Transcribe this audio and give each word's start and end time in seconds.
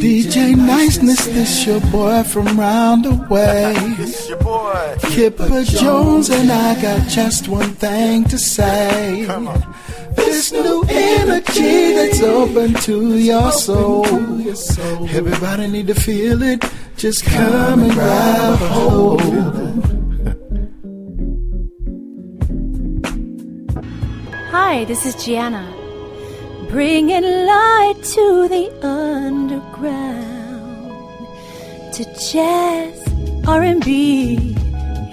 DJ 0.00 0.56
Niceness, 0.56 1.26
this 1.26 1.66
your 1.66 1.82
boy 1.92 2.22
from 2.22 2.58
round 2.58 3.04
the 3.04 3.12
way. 3.28 3.74
It's 3.98 4.30
your 4.30 4.38
boy. 4.38 4.96
Kipper 5.02 5.62
Jones, 5.64 6.30
and 6.30 6.50
I 6.50 6.80
got 6.80 7.06
just 7.06 7.48
one 7.48 7.74
thing 7.74 8.24
to 8.24 8.38
say. 8.38 9.24
Come 9.26 9.48
on. 9.48 9.74
This 10.16 10.52
new 10.52 10.82
energy 10.88 11.96
that's 11.96 12.22
open 12.22 12.72
to 12.72 13.18
your 13.18 13.52
soul. 13.52 14.06
Everybody 15.10 15.66
need 15.66 15.88
to 15.88 15.94
feel 15.94 16.42
it. 16.42 16.64
Just 16.96 17.26
come 17.26 17.82
and 17.82 17.92
grab 17.92 18.54
a 18.54 18.68
hold. 18.68 19.97
Hi, 24.60 24.84
this 24.84 25.06
is 25.06 25.14
Gianna. 25.24 25.64
Bringing 26.68 27.22
light 27.22 27.94
to 28.14 28.48
the 28.54 28.66
underground. 28.82 30.18
To 31.94 32.02
jazz, 32.32 32.96
R&B, 33.46 34.56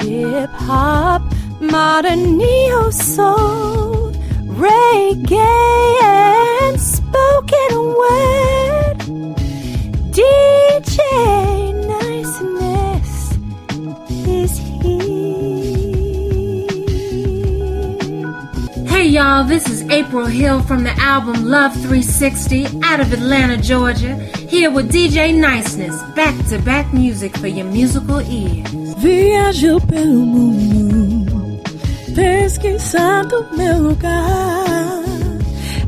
hip 0.02 0.50
hop, 0.50 1.22
modern 1.62 2.38
neo 2.40 2.90
soul, 2.90 4.12
reggae, 4.66 6.02
and 6.64 6.82
spoken 6.82 7.74
word. 8.02 8.98
DJ 10.18 10.98
Niceness 11.94 12.55
Hey 19.06 19.12
y'all, 19.12 19.44
this 19.44 19.70
is 19.70 19.88
April 19.92 20.26
Hill 20.26 20.64
from 20.64 20.84
the 20.84 20.90
album 21.00 21.46
Love 21.46 21.74
360 21.74 22.82
out 22.82 23.00
of 23.00 23.14
Atlanta, 23.14 23.56
Georgia, 23.56 24.16
here 24.50 24.72
with 24.72 24.92
DJ 24.92 25.32
Niceness, 25.32 26.02
back 26.16 26.34
to 26.48 26.58
back 26.58 26.92
music 26.92 27.38
for 27.38 27.46
your 27.46 27.68
musical 27.68 28.20
ears. 28.22 28.96
Viajo 28.96 29.80
pelo 29.88 30.26
mundo, 30.26 31.62
pesquisando 32.16 33.56
meu 33.56 33.78
lugar. 33.78 35.04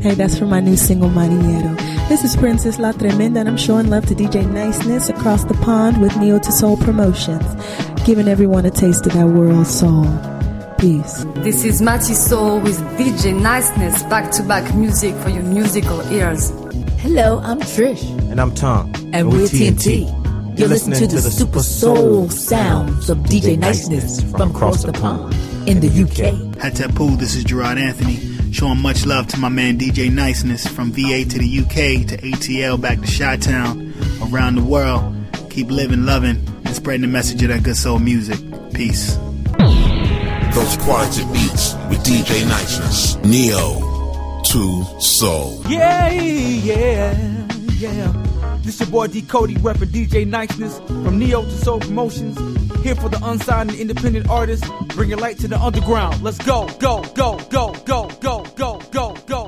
Hey, 0.00 0.14
that's 0.14 0.38
from 0.38 0.50
my 0.50 0.60
new 0.60 0.76
single, 0.76 1.10
Mariero. 1.10 1.76
This 2.08 2.22
is 2.22 2.36
Princess 2.36 2.78
La 2.78 2.92
Tremenda, 2.92 3.40
and 3.40 3.48
I'm 3.48 3.56
showing 3.56 3.90
love 3.90 4.06
to 4.06 4.14
DJ 4.14 4.48
Niceness 4.48 5.08
across 5.08 5.42
the 5.42 5.54
pond 5.54 6.00
with 6.00 6.16
Neo 6.18 6.38
to 6.38 6.52
Soul 6.52 6.76
Promotions, 6.76 7.44
giving 8.06 8.28
everyone 8.28 8.64
a 8.64 8.70
taste 8.70 9.08
of 9.08 9.14
that 9.14 9.26
world 9.26 9.66
soul. 9.66 10.06
Peace. 10.78 11.24
This 11.38 11.64
is 11.64 11.82
Mati 11.82 12.14
Soul 12.14 12.60
with 12.60 12.78
DJ 12.96 13.34
Niceness, 13.34 14.00
back 14.04 14.30
to 14.30 14.44
back 14.44 14.76
music 14.76 15.12
for 15.16 15.28
your 15.28 15.42
musical 15.42 16.00
ears. 16.12 16.50
Hello, 17.00 17.40
I'm 17.40 17.58
Trish. 17.58 18.08
And 18.30 18.40
I'm 18.40 18.54
Tom. 18.54 18.92
And, 19.12 19.28
we're 19.28 19.48
TNT. 19.48 20.06
You're 20.56 20.68
listening 20.68 21.00
to 21.00 21.16
the 21.16 21.30
super 21.32 21.64
soul 21.64 22.30
sounds 22.30 23.10
of 23.10 23.18
DJ 23.18 23.58
Niceness 23.58 24.22
from 24.30 24.52
across 24.52 24.84
the 24.84 24.92
pond 24.92 25.34
in 25.68 25.80
the 25.80 25.88
UK. 25.88 26.34
Hatapu, 26.62 27.18
this 27.18 27.34
is 27.34 27.42
Gerard 27.42 27.78
Anthony. 27.78 28.18
Showing 28.52 28.80
much 28.80 29.04
love 29.04 29.26
to 29.28 29.36
my 29.36 29.48
man 29.48 29.78
DJ 29.78 30.12
Niceness 30.12 30.64
from 30.68 30.92
VA 30.92 31.24
to 31.24 31.38
the 31.38 31.58
UK 31.58 32.06
to 32.06 32.16
ATL 32.18 32.80
back 32.80 33.00
to 33.00 33.18
Chi 33.18 33.36
Town, 33.38 33.92
around 34.30 34.54
the 34.54 34.62
world. 34.62 35.12
Keep 35.50 35.72
living, 35.72 36.04
loving, 36.04 36.36
and 36.64 36.72
spreading 36.76 37.02
the 37.02 37.08
message 37.08 37.42
of 37.42 37.48
that 37.48 37.64
good 37.64 37.76
soul 37.76 37.98
music. 37.98 38.38
Peace. 38.72 39.18
Those 40.58 40.76
quality 40.78 41.24
beats 41.26 41.74
with 41.88 42.02
DJ 42.02 42.44
Niceness. 42.48 43.14
Neo 43.22 44.42
to 44.42 45.00
Soul. 45.00 45.62
Yeah, 45.68 46.10
yeah, 46.10 47.46
yeah. 47.78 48.12
This 48.62 48.80
your 48.80 48.88
boy 48.88 49.06
D 49.06 49.22
Cody 49.22 49.54
repping 49.54 49.92
DJ 49.92 50.26
Niceness 50.26 50.80
from 50.80 51.16
Neo 51.16 51.42
to 51.42 51.50
Soul 51.58 51.78
Promotions. 51.78 52.36
Here 52.82 52.96
for 52.96 53.08
the 53.08 53.20
unsigned 53.22 53.70
and 53.70 53.78
independent 53.78 54.28
artists, 54.28 54.68
bringing 54.96 55.18
light 55.18 55.38
to 55.38 55.46
the 55.46 55.60
underground. 55.60 56.20
Let's 56.24 56.38
go, 56.38 56.66
go, 56.80 57.04
go, 57.14 57.38
go, 57.50 57.76
go, 57.86 58.08
go, 58.20 58.42
go, 58.56 58.80
go, 58.80 58.80
go, 58.90 59.14
go, 59.28 59.47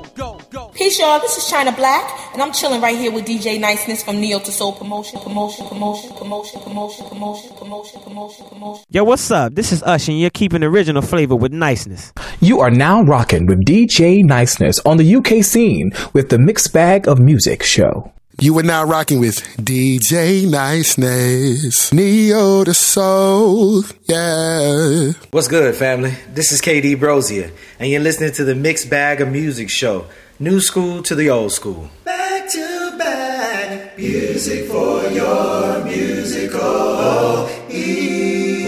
Peace, 0.73 0.99
y'all. 0.99 1.19
This 1.19 1.37
is 1.37 1.49
China 1.49 1.73
Black, 1.73 2.33
and 2.33 2.41
I'm 2.41 2.53
chilling 2.53 2.79
right 2.79 2.97
here 2.97 3.11
with 3.11 3.25
DJ 3.25 3.59
Niceness 3.59 4.03
from 4.03 4.21
Neo 4.21 4.39
to 4.39 4.51
Soul 4.53 4.71
Promotion, 4.71 5.19
Promotion, 5.19 5.67
Promotion, 5.67 6.15
Promotion, 6.15 6.61
Promotion, 6.61 7.05
Promotion, 7.09 7.57
Promotion, 7.57 8.01
Promotion, 8.01 8.45
Promotion. 8.47 8.85
Yo, 8.89 9.03
what's 9.03 9.29
up? 9.31 9.53
This 9.53 9.73
is 9.73 9.83
Ush, 9.83 10.07
and 10.07 10.17
you're 10.17 10.29
keeping 10.29 10.63
original 10.63 11.01
flavor 11.01 11.35
with 11.35 11.51
niceness. 11.51 12.13
You 12.39 12.61
are 12.61 12.71
now 12.71 13.01
rocking 13.01 13.47
with 13.47 13.65
DJ 13.65 14.23
Niceness 14.23 14.79
on 14.85 14.95
the 14.95 15.15
UK 15.15 15.43
scene 15.43 15.91
with 16.13 16.29
the 16.29 16.39
Mixed 16.39 16.71
Bag 16.71 17.05
of 17.05 17.19
Music 17.19 17.63
show. 17.63 18.13
You 18.39 18.57
are 18.57 18.63
now 18.63 18.85
rocking 18.85 19.19
with 19.19 19.41
DJ 19.57 20.49
Niceness. 20.49 21.91
Neo 21.91 22.63
to 22.63 22.73
Soul. 22.73 23.83
Yeah. 24.05 25.11
What's 25.31 25.49
good, 25.49 25.75
family? 25.75 26.15
This 26.29 26.53
is 26.53 26.61
KD 26.61 26.95
Brozier, 26.95 27.51
and 27.77 27.89
you're 27.89 27.99
listening 27.99 28.31
to 28.33 28.45
the 28.45 28.55
Mixed 28.55 28.89
Bag 28.89 29.19
of 29.19 29.29
Music 29.29 29.69
show. 29.69 30.05
New 30.41 30.59
school 30.59 31.03
to 31.03 31.13
the 31.13 31.29
old 31.29 31.51
school. 31.51 31.91
Back 32.03 32.49
to 32.49 32.97
back, 32.97 33.95
music 33.95 34.65
for 34.65 35.03
your 35.03 35.85
musical 35.85 37.47
ears. 37.69 38.65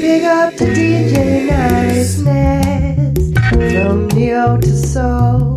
Big 0.00 0.22
up 0.22 0.54
to 0.54 0.66
DJ 0.66 1.48
Niceness 1.48 3.32
from 3.48 4.06
Neo 4.10 4.56
to 4.56 4.76
Soul. 4.76 5.56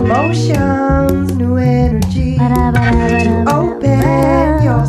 Emotions, 0.00 1.34
new 1.34 1.58
energy. 1.58 2.38
Open 3.52 4.62
your 4.64 4.86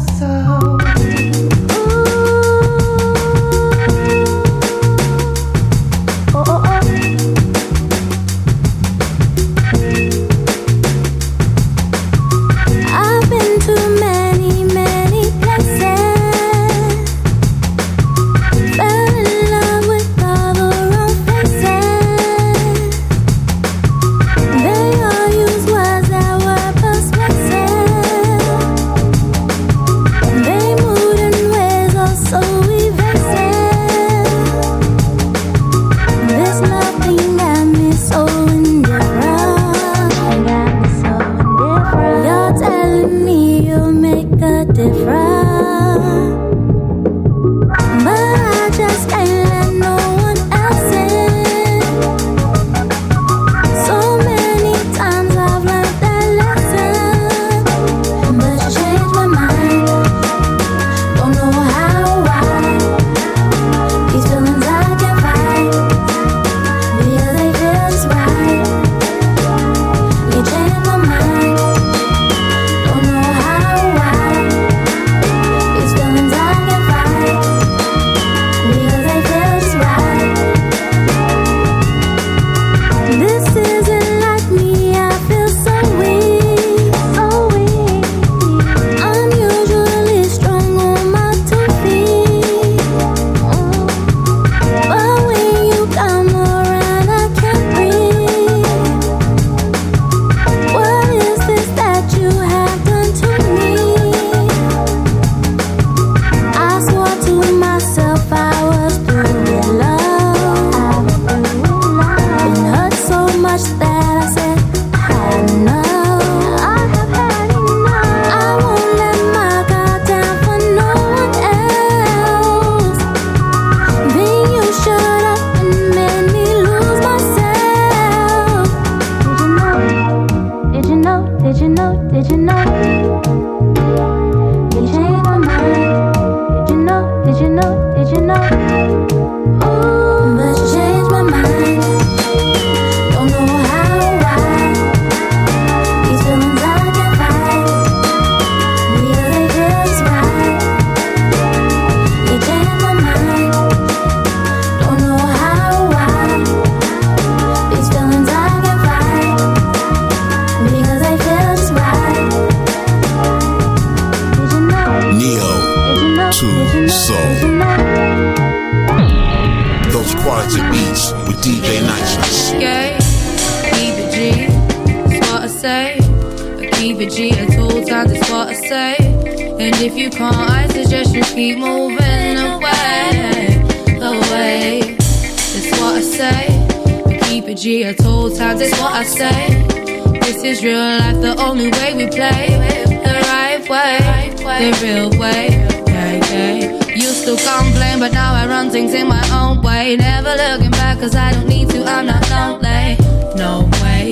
my 199.09 199.23
own 199.40 199.61
way. 199.61 199.96
Never 199.96 200.35
looking 200.35 200.72
back, 200.72 201.00
cause 201.00 201.16
I 201.16 201.32
don't 201.32 201.47
need 201.47 201.70
to, 201.70 201.84
I'm 201.84 202.06
not 202.06 202.29
lonely. 202.29 202.97
No 203.35 203.70
way, 203.82 204.11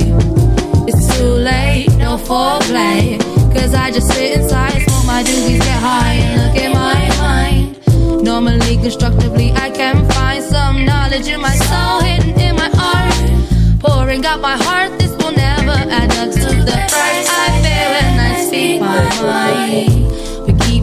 it's 0.88 1.18
too 1.18 1.34
late, 1.50 1.88
no 1.98 2.18
foreplay. 2.18 3.20
Cause 3.54 3.74
I 3.74 3.92
just 3.92 4.08
sit 4.14 4.40
inside, 4.40 4.82
smoke 4.82 5.06
my 5.06 5.24
doobies 5.24 5.60
get 5.60 5.80
high 5.80 6.14
and 6.14 6.34
look 6.42 6.56
at 6.64 6.74
my 6.74 7.00
mind. 7.26 8.24
Normally, 8.24 8.78
constructively, 8.78 9.52
I 9.54 9.70
can 9.70 10.10
find 10.12 10.44
some 10.44 10.86
knowledge 10.86 11.28
in 11.28 11.42
my 11.42 11.56
soul, 11.56 12.02
hidden 12.02 12.40
in 12.40 12.56
my 12.56 12.70
art. 12.94 13.82
Pouring 13.82 14.26
out 14.26 14.42
my 14.42 14.58
heart 14.58 14.78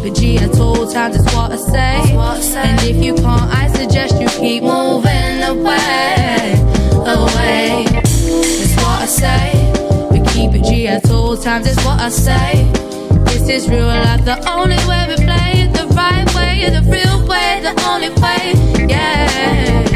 apogee. 0.05 0.39
I 0.39 0.49
told 0.49 0.93
time 0.93 1.13
that's 1.13 1.35
what 1.35 1.53
I 1.53 1.57
say. 1.57 2.59
And 2.59 2.81
if 2.83 3.03
you 3.03 3.15
can't, 3.15 3.51
I 3.51 3.69
suggest 3.69 4.21
you 4.21 4.29
keep 4.29 4.63
moving 4.63 5.43
away, 5.43 6.55
away. 7.07 7.87
That's 7.89 8.77
what 8.77 9.03
I 9.03 9.07
say. 9.07 10.11
We 10.11 10.21
keep 10.29 10.55
it 10.55 10.65
G 10.65 10.89
at 10.89 11.11
all 11.11 11.37
times. 11.37 11.67
That's 11.67 11.85
what 11.85 12.01
I 12.01 12.09
say. 12.11 12.71
This 13.25 13.49
is 13.49 13.69
real 13.69 13.87
life. 13.87 14.25
The 14.25 14.37
only 14.51 14.77
way 14.89 15.07
we 15.09 15.17
play 15.25 15.65
it 15.65 15.73
the 15.73 15.87
right 15.95 16.29
way, 16.35 16.69
the 16.69 16.83
real 16.91 17.27
way, 17.27 17.61
the 17.63 17.75
only 17.89 18.11
way. 18.21 18.87
Yeah. 18.89 19.94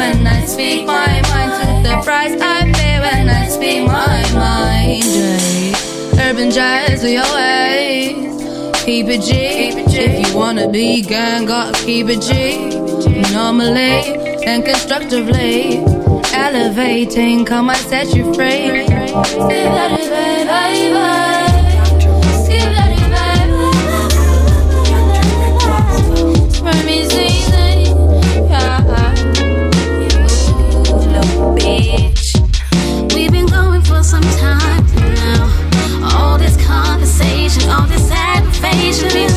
When 0.00 0.26
I 0.26 0.46
speak 0.46 0.86
my 0.86 1.20
mind, 1.28 1.52
to 1.60 1.88
the 1.88 2.00
price 2.02 2.32
I 2.40 2.72
pay 2.72 3.00
when 3.00 3.28
I 3.28 3.48
speak 3.48 3.86
my 3.86 4.22
mind. 4.32 5.04
Urban 6.18 6.50
jazz, 6.50 7.04
your 7.04 7.22
ways. 7.34 8.82
Keep 8.82 9.08
it 9.08 9.20
G. 9.20 9.30
If 9.92 10.26
you 10.26 10.34
wanna 10.34 10.68
be 10.70 11.02
gang, 11.02 11.44
gotta 11.44 11.78
keep 11.84 12.06
it 12.08 12.22
G 12.22 12.30
normally 13.34 14.16
and 14.46 14.64
constructively. 14.64 15.84
Elevating, 16.32 17.44
come 17.44 17.68
I 17.68 17.74
set 17.74 18.14
you 18.14 18.32
free. 18.32 18.86
Aggravation, 38.62 39.08
we 39.14 39.29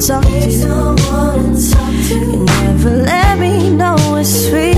to 0.00 0.06
talk 0.06 0.24
to. 0.24 0.30
You 2.08 2.44
never 2.44 2.90
let 2.90 3.38
me 3.38 3.70
know 3.70 3.96
it's 4.16 4.48
sweet. 4.48 4.76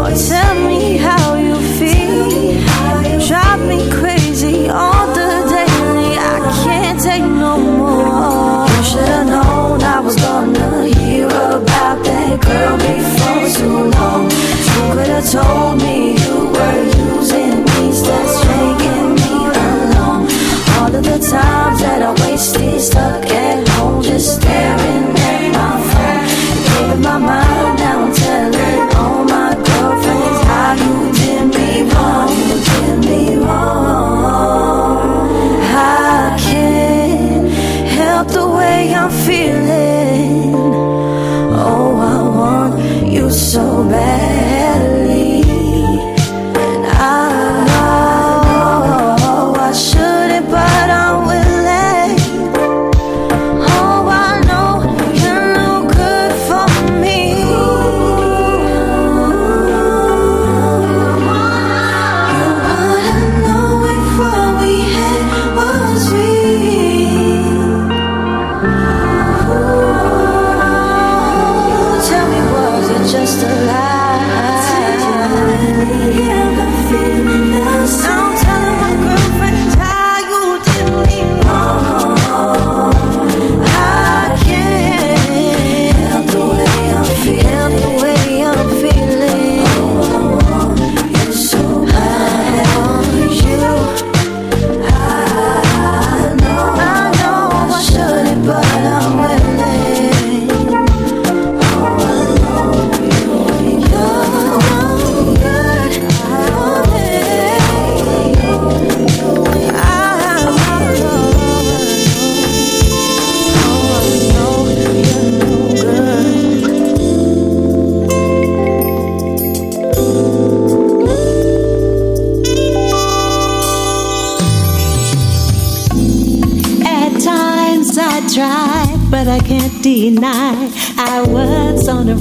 Or 0.00 0.10
tell 0.28 0.54
me 0.66 0.96
how 0.96 1.34
you 1.34 1.56
feel. 1.78 3.26
Drive 3.26 3.60
me 3.66 3.90
crazy 3.90 4.68
on 4.68 5.08
the 5.14 5.30
daily. 5.52 6.16
I 6.16 6.38
can't 6.64 7.00
take 7.00 7.22
no 7.22 7.58
more. 7.58 8.66
You 8.68 8.82
should've 8.84 9.26
known 9.26 9.82
I 9.82 10.00
was 10.00 10.16
gonna 10.16 10.86
hear 10.86 11.26
about 11.26 12.04
that 12.04 12.40
girl 12.40 12.76
before 12.78 13.48
too 13.58 13.90
long. 13.90 14.30
You 14.30 14.82
could've 14.94 15.30
told 15.30 15.65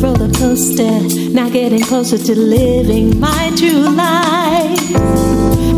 roller 0.01 0.31
coaster, 0.33 0.99
now 1.31 1.49
getting 1.49 1.81
closer 1.81 2.17
to 2.17 2.35
living 2.37 3.19
my 3.19 3.51
true 3.55 3.89
life. 3.95 4.91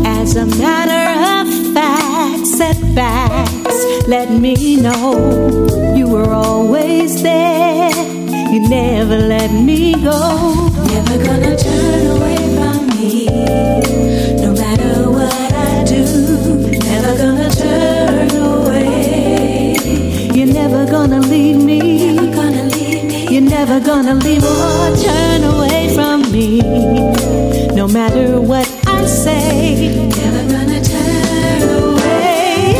As 0.06 0.36
a 0.36 0.46
matter 0.46 1.04
of 1.40 1.74
fact, 1.74 2.46
setbacks 2.46 4.08
let 4.08 4.30
me 4.30 4.76
know 4.76 5.94
you 5.96 6.08
were 6.08 6.30
always 6.32 7.22
there. 7.22 7.90
You 8.52 8.68
never 8.68 9.18
let 9.18 9.50
me 9.52 9.92
go. 9.94 10.70
Never 10.86 11.24
gonna 11.24 11.56
turn 11.56 12.06
away 12.16 12.36
from 12.56 12.86
me, 12.98 13.26
no 14.36 14.52
matter 14.52 15.10
what 15.10 15.52
I 15.52 15.84
do. 15.84 16.02
Never 16.92 17.16
gonna 17.16 17.50
turn 17.50 18.30
away. 18.30 19.76
You're 20.34 20.52
never 20.52 20.86
gonna 20.86 21.20
leave 21.20 21.62
me. 21.62 22.07
Never 23.58 23.80
gonna 23.80 24.14
leave 24.14 24.44
or 24.44 24.96
turn 25.04 25.42
away 25.42 25.92
from 25.92 26.22
me. 26.30 26.60
No 27.74 27.88
matter 27.88 28.40
what 28.40 28.68
I 28.86 29.04
say. 29.04 30.06
Never 30.20 30.42
gonna 30.52 30.80
turn 30.92 31.62
away. 31.82 32.76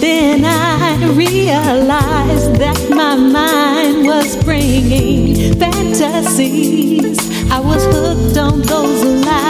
Then 0.00 0.44
I 0.44 0.90
realized 1.24 2.54
that 2.64 2.78
my 2.90 3.16
mind 3.16 4.06
was 4.06 4.36
bringing 4.44 5.58
fantasies. 5.58 7.18
I 7.50 7.58
was 7.58 7.82
hooked 7.86 8.36
on 8.36 8.62
those 8.62 9.02
lights. 9.26 9.41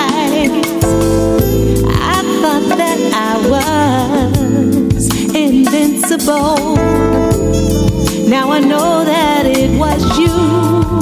Invincible. 6.23 6.77
Now 8.29 8.51
I 8.51 8.61
know 8.61 9.05
that 9.05 9.47
it 9.47 9.71
was 9.79 10.19
you 10.19 11.01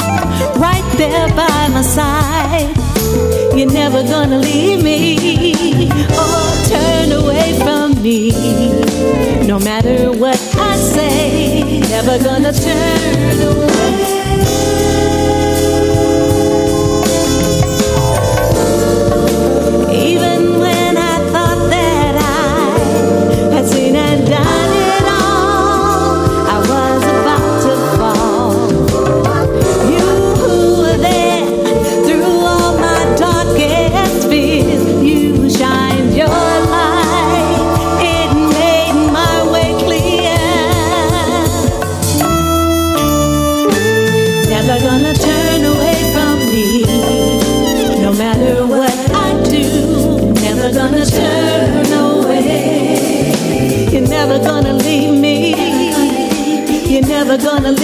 right 0.61 0.85
there 0.97 1.29
by 1.35 1.69
my 1.69 1.83
side. 1.83 2.77
You're 3.57 3.71
never 3.71 4.03
gonna 4.03 4.39
leave 4.39 4.83
me 4.83 5.89
or 6.11 6.51
turn 6.69 7.13
away 7.13 7.59
from 7.59 8.03
me. 8.03 8.31
No 9.47 9.59
matter 9.59 10.13
what 10.13 10.39
I 10.57 10.77
say, 10.77 11.81
never 11.81 12.19
gonna 12.23 12.53
turn 12.53 13.41
away. 13.43 13.69
Even 19.93 20.61
when 20.61 20.97
I 20.97 21.19
thought 21.33 21.69
that 21.71 22.15
I 22.17 23.55
had 23.55 23.67
seen 23.67 23.97
and 23.97 24.27
done 24.27 24.50
never 57.31 57.47
gonna 57.47 57.80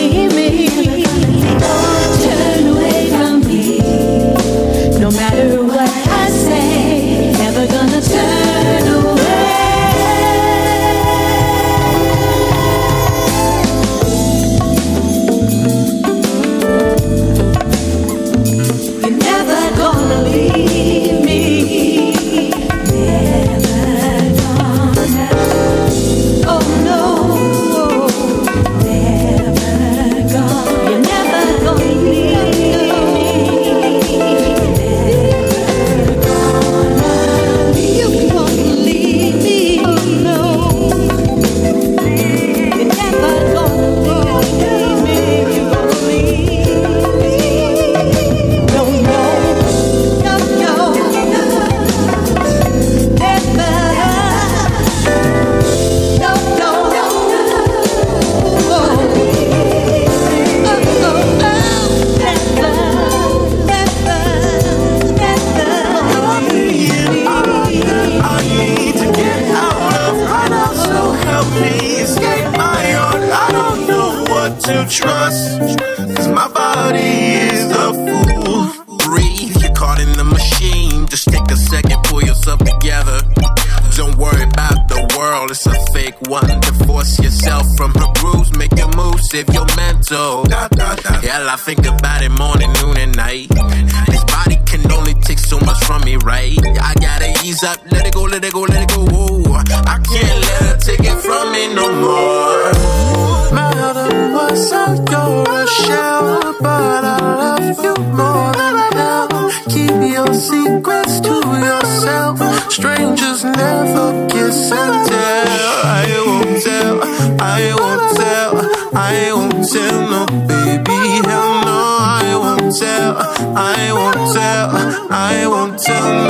I 124.58 125.46
won't 125.46 125.78
tell 125.78 126.25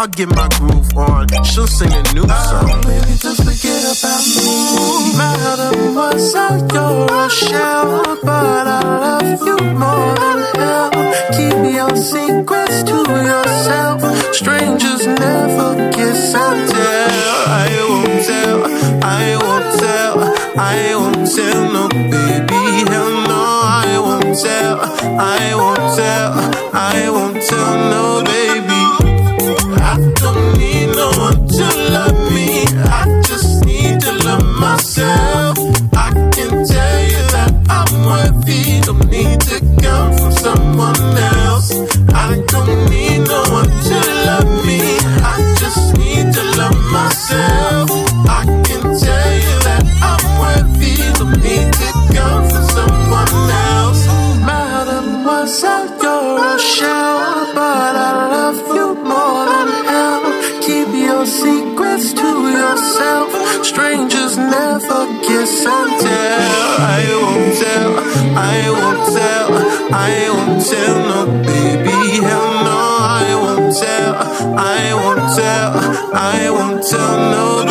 I'll 0.00 0.08
get 0.08 0.30
my 0.30 0.48
groove 0.56 0.96
on. 0.96 1.28
She'll 1.44 1.66
sing 1.66 1.92
a 1.92 2.02
new 2.14 2.24
oh, 2.24 2.48
song. 2.48 2.70
Oh, 2.72 2.80
baby, 2.88 3.18
just 3.18 3.44
forget 3.44 3.84
about 3.84 4.24
me. 4.32 5.12
Madam 5.18 5.94
what's 5.94 6.34
on 6.34 6.56
your 6.72 7.28
shell, 7.28 8.16
but 8.24 8.66
I 8.66 8.80
love 8.80 9.42
you 9.46 9.58
more 9.76 10.14
than 10.16 10.40
hell. 10.56 10.90
Keep 11.36 11.74
your 11.76 11.94
secrets 11.96 12.82
to 12.84 12.96
yourself. 13.28 14.00
Strangers 14.34 15.06
never 15.06 15.92
kiss 15.92 16.34
and 16.34 16.70
tell. 16.70 17.44
I 17.52 17.68
won't 17.90 18.24
tell. 18.24 18.58
I 19.04 19.36
won't 19.36 19.80
tell. 19.80 20.16
I 20.58 20.94
won't 20.96 21.28
tell. 21.36 21.72
No, 21.74 21.88
baby, 21.90 22.88
hell 22.88 23.10
no. 23.28 23.42
I 23.84 23.98
won't 24.00 24.38
tell. 24.40 24.80
I 24.80 25.54
won't 25.54 25.94
tell. 25.94 26.32
I 26.72 27.10
won't 27.10 27.42
tell. 27.42 27.90
No. 27.90 28.09
fuck 64.88 65.28
yourself 65.28 65.88
tell 66.00 66.80
I 66.80 67.02
won't 67.22 67.54
tell, 67.62 67.90
I 68.36 68.70
won't 68.76 69.02
tell, 69.16 69.48
I 69.92 70.12
won't 70.34 70.64
tell 70.64 70.96
No 71.10 71.20
baby, 71.42 72.22
hell 72.26 72.64
no. 72.64 72.78
I 73.22 73.34
won't 73.42 73.76
tell, 73.76 74.14
I 74.58 74.94
won't 74.94 75.26
tell, 75.36 75.70
I 76.14 76.50
won't 76.50 76.82
tell 76.86 77.16
no 77.34 77.69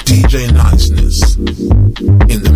DJ 0.05 0.51
Niceness 0.53 1.35
in 1.37 2.43
the 2.43 2.50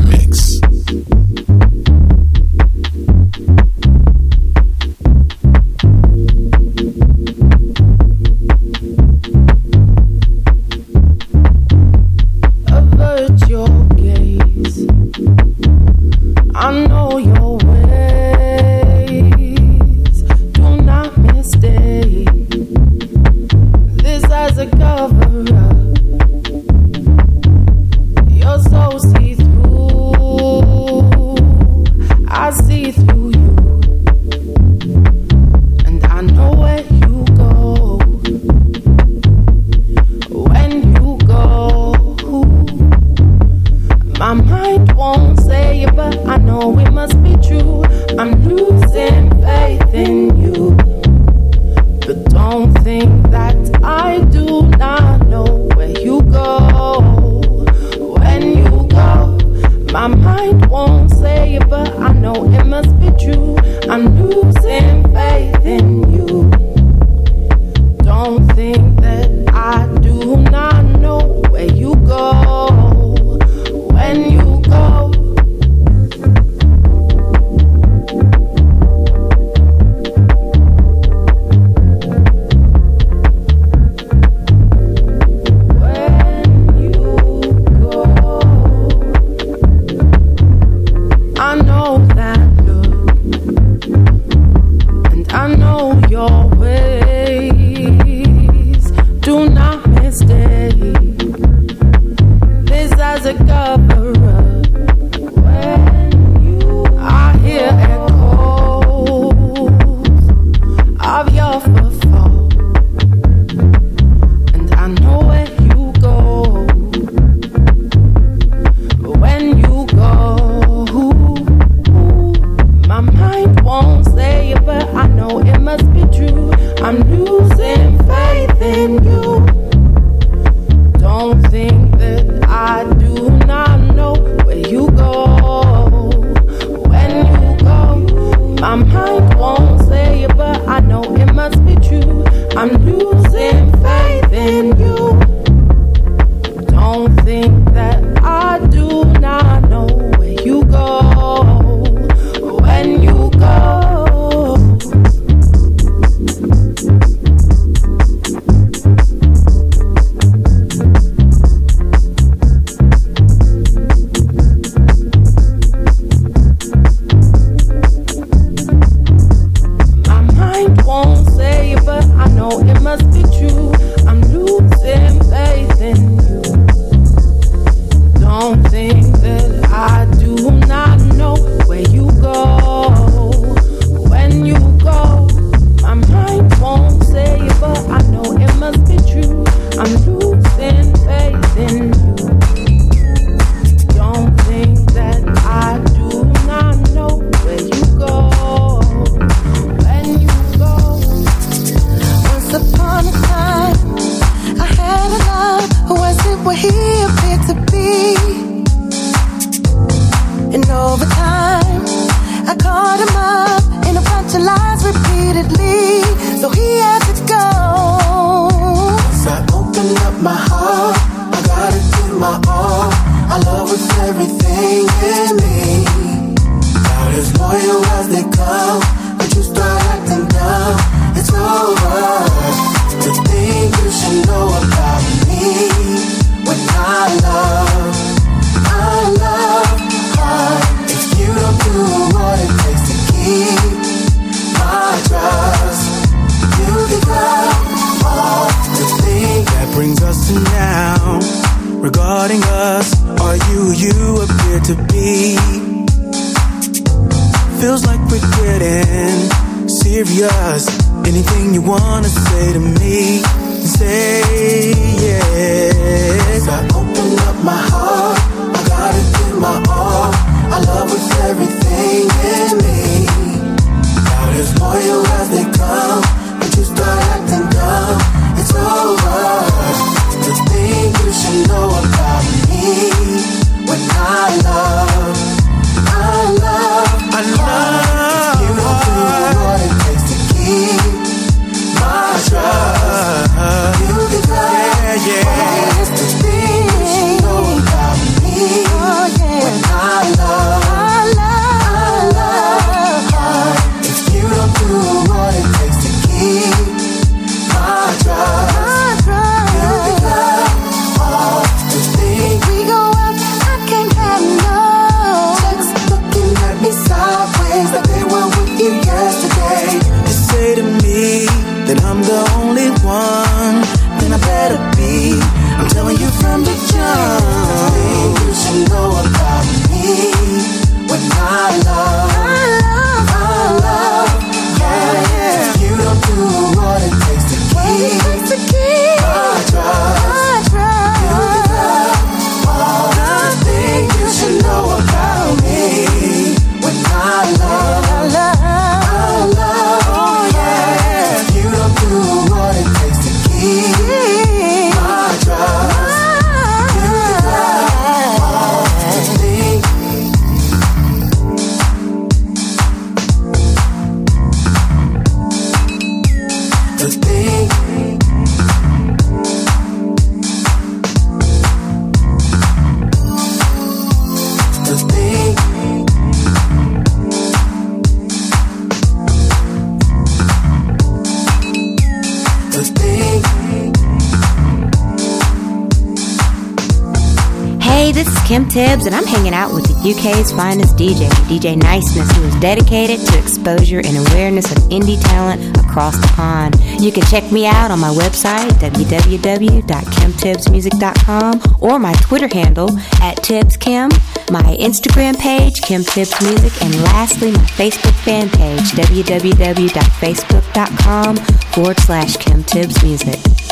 Kim 388.35 388.49
Tibbs, 388.49 388.85
and 388.85 388.93
I'm 388.93 389.05
hanging 389.05 389.33
out 389.33 389.53
with 389.53 389.63
the 389.63 389.73
UK's 389.91 390.33
finest 390.33 390.75
DJ, 390.75 391.07
DJ 391.31 391.55
Niceness, 391.55 392.11
who 392.17 392.23
is 392.23 392.35
dedicated 392.41 392.99
to 392.99 393.17
exposure 393.17 393.79
and 393.79 393.95
awareness 394.09 394.51
of 394.51 394.57
indie 394.63 395.01
talent 395.01 395.57
across 395.57 395.95
the 395.95 396.07
pond. 396.07 396.59
You 396.81 396.91
can 396.91 397.03
check 397.03 397.31
me 397.31 397.45
out 397.45 397.71
on 397.71 397.79
my 397.79 397.91
website, 397.91 398.49
www.kimtibbsmusic.com, 398.59 401.41
or 401.61 401.79
my 401.79 401.93
Twitter 401.93 402.27
handle, 402.27 402.77
at 403.01 403.15
TibbsKim, 403.19 403.89
my 404.29 404.57
Instagram 404.59 405.17
page, 405.17 405.61
Kim 405.61 405.85
Tibbs 405.85 406.21
Music, 406.21 406.61
and 406.61 406.75
lastly, 406.83 407.31
my 407.31 407.45
Facebook 407.55 407.95
fan 408.03 408.27
page, 408.27 408.71
www.facebook.com 408.71 411.15
forward 411.15 411.79
slash 411.79 412.17
Kim 412.17 412.43
Tibbs 412.43 412.83
Music. 412.83 413.44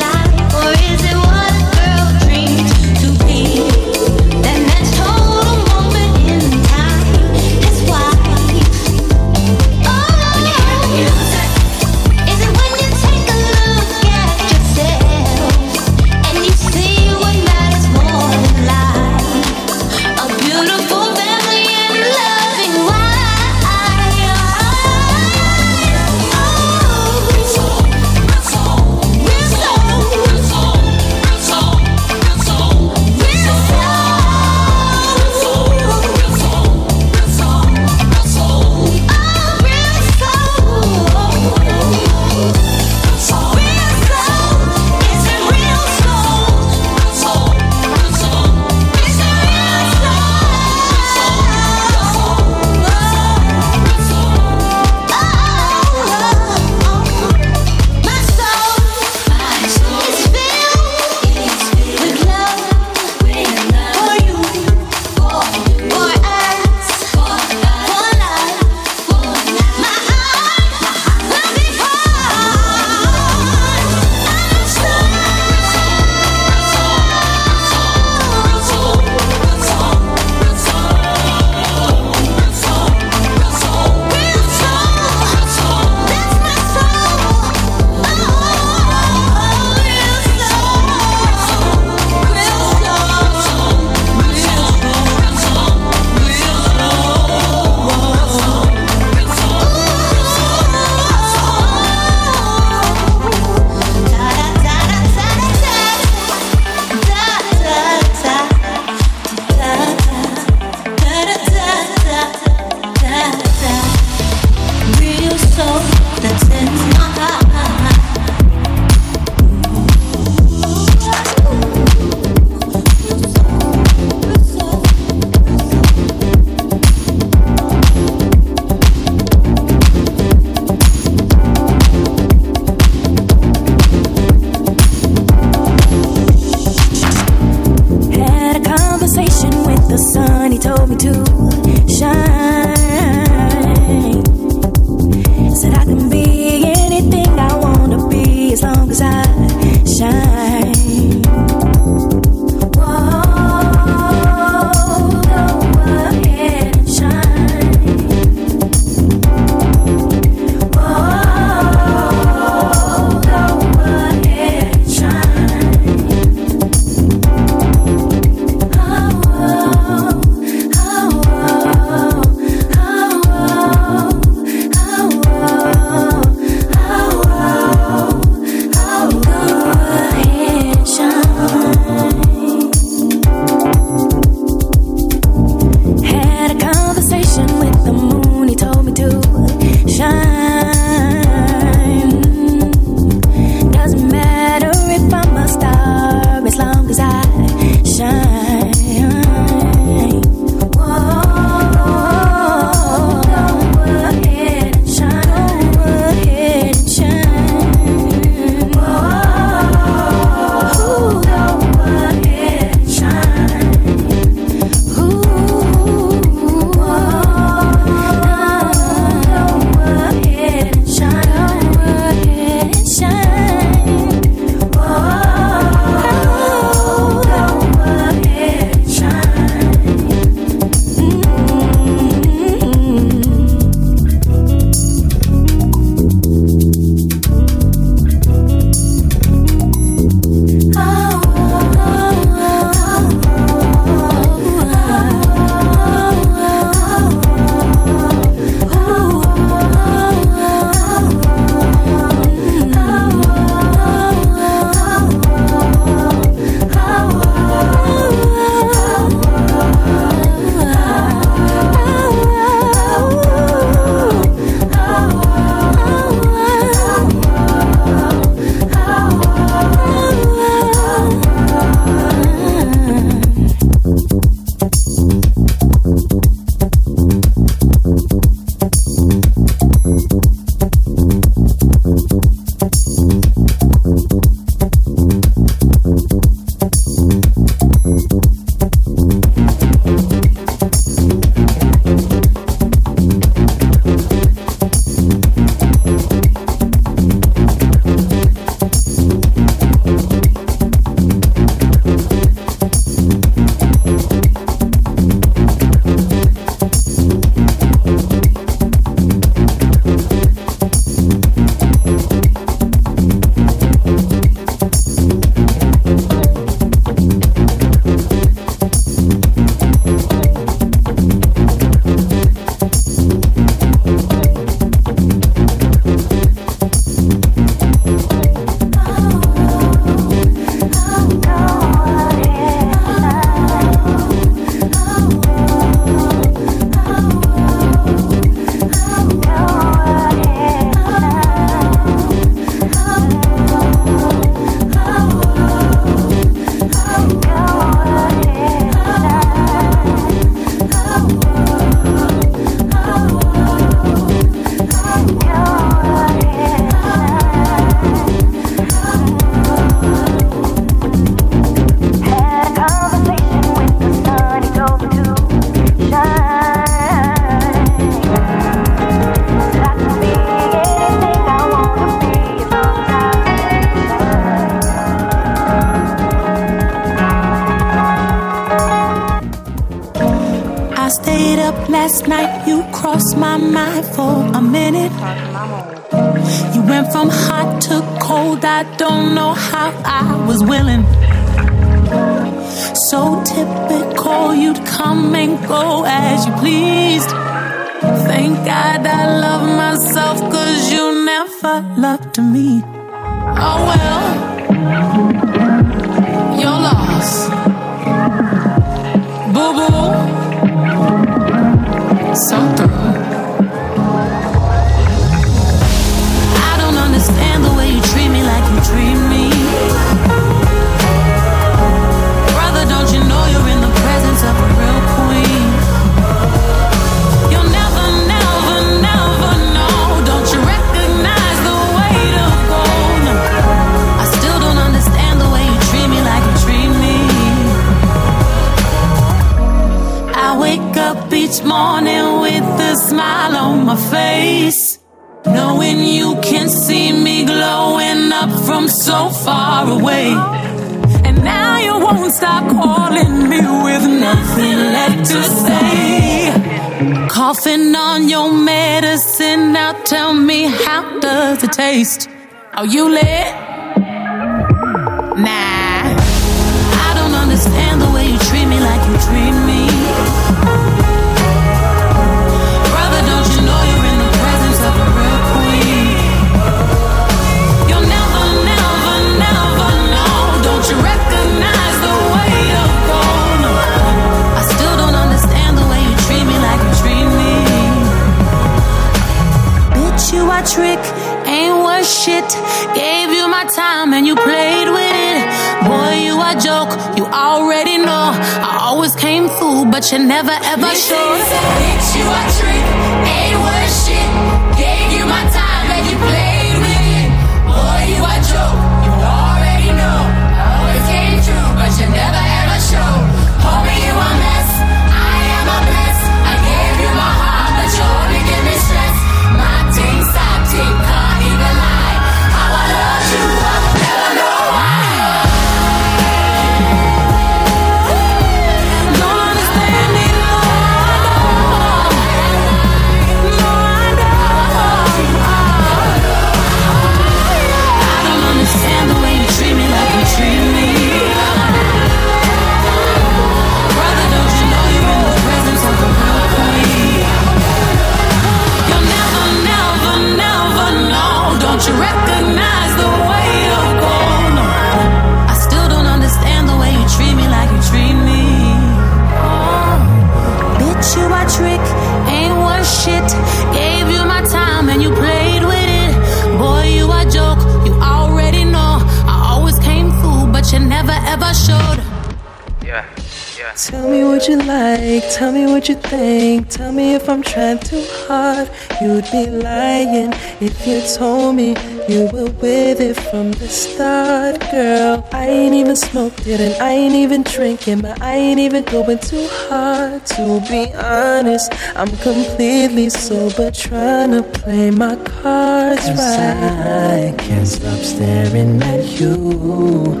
You 580.66 580.82
told 580.96 581.36
me 581.36 581.50
you 581.88 582.08
were 582.12 582.30
with 582.42 582.80
it 582.80 582.94
from 582.94 583.30
the 583.32 583.46
start, 583.46 584.40
girl. 584.50 585.06
I 585.12 585.28
ain't 585.28 585.54
even 585.54 585.76
smoked 585.76 586.26
it 586.26 586.40
and 586.40 586.60
I 586.60 586.72
ain't 586.72 586.94
even 586.94 587.22
drinking, 587.22 587.82
but 587.82 588.02
I 588.02 588.14
ain't 588.14 588.40
even 588.40 588.64
going 588.64 588.98
too 588.98 589.28
hard. 589.48 590.04
To 590.06 590.42
be 590.50 590.74
honest, 590.74 591.52
I'm 591.76 591.88
completely 591.98 592.90
sober, 592.90 593.52
trying 593.52 594.10
to 594.10 594.22
play 594.22 594.72
my 594.72 594.96
cards 594.96 595.88
right. 595.90 597.12
I 597.12 597.14
can't 597.16 597.46
stop 597.46 597.78
staring 597.78 598.60
at 598.62 599.00
you. 599.00 600.00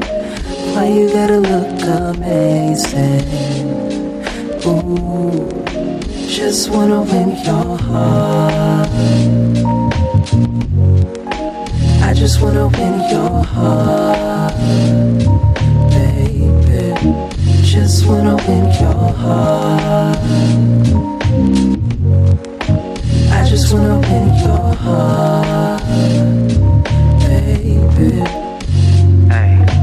Why 0.74 0.86
you 0.88 1.08
gotta 1.10 1.38
look 1.38 2.16
amazing? 2.16 3.22
Ooh, 4.66 5.48
just 6.28 6.70
wanna 6.70 7.02
win 7.02 7.30
your 7.44 7.78
heart. 7.78 9.65
Just 12.26 12.42
wanna 12.42 12.66
win 12.66 12.94
your 13.08 13.44
heart, 13.44 14.52
baby. 15.90 16.92
Just 17.62 18.04
wanna 18.04 18.34
win 18.48 18.64
your 18.80 19.12
heart. 19.22 20.18
I 23.30 23.48
just 23.48 23.72
wanna 23.72 24.00
win 24.08 24.26
your 24.42 24.74
heart, 24.74 25.82
baby. 27.20 28.10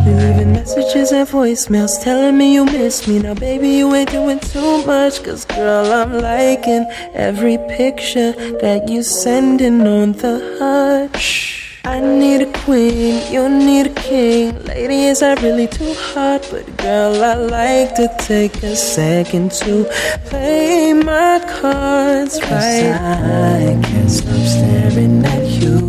You're 0.04 0.20
leaving 0.20 0.52
messages 0.52 1.14
and 1.14 1.26
voicemails 1.26 2.04
telling 2.04 2.38
me 2.38 2.56
you 2.56 2.66
miss 2.66 3.08
me. 3.08 3.20
Now, 3.20 3.36
baby, 3.36 3.70
you 3.70 3.96
ain't 3.96 4.12
doing 4.12 4.42
too 4.42 4.86
much. 4.86 5.24
Cause, 5.24 5.46
girl, 5.46 5.94
I'm 5.94 6.12
liking 6.20 6.92
every 7.14 7.58
picture 7.70 8.34
that 8.60 8.90
you 8.90 9.02
sending 9.02 9.88
on 9.88 10.12
the 10.12 10.58
hush. 10.60 11.63
I 11.86 12.00
need 12.00 12.42
a 12.42 12.52
queen, 12.64 13.30
you 13.30 13.50
need 13.50 13.88
a 13.88 13.94
king. 13.94 14.56
Is 14.70 15.20
that 15.20 15.42
really 15.42 15.68
too 15.68 15.94
hot, 15.96 16.48
But, 16.50 16.78
girl, 16.78 17.22
I 17.22 17.34
like 17.34 17.94
to 17.96 18.08
take 18.20 18.64
a 18.64 18.74
second 18.74 19.52
to 19.64 19.84
play 20.26 20.94
my 20.94 21.42
cards 21.46 22.40
right. 22.44 22.94
I 22.94 23.78
can't 23.84 24.10
stop 24.10 24.46
staring 24.56 25.26
at 25.26 25.46
you. 25.62 25.80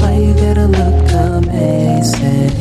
Why 0.00 0.16
you 0.16 0.32
gotta 0.34 0.66
look 0.66 1.12
amazing? 1.36 2.56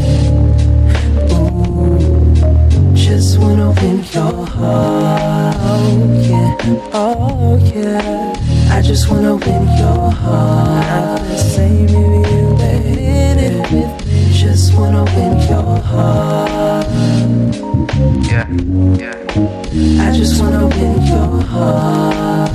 Ooh, 1.32 2.96
just 2.96 3.40
wanna 3.40 3.72
win 3.72 4.04
your 4.12 4.46
heart. 4.46 5.56
Oh 5.62 6.20
yeah, 6.30 6.92
oh 6.94 7.58
yeah. 7.74 8.37
I 8.78 8.82
just 8.84 9.10
wanna 9.10 9.36
win 9.36 9.64
your 9.80 10.12
heart. 10.12 11.20
I'm 11.20 11.28
the 11.28 11.36
same 11.36 11.86
if 11.86 11.92
you 11.92 12.46
in 12.64 13.40
it 13.40 13.72
with 13.72 14.06
me. 14.06 14.32
Just 14.32 14.76
wanna 14.76 15.04
win 15.16 15.40
your 15.50 15.80
heart. 15.80 16.86
Yeah, 18.30 18.48
yeah. 19.02 20.06
I 20.06 20.16
just 20.16 20.40
wanna 20.40 20.68
win 20.68 21.02
your 21.08 21.42
heart, 21.42 22.52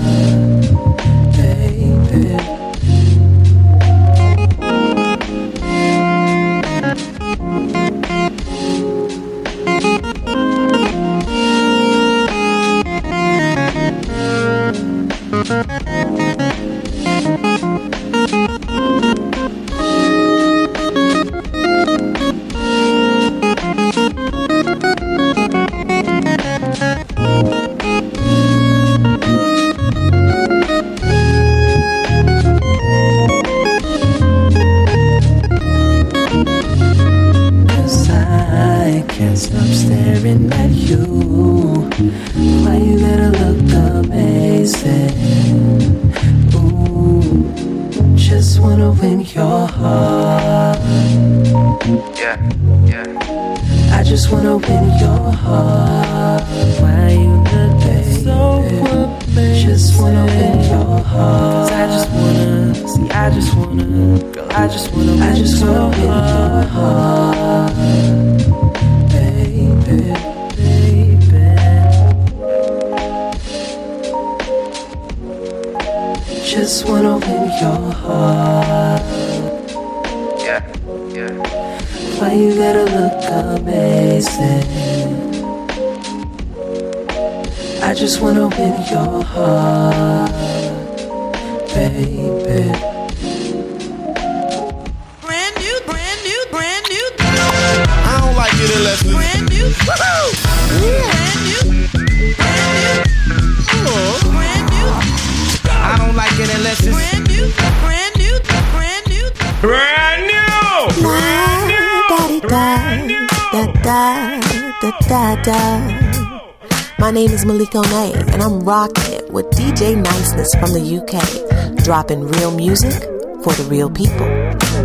rocking 118.72 119.12
it 119.12 119.30
with 119.30 119.44
DJ 119.50 120.02
Niceness 120.02 120.48
from 120.54 120.72
the 120.72 120.80
UK, 120.96 121.84
dropping 121.84 122.26
real 122.26 122.50
music 122.50 123.02
for 123.44 123.52
the 123.52 123.66
real 123.68 123.90
people. 123.90 124.26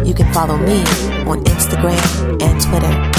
You 0.06 0.14
can 0.14 0.28
follow 0.34 0.58
me 0.58 0.80
on 1.24 1.42
Instagram 1.46 2.42
and 2.42 2.62
Twitter 2.62 3.17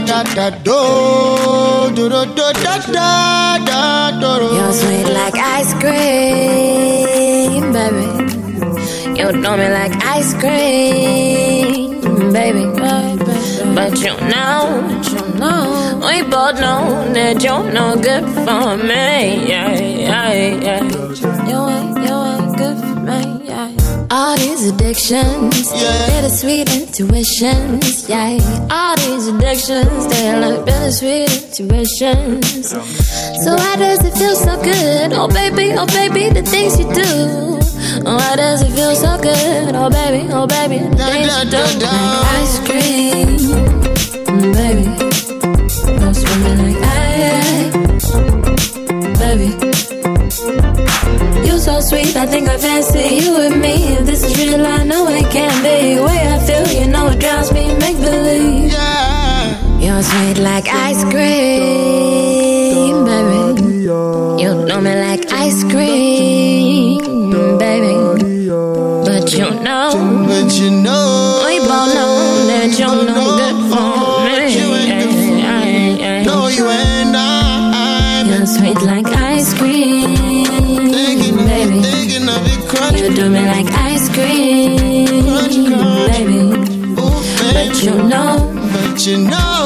da 0.00 0.22
da 0.22 0.50
do 0.50 1.90
do 1.94 2.08
do 2.08 2.24
do 2.24 2.52
da 2.62 2.78
da 2.96 3.58
da 3.58 4.10
do. 4.20 4.54
You're 4.56 4.72
sweet 4.72 5.06
like 5.12 5.34
ice 5.36 5.74
cream, 5.74 7.62
baby. 7.72 8.06
You 9.18 9.32
know 9.32 9.56
me 9.56 9.68
like 9.68 9.94
ice 10.04 10.34
cream, 10.34 12.00
baby. 12.32 12.64
But 13.74 13.98
you 14.00 14.14
know, 14.32 14.58
you 15.10 15.22
know, 15.38 16.00
we 16.06 16.22
both 16.22 16.60
know 16.60 17.12
that 17.14 17.42
you're 17.42 17.72
no 17.72 17.96
good 17.96 18.24
for 18.44 18.76
me. 18.76 19.46
Yeah, 19.48 19.72
yeah, 19.78 20.32
yeah 20.62 21.87
these 24.58 24.72
addictions, 24.72 25.72
bittersweet 26.06 26.68
intuitions, 26.74 28.08
yeah. 28.08 28.38
All 28.70 28.96
these 28.96 29.28
addictions, 29.28 30.06
they 30.08 30.40
look 30.40 30.66
bittersweet 30.66 31.30
intuitions. 31.30 32.70
So 32.70 33.54
why 33.54 33.76
does 33.76 34.04
it 34.04 34.14
feel 34.18 34.34
so 34.34 34.60
good? 34.62 35.12
Oh 35.12 35.28
baby, 35.28 35.74
oh 35.76 35.86
baby, 35.86 36.30
the 36.30 36.42
things 36.42 36.78
you 36.78 36.92
do. 36.92 37.60
Oh 38.04 38.16
why 38.16 38.36
does 38.36 38.62
it 38.62 38.72
feel 38.72 38.94
so 38.96 39.16
good? 39.20 39.76
Oh 39.76 39.90
baby, 39.90 40.28
oh 40.32 40.46
baby, 40.46 40.78
the 40.78 40.96
things 40.96 41.36
you 41.38 41.50
do. 41.50 41.58
Like 41.86 42.26
ice 42.40 42.58
cream, 42.66 43.36
baby. 44.52 44.84
Go 46.00 46.12
swimming 46.12 46.74
like 46.74 46.87
sweet, 51.88 52.16
I 52.16 52.26
think 52.26 52.48
I 52.48 52.58
fancy 52.58 53.16
you 53.20 53.32
with 53.38 53.56
me. 53.56 53.74
If 53.96 54.04
this 54.04 54.22
is 54.22 54.36
real, 54.38 54.64
I 54.66 54.84
know 54.84 55.08
it 55.08 55.30
can't 55.32 55.58
be. 55.64 55.94
The 55.96 56.02
way 56.08 56.20
I 56.34 56.38
feel, 56.46 56.66
you 56.80 56.86
know 56.92 57.06
it 57.08 57.18
drives 57.18 57.50
me 57.52 57.64
make 57.84 57.96
believe. 57.96 58.72
You're 59.82 60.02
sweet 60.02 60.38
like 60.50 60.68
ice 60.68 61.02
cream, 61.12 62.96
baby. 63.08 63.42
You 64.42 64.50
know 64.68 64.80
me 64.86 64.94
like 65.06 65.24
ice 65.32 65.62
cream, 65.72 65.87
me 83.28 83.40
like 83.46 83.70
ice 83.72 84.08
cream, 84.08 84.76
baby. 86.06 86.42
But 87.52 87.82
you 87.82 87.94
know, 88.10 88.52
but 88.72 89.06
you 89.06 89.18
know, 89.18 89.57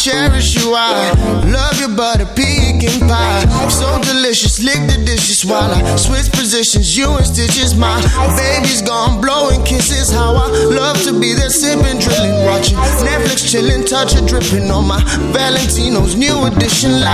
cherish 0.00 0.56
you. 0.56 0.72
I 0.74 1.12
love 1.44 1.78
your 1.78 1.94
butter 1.94 2.24
pecan 2.24 3.06
pie. 3.06 3.44
So 3.68 4.00
delicious, 4.00 4.58
lick 4.62 4.80
the 4.88 4.96
dishes 5.04 5.44
while 5.44 5.70
I 5.70 5.96
switch 5.96 6.32
positions. 6.32 6.96
You 6.96 7.12
and 7.16 7.26
stitches, 7.26 7.74
my 7.74 8.00
baby's 8.36 8.80
gone 8.80 9.20
blowing 9.20 9.62
kisses. 9.64 10.10
How 10.10 10.34
I 10.34 10.48
love 10.72 10.96
to 11.04 11.12
be 11.20 11.34
there 11.34 11.50
sipping, 11.50 11.98
drilling, 12.00 12.46
watching 12.46 12.78
Netflix, 13.04 13.50
chilling, 13.50 13.84
touching, 13.84 14.24
dripping 14.24 14.70
on 14.70 14.88
my 14.88 15.02
Valentino's 15.36 16.16
new 16.16 16.46
edition 16.46 17.00
line, 17.00 17.12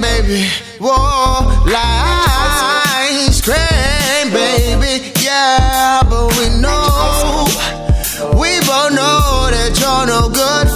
baby. 0.00 0.48
Whoa, 0.78 1.64
ice 1.72 3.40
cream, 3.40 4.32
baby. 4.32 5.12
Yeah, 5.24 5.95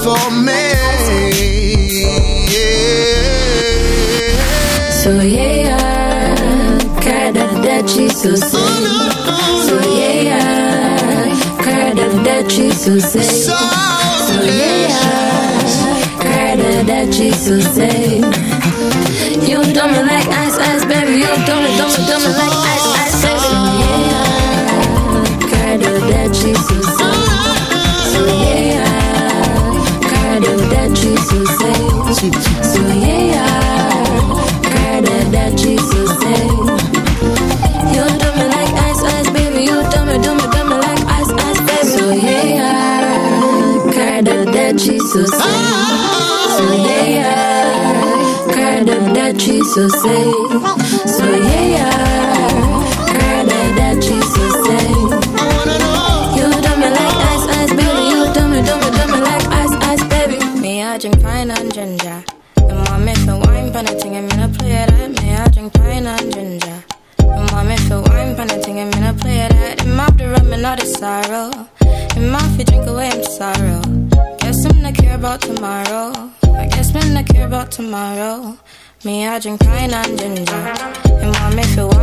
for 0.04 0.30
me. 0.46 0.64
So 5.00 5.10
yeah, 5.20 6.78
cara 7.00 7.32
da 7.32 7.76
oh, 7.80 8.08
so 8.08 8.34
say. 8.34 8.70
So 9.66 9.76
yeah, 9.98 11.36
cara 11.64 12.06
da 12.24 12.48
so 12.72 12.98
say. 12.98 13.22
So 14.28 14.36
yeah, 14.60 14.98
cara 16.24 16.72
da 16.84 17.00
so 17.32 17.60
say. 17.60 18.20
You 19.48 19.58
do 19.76 19.82
me 19.92 20.00
like 20.10 20.28
ice, 20.28 20.58
ice, 20.58 20.84
baby. 20.84 21.14
You 21.24 21.32
do 21.46 21.54
me, 21.62 21.70
do 21.76 22.16
like 22.40 22.58
ice, 22.72 22.88
ice, 23.02 23.09
so 31.50 31.68
say. 32.12 32.30
So 32.62 32.80
yeah, 32.88 33.44
cara 34.62 35.18
da 35.34 35.44
so 35.56 36.02
say. 36.20 36.44
You 37.94 38.04
do 38.20 38.28
me 38.38 38.44
like 38.54 38.74
ice, 38.88 39.02
ice, 39.02 39.30
baby. 39.30 39.60
You 39.64 39.78
do 39.92 40.00
me, 40.06 40.16
do 40.24 40.30
me, 40.34 40.46
do 40.54 40.62
me 40.68 40.76
like 40.86 41.04
ice, 41.18 41.32
ice, 41.48 41.60
baby. 41.66 41.88
So 41.94 42.04
yeah, 42.12 42.72
cara 43.94 44.44
da 44.54 44.78
so 44.78 45.22
say. 45.38 45.60
So 46.56 46.64
yeah, 46.86 47.32
cara 48.54 48.96
da 49.14 49.26
so 49.72 49.88
say. 49.88 50.24
So 51.06 51.24
I 79.30 79.38
drink 79.38 79.60
pine 79.60 79.94
and 79.94 80.18
ginger. 80.18 80.52
And 81.22 81.30
mommy 81.38 81.62
for 81.62 81.86
wine, 81.86 81.99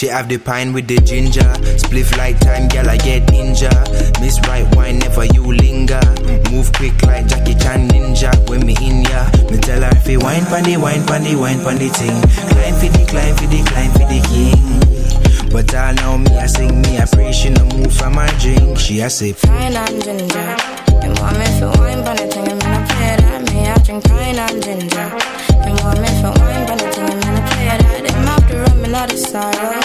She 0.00 0.06
have 0.06 0.30
the 0.30 0.38
pine 0.38 0.72
with 0.72 0.88
the 0.88 0.96
ginger. 0.96 1.44
Spliff 1.76 2.16
like 2.16 2.40
time, 2.40 2.68
girl, 2.68 2.88
I 2.88 2.96
get 2.96 3.30
injured. 3.34 3.84
Miss 4.16 4.40
right 4.48 4.64
wine, 4.74 4.98
never 4.98 5.26
you 5.26 5.44
linger. 5.52 6.00
Move 6.48 6.72
quick 6.72 6.96
like 7.02 7.28
Jackie 7.28 7.52
Chan 7.52 7.86
ninja. 7.90 8.32
When 8.48 8.64
me 8.64 8.72
in 8.80 9.04
ya, 9.04 9.28
me 9.52 9.58
tell 9.60 9.82
her 9.82 9.92
if 9.92 10.08
you 10.08 10.18
wine 10.20 10.46
pandy, 10.46 10.78
wine 10.78 11.04
pandy, 11.04 11.36
wine 11.36 11.60
pandy 11.60 11.88
thing. 11.88 12.16
Climb 12.16 12.80
for 12.80 12.88
the, 12.88 13.04
climb 13.12 13.36
for 13.36 13.44
the, 13.44 13.60
climb 13.68 13.92
for 13.92 14.08
the 14.08 14.20
king. 14.32 15.52
But 15.52 15.74
I 15.74 15.92
know 15.92 16.16
me, 16.16 16.32
I 16.32 16.46
sing 16.46 16.80
me, 16.80 16.96
I 16.96 17.04
pray 17.04 17.30
she 17.32 17.50
no 17.50 17.62
move 17.66 17.92
from 17.92 18.14
my 18.14 18.26
drink. 18.40 18.78
She 18.78 19.02
I 19.02 19.08
say, 19.08 19.34
Pine 19.34 19.76
and 19.76 20.02
ginger. 20.02 20.56
And 21.04 21.12
mommy 21.20 21.44
for 21.60 21.76
wine, 21.76 22.00
pan 22.08 22.16
a 22.16 22.24
thing, 22.24 22.48
I'm 22.48 22.58
gonna 22.58 22.86
play 22.88 23.16
that. 23.20 23.52
Me, 23.52 23.68
I 23.68 23.76
drink 23.84 24.08
pine 24.08 24.38
and 24.48 24.64
ginger. 24.64 25.12
And 25.60 25.76
mommy 25.84 26.08
for 26.24 26.32
wine, 26.40 26.64
pan 26.64 26.80
a 26.80 26.88
thing, 26.88 27.04
I'm 27.04 27.20
gonna 27.20 27.44
play 27.52 27.68
that. 27.68 28.00
Him 28.10 28.28
off 28.28 28.48
the 28.48 28.56
rum 28.64 28.84
and 28.84 28.96
all 28.96 29.06
the 29.06 29.16
sorrow. 29.18 29.79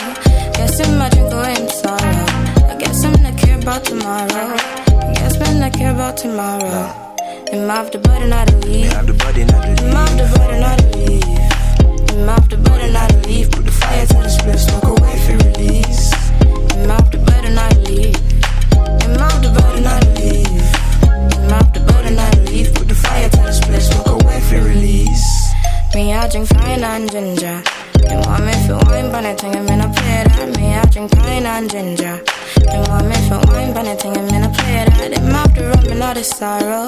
About 6.16 6.59
tomorrow. 6.59 7.16
Him 7.49 7.70
off 7.70 7.91
the 7.91 7.99
button, 7.99 8.30
not 8.30 8.47
to 8.47 8.57
leave. 8.57 8.91
have 8.91 9.07
the 9.07 9.13
body, 9.13 9.43
not 9.45 9.63
the 9.63 9.84
Him 9.84 9.95
off 9.95 10.18
the 10.18 10.26
button, 10.36 10.61
to 10.80 10.97
leave. 10.97 11.24
Him 12.09 12.30
off 12.30 12.49
the 12.49 12.57
button, 12.57 12.93
not 12.93 13.09
to 13.09 13.30
leave. 13.30 13.51
Put 13.51 13.66
the 13.66 13.72
fire 13.72 14.05
to 14.05 14.13
the 14.13 14.30
split, 14.30 14.59
smoke 14.59 14.99
away 14.99 15.18
for 15.26 15.38
release. 15.49 16.13
Him 16.74 16.91
off 16.91 17.11
the 17.11 17.18
button, 17.18 17.55
not 17.55 17.72
to 17.72 17.80
leave. 17.91 18.16
Him 19.03 19.22
off 19.22 19.41
the 19.41 19.49
button, 19.55 19.84
not 19.84 20.01
to 20.01 20.09
leave. 20.22 20.68
Him 21.36 21.53
off 21.53 21.74
the 21.74 21.80
button, 21.82 22.16
not 22.16 22.34
to 22.34 22.41
leave. 22.51 22.74
Put 22.74 22.88
the 22.88 22.95
fire 22.95 23.30
to 23.30 23.38
the 23.38 23.53
split, 23.53 23.82
smoke 23.82 24.22
away 24.22 24.39
for 24.41 24.61
release. 24.61 25.53
Me, 25.93 26.13
I 26.13 26.28
drink 26.30 26.49
pine 26.49 26.84
and 26.84 27.11
ginger. 27.11 27.61
And 28.09 28.26
want 28.26 28.45
me 28.45 28.53
for 28.68 28.78
wine, 28.86 29.11
but 29.11 29.26
I 29.26 29.34
think 29.36 29.55
I'm 29.55 29.66
gonna 29.66 29.91
play 29.93 30.24
that. 30.28 30.57
Me, 30.57 30.76
I 30.76 30.86
drink 30.86 31.11
pine 31.11 31.45
and 31.45 31.70
ginger. 31.70 32.34
Think 33.76 34.17
I'm 34.17 34.28
gonna 34.30 34.49
play. 34.55 34.88
Him 35.11 35.36
off 35.36 35.53
the 35.53 35.67
rum 35.67 35.91
and 35.91 36.01
all 36.01 36.13
the 36.13 36.23
sorrow. 36.23 36.88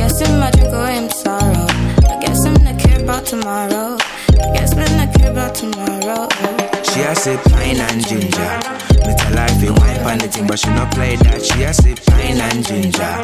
Guess 0.00 0.22
I'm 0.24 0.40
drink 0.40 0.72
away 0.72 0.96
him 0.96 1.10
sorrow. 1.10 1.68
I 2.08 2.16
guess 2.18 2.46
I'm 2.46 2.54
not 2.64 2.78
care 2.80 3.02
about 3.02 3.26
tomorrow. 3.26 3.98
I 4.32 4.48
guess 4.56 4.72
I'm 4.72 4.96
not 4.96 5.12
care 5.14 5.30
about 5.30 5.54
tomorrow. 5.54 6.28
She 6.80 7.04
I 7.04 7.12
say 7.12 7.36
pine 7.52 7.76
and 7.76 8.00
ginger. 8.08 8.52
Me 9.04 9.12
tell 9.20 9.36
her 9.36 9.52
if 9.52 9.62
you 9.62 9.74
wine 9.76 10.00
pon 10.00 10.16
the 10.16 10.28
thing, 10.32 10.46
but 10.46 10.58
she 10.58 10.70
no 10.70 10.88
play 10.96 11.16
that. 11.16 11.44
She 11.44 11.62
a 11.62 11.74
sip 11.74 12.00
pine 12.06 12.40
and 12.40 12.64
ginger. 12.64 13.14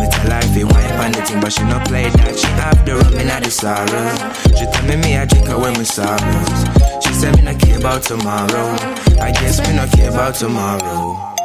Me 0.00 0.08
tell 0.08 0.32
her 0.32 0.40
if 0.40 0.56
you 0.56 0.66
wine 0.66 0.92
pon 0.96 1.12
the 1.12 1.20
thing, 1.28 1.40
but 1.44 1.52
she 1.52 1.62
no 1.64 1.78
play 1.84 2.08
that. 2.08 2.38
She 2.40 2.48
have 2.56 2.80
the 2.86 2.96
rum 2.96 3.20
in 3.20 3.28
the 3.28 3.50
sorrow. 3.52 4.08
She 4.56 4.64
tell 4.64 4.86
me 4.88 4.96
me 4.96 5.18
I 5.18 5.26
drink 5.26 5.48
her 5.48 5.60
when 5.60 5.76
we 5.76 5.84
sorrows. 5.84 6.60
She 7.04 7.12
said 7.12 7.36
me 7.36 7.42
not 7.42 7.60
care 7.60 7.76
about 7.76 8.02
tomorrow. 8.02 8.80
I 9.20 9.30
guess 9.36 9.60
me 9.60 9.76
not 9.76 9.92
care 9.92 10.08
about 10.08 10.34
tomorrow. 10.36 11.35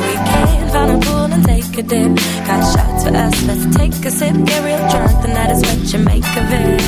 We 0.00 0.14
can 0.14 0.68
find 0.70 0.90
a 0.90 0.98
pool 1.06 1.32
and 1.32 1.44
take 1.44 1.78
a 1.78 1.82
dip. 1.82 2.16
Got 2.46 2.62
shots 2.72 3.04
for 3.04 3.14
us. 3.16 3.42
Let's 3.46 3.76
take 3.76 4.04
a 4.04 4.10
sip, 4.10 4.34
get 4.44 4.64
real 4.64 4.82
drunk, 4.90 5.24
and 5.26 5.34
that 5.36 5.50
is 5.50 5.62
what 5.62 5.92
you 5.92 5.98
make 6.04 6.24
of 6.40 6.52
it. 6.52 6.80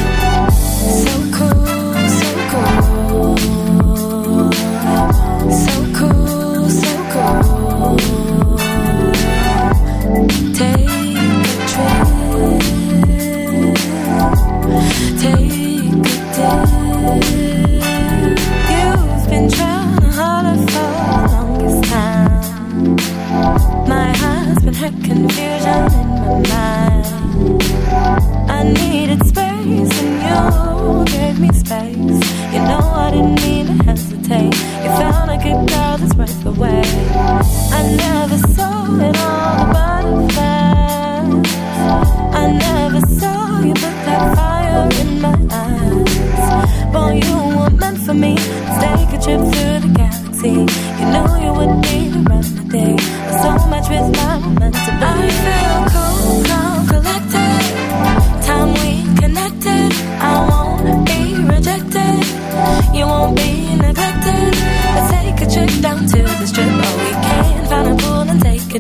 So 1.04 1.13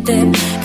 and 0.08 0.63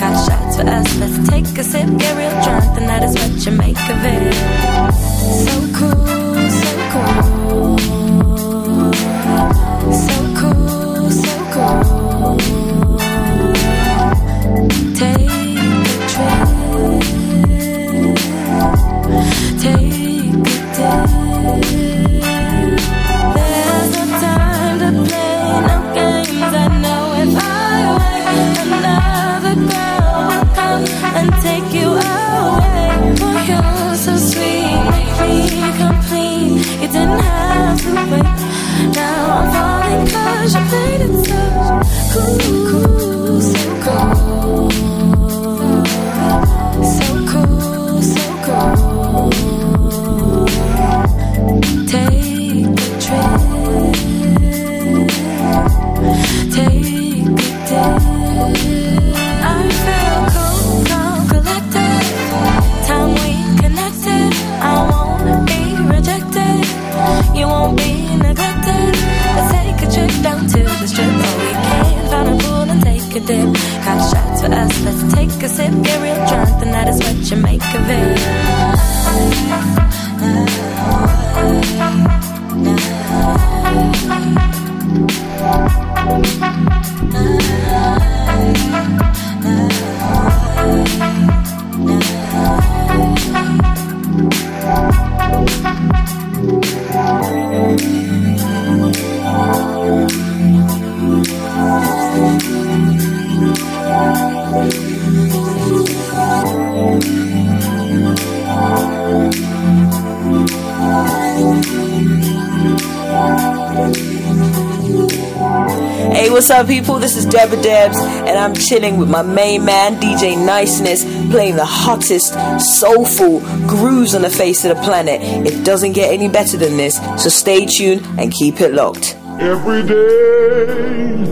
people? 116.70 117.00
This 117.00 117.16
is 117.16 117.26
Deborah 117.26 117.60
Debs, 117.60 117.98
and 117.98 118.38
I'm 118.38 118.54
chilling 118.54 118.96
with 118.96 119.10
my 119.10 119.22
main 119.22 119.64
man, 119.64 119.96
DJ 119.96 120.36
Niceness, 120.36 121.02
playing 121.28 121.56
the 121.56 121.64
hottest, 121.64 122.32
soulful 122.78 123.40
grooves 123.66 124.14
on 124.14 124.22
the 124.22 124.30
face 124.30 124.64
of 124.64 124.76
the 124.76 124.82
planet. 124.82 125.20
It 125.20 125.64
doesn't 125.64 125.94
get 125.94 126.14
any 126.14 126.28
better 126.28 126.56
than 126.56 126.76
this, 126.76 126.98
so 127.20 127.28
stay 127.28 127.66
tuned 127.66 128.06
and 128.20 128.32
keep 128.32 128.60
it 128.60 128.72
locked. 128.72 129.16
Every 129.40 129.82
day, 129.82 131.22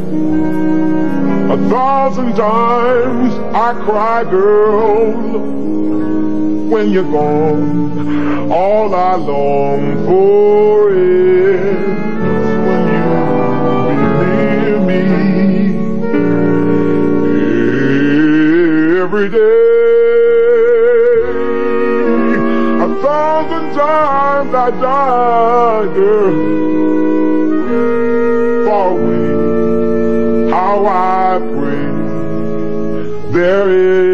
a 1.54 1.56
thousand 1.70 2.34
times 2.34 3.32
I 3.54 3.74
cry, 3.84 4.24
girl 4.24 5.38
when 6.68 6.90
you're 6.90 7.04
gone. 7.04 8.50
All 8.50 8.92
I 8.92 9.14
long 9.14 10.04
for 10.04 10.90
is 10.90 12.07
Every 19.00 19.28
day, 19.30 19.38
a 22.76 22.88
thousand 23.02 23.66
times 23.74 24.54
I 24.54 24.70
die, 24.82 25.84
girl. 25.94 26.34
Far 28.66 28.90
away, 28.98 30.50
how 30.50 30.86
I 30.86 31.38
pray 31.54 31.88
there 33.32 33.68
is. 33.70 34.07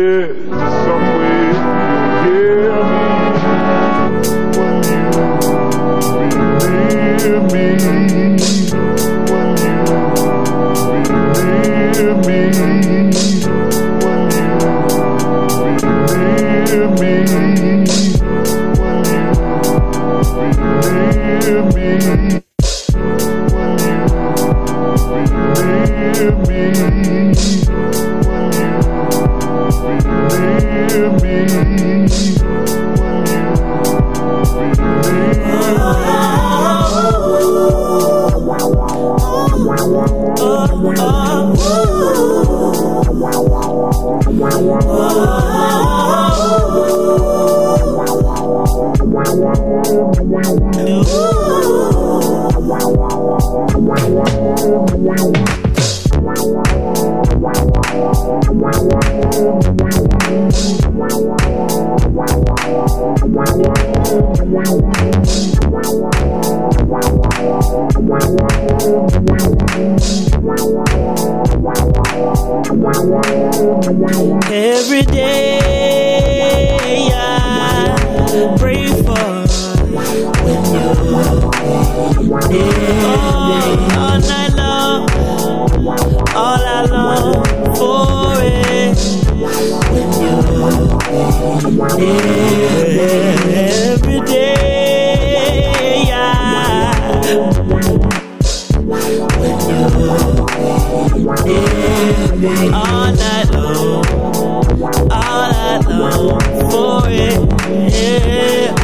Wow. 64.55 65.14
Every 91.15 91.31
day 94.27 96.11
I 96.12 96.19
all 102.73 103.12
night 103.15 103.49
long, 103.53 104.05
all 105.12 105.51
night 105.53 105.87
long 105.87 106.41
for 106.71 107.07
it. 107.09 107.39
Yeah, 107.93 108.75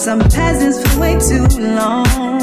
some 0.00 0.18
peasants 0.18 0.80
for 0.80 0.98
way 0.98 1.18
too 1.18 1.46
long. 1.58 2.39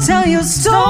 Tell 0.00 0.26
your 0.26 0.42
story. 0.42 0.85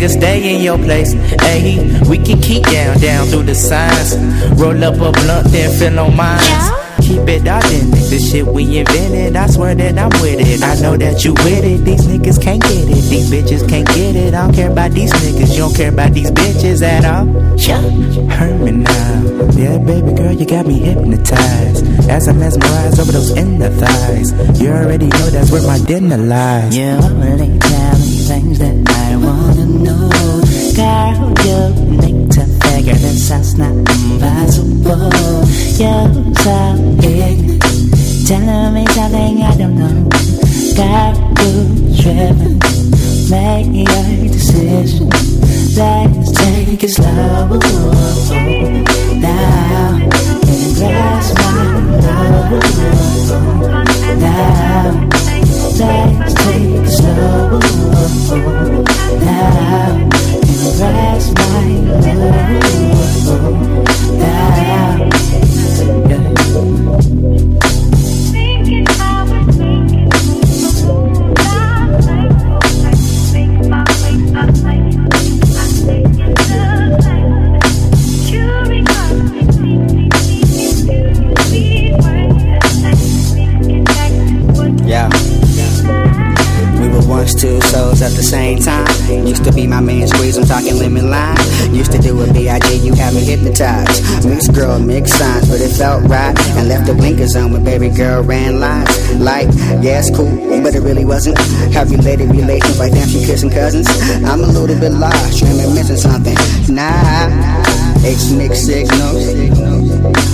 nigga, 0.00 0.08
stay 0.08 0.54
in 0.54 0.62
your 0.62 0.78
place. 0.78 1.14
Ayy, 1.14 2.08
we 2.08 2.18
can 2.18 2.40
keep 2.40 2.62
down, 2.64 2.98
down 3.00 3.26
through 3.26 3.44
the 3.44 3.54
signs. 3.54 4.16
Roll 4.58 4.82
up 4.84 4.94
a 4.94 5.12
blunt, 5.12 5.48
then 5.48 5.78
fill 5.78 5.98
on 5.98 6.16
minds. 6.16 6.48
Yeah 6.48 6.79
keep 7.20 7.28
it 7.28 7.48
authentic. 7.48 8.10
The 8.10 8.18
shit 8.18 8.46
we 8.46 8.78
invented, 8.78 9.36
I 9.36 9.46
swear 9.46 9.74
that 9.74 9.98
I'm 9.98 10.10
with 10.20 10.40
it. 10.40 10.62
I 10.62 10.80
know 10.80 10.96
that 10.96 11.24
you 11.24 11.32
with 11.34 11.64
it. 11.64 11.84
These 11.84 12.06
niggas 12.06 12.42
can't 12.42 12.62
get 12.62 12.88
it. 12.88 13.02
These 13.10 13.30
bitches 13.30 13.68
can't 13.68 13.86
get 13.88 14.16
it. 14.16 14.34
I 14.34 14.46
don't 14.46 14.54
care 14.54 14.70
about 14.70 14.92
these 14.92 15.12
niggas. 15.12 15.52
You 15.52 15.58
don't 15.58 15.74
care 15.74 15.90
about 15.90 16.12
these 16.12 16.30
bitches 16.30 16.82
at 16.82 17.04
all. 17.04 17.26
Yeah. 17.56 17.80
Hurt 18.34 18.60
me 18.60 18.72
now. 18.72 19.50
Yeah, 19.56 19.78
baby 19.78 20.12
girl, 20.14 20.32
you 20.32 20.46
got 20.46 20.66
me 20.66 20.78
hypnotized. 20.78 21.86
As 22.08 22.28
I 22.28 22.32
mesmerize 22.32 22.98
over 22.98 23.12
those 23.12 23.30
inner 23.36 23.70
thighs. 23.70 24.32
You 24.60 24.70
already 24.70 25.06
know 25.06 25.30
that's 25.30 25.50
where 25.50 25.66
my 25.66 25.78
dinner 25.78 26.18
lies. 26.18 26.76
You 26.76 26.84
only 26.84 27.58
tell 27.58 27.98
me 27.98 28.16
things 28.28 28.58
that 28.58 28.90
I 28.90 29.16
wanna 29.16 29.66
know. 29.66 30.10
Girl, 30.76 31.34
you 31.44 32.19
need 32.40 32.60
to 32.60 32.68
figure 32.68 32.94
this 32.94 33.30
out's 33.30 33.54
not 33.54 33.70
impossible. 33.70 35.10
You're 35.78 36.34
so 36.34 36.56
ignorant, 37.02 37.62
telling 38.26 38.74
me 38.74 38.86
something 38.88 39.42
I 39.42 39.56
don't 39.56 39.76
know. 39.76 40.08
Girl, 40.76 41.14
you 41.40 41.54
tripping, 42.00 42.58
make 43.30 43.88
your 43.88 44.28
decision. 44.32 45.08
Let's 45.76 46.32
take 46.32 46.84
it 46.84 46.90
slow 46.90 47.58
now 49.20 49.98
grasp 50.78 51.36
my 51.36 51.50
love 52.00 52.52
now. 54.18 55.08
Let's 55.78 56.34
take 56.34 56.72
it 56.74 56.90
slow 56.90 57.60
now 59.20 60.49
grasp 60.80 61.36
my 61.36 61.66
love. 61.84 62.70
Two 87.38 87.58
souls 87.62 88.02
at 88.02 88.12
the 88.12 88.22
same 88.22 88.58
time. 88.58 88.99
Used 89.10 89.44
to 89.44 89.52
be 89.52 89.66
my 89.66 89.80
man 89.80 90.06
squeeze, 90.06 90.36
I'm 90.36 90.44
talking 90.44 90.76
lemon 90.78 91.10
lime. 91.10 91.36
Used 91.74 91.92
to 91.92 91.98
do 91.98 92.20
a 92.22 92.32
B.I.G., 92.32 92.76
you 92.76 92.94
had 92.94 93.12
me 93.14 93.24
hypnotized. 93.24 94.24
Mixed 94.24 94.54
girl, 94.54 94.78
mixed 94.78 95.18
signs, 95.18 95.48
but 95.48 95.60
it 95.60 95.70
felt 95.70 96.04
right. 96.04 96.38
And 96.56 96.68
left 96.68 96.86
the 96.86 96.94
blinkers 96.94 97.34
on 97.34 97.52
when 97.52 97.64
baby 97.64 97.88
girl 97.88 98.22
ran 98.22 98.60
lines. 98.60 99.12
Like, 99.14 99.48
yeah, 99.82 99.98
it's 99.98 100.10
cool, 100.14 100.30
but 100.62 100.74
it 100.74 100.80
really 100.80 101.04
wasn't. 101.04 101.38
Have 101.74 101.90
related 101.90 102.30
relations 102.30 102.78
like 102.78 102.92
damn, 102.92 103.08
she 103.08 103.24
kissing 103.24 103.50
cousins. 103.50 103.88
I'm 104.24 104.40
a 104.40 104.46
little 104.46 104.78
bit 104.78 104.92
lost, 104.92 105.38
dreaming 105.38 105.74
missing 105.74 105.96
something. 105.96 106.36
Nah, 106.68 107.28
it's 108.06 108.30
mixed 108.30 108.66
signals. 108.66 109.26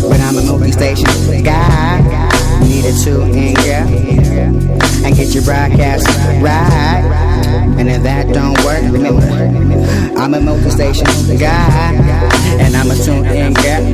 But 0.03 0.21
I'm 0.21 0.37
a 0.37 0.43
moving 0.43 0.73
station 0.73 1.09
guy. 1.43 2.46
Need 2.63 2.85
a 2.85 2.93
two 3.03 3.23
in 3.23 3.55
girl 3.55 3.89
and 5.05 5.17
get 5.17 5.35
your 5.35 5.45
broadcast 5.45 6.07
right. 6.43 7.03
And 7.79 7.89
if 7.89 8.03
that 8.03 8.33
don't 8.33 8.59
work, 8.65 8.83
remember, 8.93 9.27
I'm 10.19 10.35
a 10.35 10.41
multi 10.41 10.71
station 10.71 11.07
guy. 11.39 11.95
And 12.59 12.75
I'm 12.75 12.91
a 12.91 12.97
tune 12.97 13.27
in 13.27 13.53
girl 13.55 13.85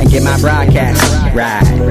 and 0.00 0.10
get 0.10 0.22
my 0.22 0.40
broadcast 0.40 1.02
right. 1.34 1.90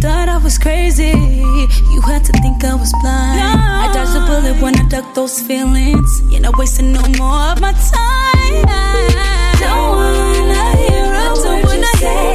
thought 0.00 0.28
I 0.28 0.38
was 0.38 0.58
crazy. 0.58 1.12
You 1.92 2.00
had 2.02 2.24
to 2.24 2.32
think 2.40 2.64
I 2.64 2.74
was 2.74 2.92
blind. 3.02 3.40
I 3.40 3.92
dodged 3.92 4.16
a 4.16 4.20
bullet 4.26 4.60
when 4.62 4.74
I 4.78 4.88
ducked 4.88 5.14
those 5.14 5.40
feelings. 5.40 6.22
You're 6.30 6.40
not 6.40 6.56
wasting 6.58 6.92
no 6.92 7.02
more 7.18 7.52
of 7.52 7.60
my 7.60 7.72
time. 7.72 8.66
Don't 9.62 9.88
wanna 9.98 10.76
hear 10.82 11.04
a 11.14 11.34
word 11.34 11.76
you 11.76 11.84
say. 11.98 12.31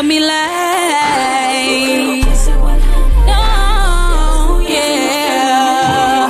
Love 0.00 0.08
me 0.08 0.18
like. 0.18 0.30
No, 3.26 4.64
yeah. 4.66 6.24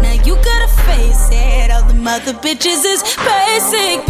Now 0.00 0.12
you 0.24 0.34
gotta 0.36 0.68
face 0.88 1.28
it. 1.30 1.70
All 1.70 1.82
the 1.82 1.92
mother 1.92 2.32
bitches 2.32 2.82
is 2.86 3.02
basic, 3.28 4.06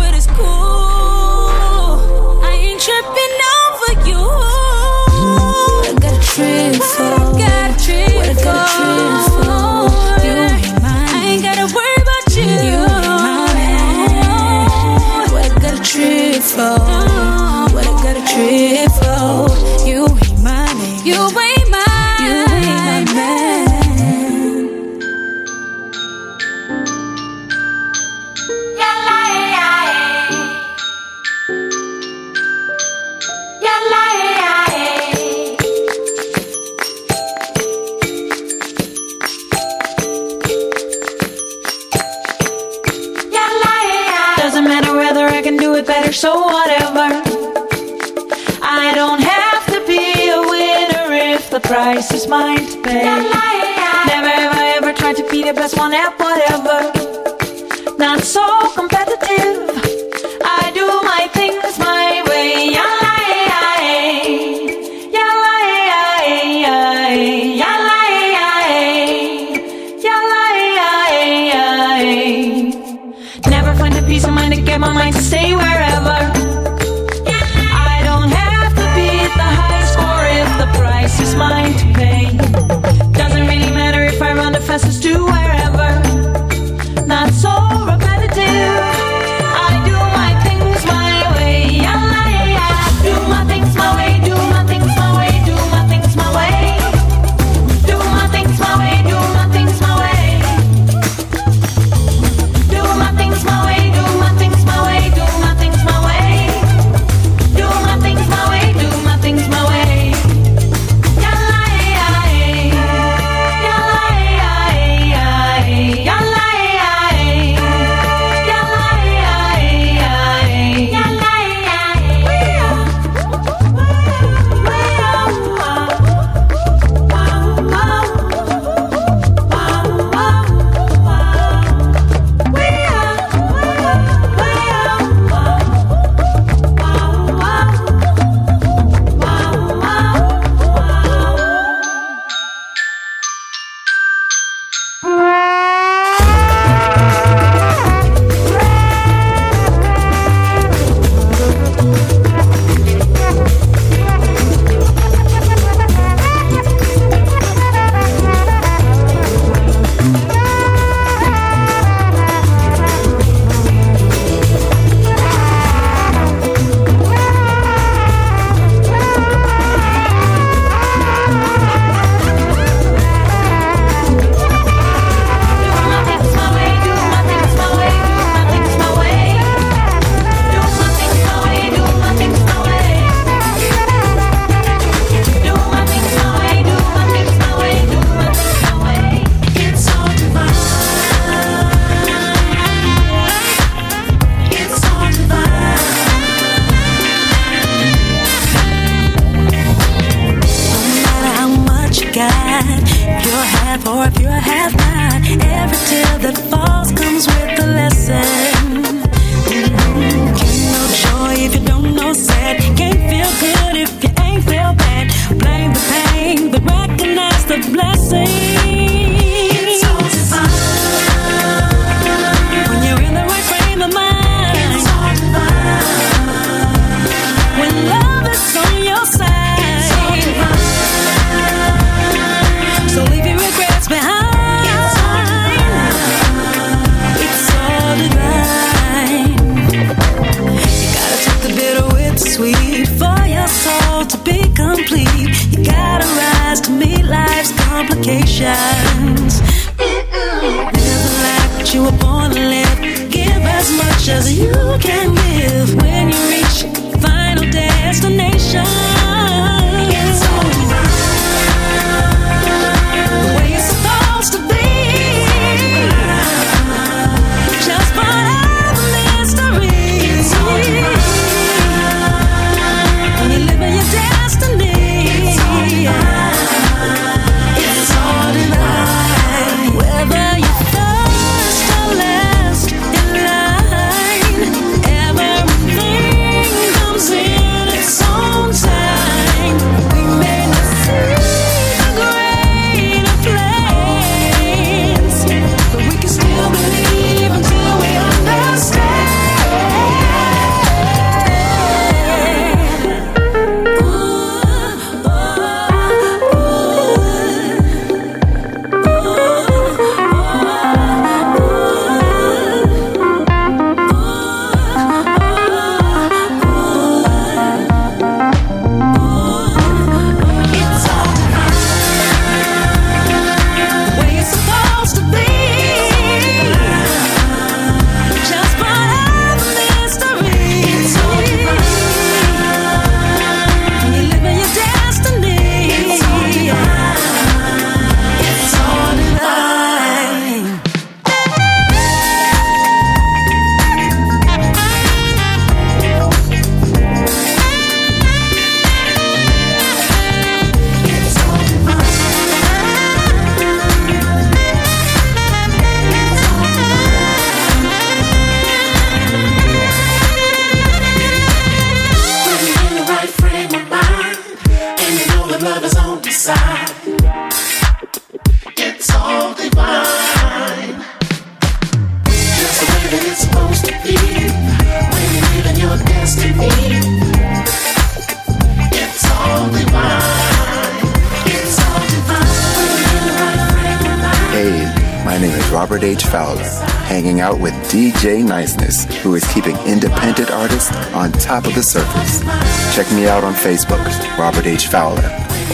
me 392.97 393.07
out 393.07 393.25
on 393.25 393.35
Facebook, 393.35 393.85
Robert 394.19 394.47
H. 394.47 394.69
Fowler, 394.69 395.05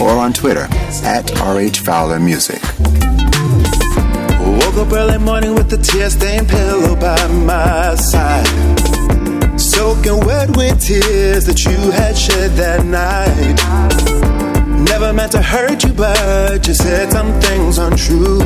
or 0.01 0.11
on 0.11 0.31
Twitter, 0.31 0.67
at 1.03 1.29
RH 1.41 1.77
Fowler 1.83 2.19
Music. 2.19 2.61
Woke 4.39 4.77
up 4.77 4.93
early 4.93 5.17
morning 5.17 5.53
with 5.53 5.69
the 5.69 5.77
tear 5.77 6.09
stained 6.09 6.47
pillow 6.47 6.95
by 6.95 7.27
my 7.27 7.95
side. 7.95 8.47
Soaking 9.59 10.25
wet 10.25 10.55
with 10.55 10.79
tears 10.81 11.45
that 11.45 11.65
you 11.65 11.91
had 11.91 12.17
shed 12.17 12.51
that 12.51 12.85
night. 12.85 13.57
Never 14.89 15.11
meant 15.11 15.33
to 15.33 15.41
hurt 15.41 15.83
you, 15.83 15.93
but 15.93 16.65
you 16.65 16.73
said 16.73 17.11
some 17.11 17.33
things 17.41 17.77
untrue. 17.77 18.41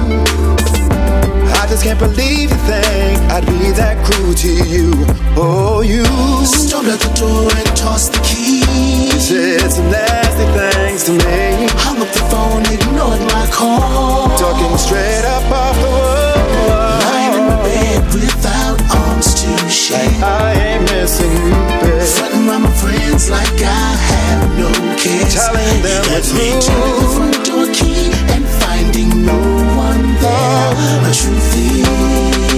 I 1.61 1.67
just 1.69 1.83
can't 1.83 1.99
believe 1.99 2.49
you 2.49 2.57
think 2.69 3.19
I'd 3.31 3.45
be 3.45 3.71
that 3.73 4.03
cruel 4.05 4.33
to 4.33 4.53
you. 4.65 4.91
Oh, 5.35 5.81
you 5.81 6.03
stormed 6.45 6.89
out 6.89 6.99
the 6.99 7.13
door 7.13 7.51
and 7.53 7.77
tossed 7.77 8.13
the 8.13 8.19
key. 8.21 8.56
You 8.77 9.19
said 9.19 9.71
some 9.71 9.89
nasty 9.89 10.45
things 10.57 11.03
to 11.05 11.13
me. 11.13 11.67
Hung 11.83 11.97
up 12.01 12.11
the 12.13 12.23
phone, 12.29 12.63
ignored 12.69 13.21
my 13.33 13.45
call. 13.51 14.29
Talking 14.37 14.77
straight 14.77 15.25
up 15.25 15.45
off 15.51 15.75
the 15.81 15.89
wall. 15.89 16.99
Lying 17.09 17.33
in 17.39 17.45
my 17.49 17.57
bed 17.65 18.01
without 18.13 18.77
arms 18.93 19.33
to 19.41 19.49
shake. 19.69 20.21
I 20.21 20.53
ain't 20.53 20.83
missing 20.91 21.31
you, 21.31 21.57
babe. 21.81 22.05
Fronting 22.15 22.47
around 22.47 22.63
my 22.63 22.73
friends 22.77 23.29
like 23.29 23.59
I 23.61 23.89
have 24.11 24.57
no. 24.59 24.69
Telling 25.07 25.81
them 25.81 26.03
it's 26.17 26.33
me 26.33 26.51
to 26.51 26.75
the 26.99 27.07
front 27.15 27.37
door 27.45 27.67
key 27.73 28.11
and 28.33 28.45
finding 28.61 29.25
no 29.25 29.39
one 29.77 30.03
there. 30.21 30.69
Oh. 30.75 31.09
A 31.09 31.11
true 31.13 31.41
thief. 31.51 31.87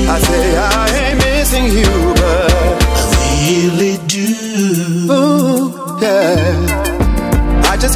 I 0.09 0.17
say 0.19 0.57
I 0.57 0.89
ain't 1.03 1.17
missing 1.19 1.65
you, 1.65 1.91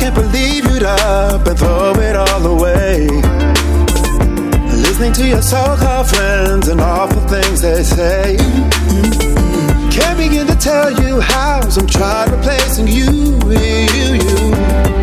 can't 0.03 0.15
believe 0.15 0.65
you'd 0.65 0.83
up 0.83 1.47
and 1.47 1.57
throw 1.57 1.93
it 1.93 2.13
all 2.13 2.45
away. 2.45 3.07
Listening 4.83 5.13
to 5.13 5.25
your 5.25 5.41
so-called 5.41 6.09
friends 6.09 6.67
and 6.67 6.81
awful 6.81 7.21
things 7.21 7.61
they 7.61 7.83
say. 7.83 8.35
Can't 9.95 10.17
begin 10.17 10.45
to 10.47 10.57
tell 10.57 10.91
you 10.91 11.21
how 11.21 11.61
some 11.69 11.87
tried 11.87 12.29
replacing 12.31 12.87
you, 12.87 13.39
you, 13.47 14.07
you. 14.19 14.51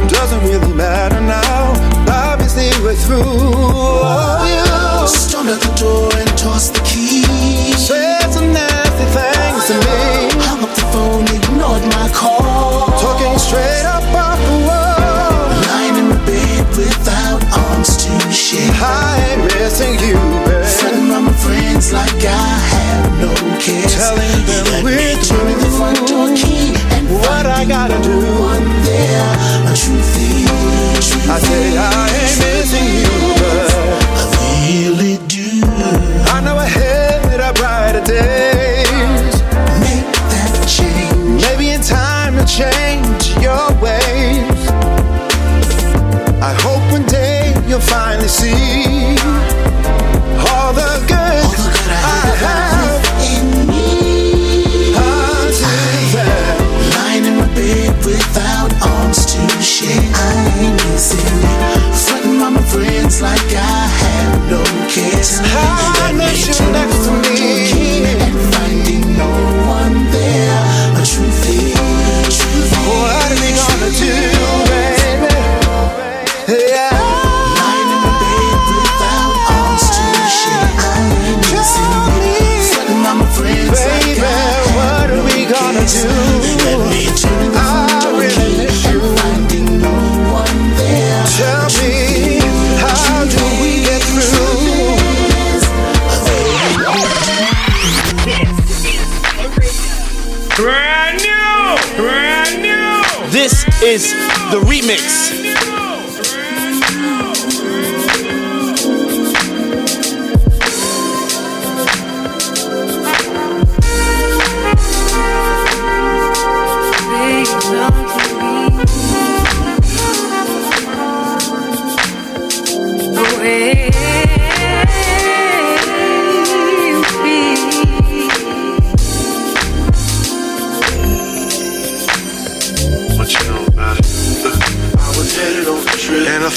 Doesn't 0.09 0.43
really 0.43 0.75
matter 0.75 1.21
now. 1.23 1.73
Obviously 2.07 2.69
we're 2.85 2.95
through. 2.95 3.23
Oh, 3.25 4.45
you 4.53 5.09
Stormed 5.09 5.49
out 5.49 5.61
the 5.63 5.75
door 5.81 6.20
telling 24.11 24.45
them. 24.47 24.65
The 25.61 25.71
front 25.79 25.99
door 26.09 26.29
key 26.35 26.75
and 26.97 27.07
what 27.23 27.47
I 27.47 27.65
gotta 27.65 27.99
do. 28.03 28.17
One 28.43 28.67
a. 28.87 30.47
I 31.35 31.39
say 31.39 31.79
I 31.79 32.07
ain't 32.21 32.39
missing 32.43 32.89
you, 33.03 33.15
but 33.41 33.71
I 34.19 34.25
really 34.67 35.17
do. 35.29 35.63
I 36.35 36.41
know 36.45 36.57
I 36.57 36.67
had 36.67 37.41
a 37.49 37.53
brighter 37.59 38.05
days. 38.05 39.35
Make 39.85 40.11
that 40.33 40.53
change. 40.67 41.43
Maybe 41.47 41.71
in 41.71 41.83
time 41.83 42.35
to 42.39 42.45
change 42.61 43.25
your 43.47 43.67
ways. 43.85 44.61
I 46.43 46.53
hope 46.65 46.83
one 46.91 47.07
day 47.07 47.55
you'll 47.69 47.87
finally 47.95 48.29
see 48.29 49.15
all 50.51 50.73
the 50.73 50.93
good, 51.07 51.45
all 51.47 52.23
the 52.27 52.37
good 52.41 52.43
I, 52.43 52.77
I. 52.77 52.80
I 60.15 60.55
ain't 60.61 60.77
missing 60.91 61.21
it. 61.21 62.51
My 62.51 62.63
friends 62.63 63.23
like 63.23 63.53
I 63.55 63.87
have 64.03 64.51
no 64.51 64.63
cares. 64.89 66.00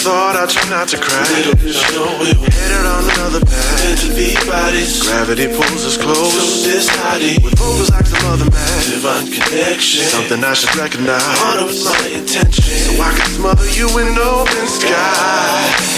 I 0.03 0.05
thought 0.05 0.35
I'd 0.35 0.49
try 0.49 0.67
not 0.67 0.89
to 0.89 0.97
cry. 0.99 1.23
Little 1.31 1.55
I 1.55 1.87
know 1.95 2.19
we 2.19 2.35
were 2.35 2.51
headed 2.51 2.83
on 2.83 3.07
another 3.07 3.39
path. 3.39 4.03
To 4.03 4.11
be 4.11 4.35
bodies. 4.43 5.01
Gravity 5.01 5.47
pulls 5.47 5.85
us 5.87 5.95
close. 5.95 6.35
So 6.35 6.67
this 6.67 6.91
body 6.91 7.39
with 7.39 7.57
focus 7.57 7.89
like 7.89 8.07
some 8.07 8.19
other 8.27 8.51
man. 8.51 8.79
Divine 8.83 9.31
connection. 9.31 10.03
Something 10.03 10.43
I 10.43 10.55
should 10.55 10.75
recognize. 10.75 11.23
Honor 11.39 11.71
was 11.71 11.85
my 11.85 12.19
intention, 12.19 12.67
so 12.83 13.01
I 13.01 13.15
can 13.15 13.31
smother 13.31 13.69
you 13.71 13.87
in 13.99 14.07
an 14.11 14.19
open 14.19 14.67
sky. 14.67 15.92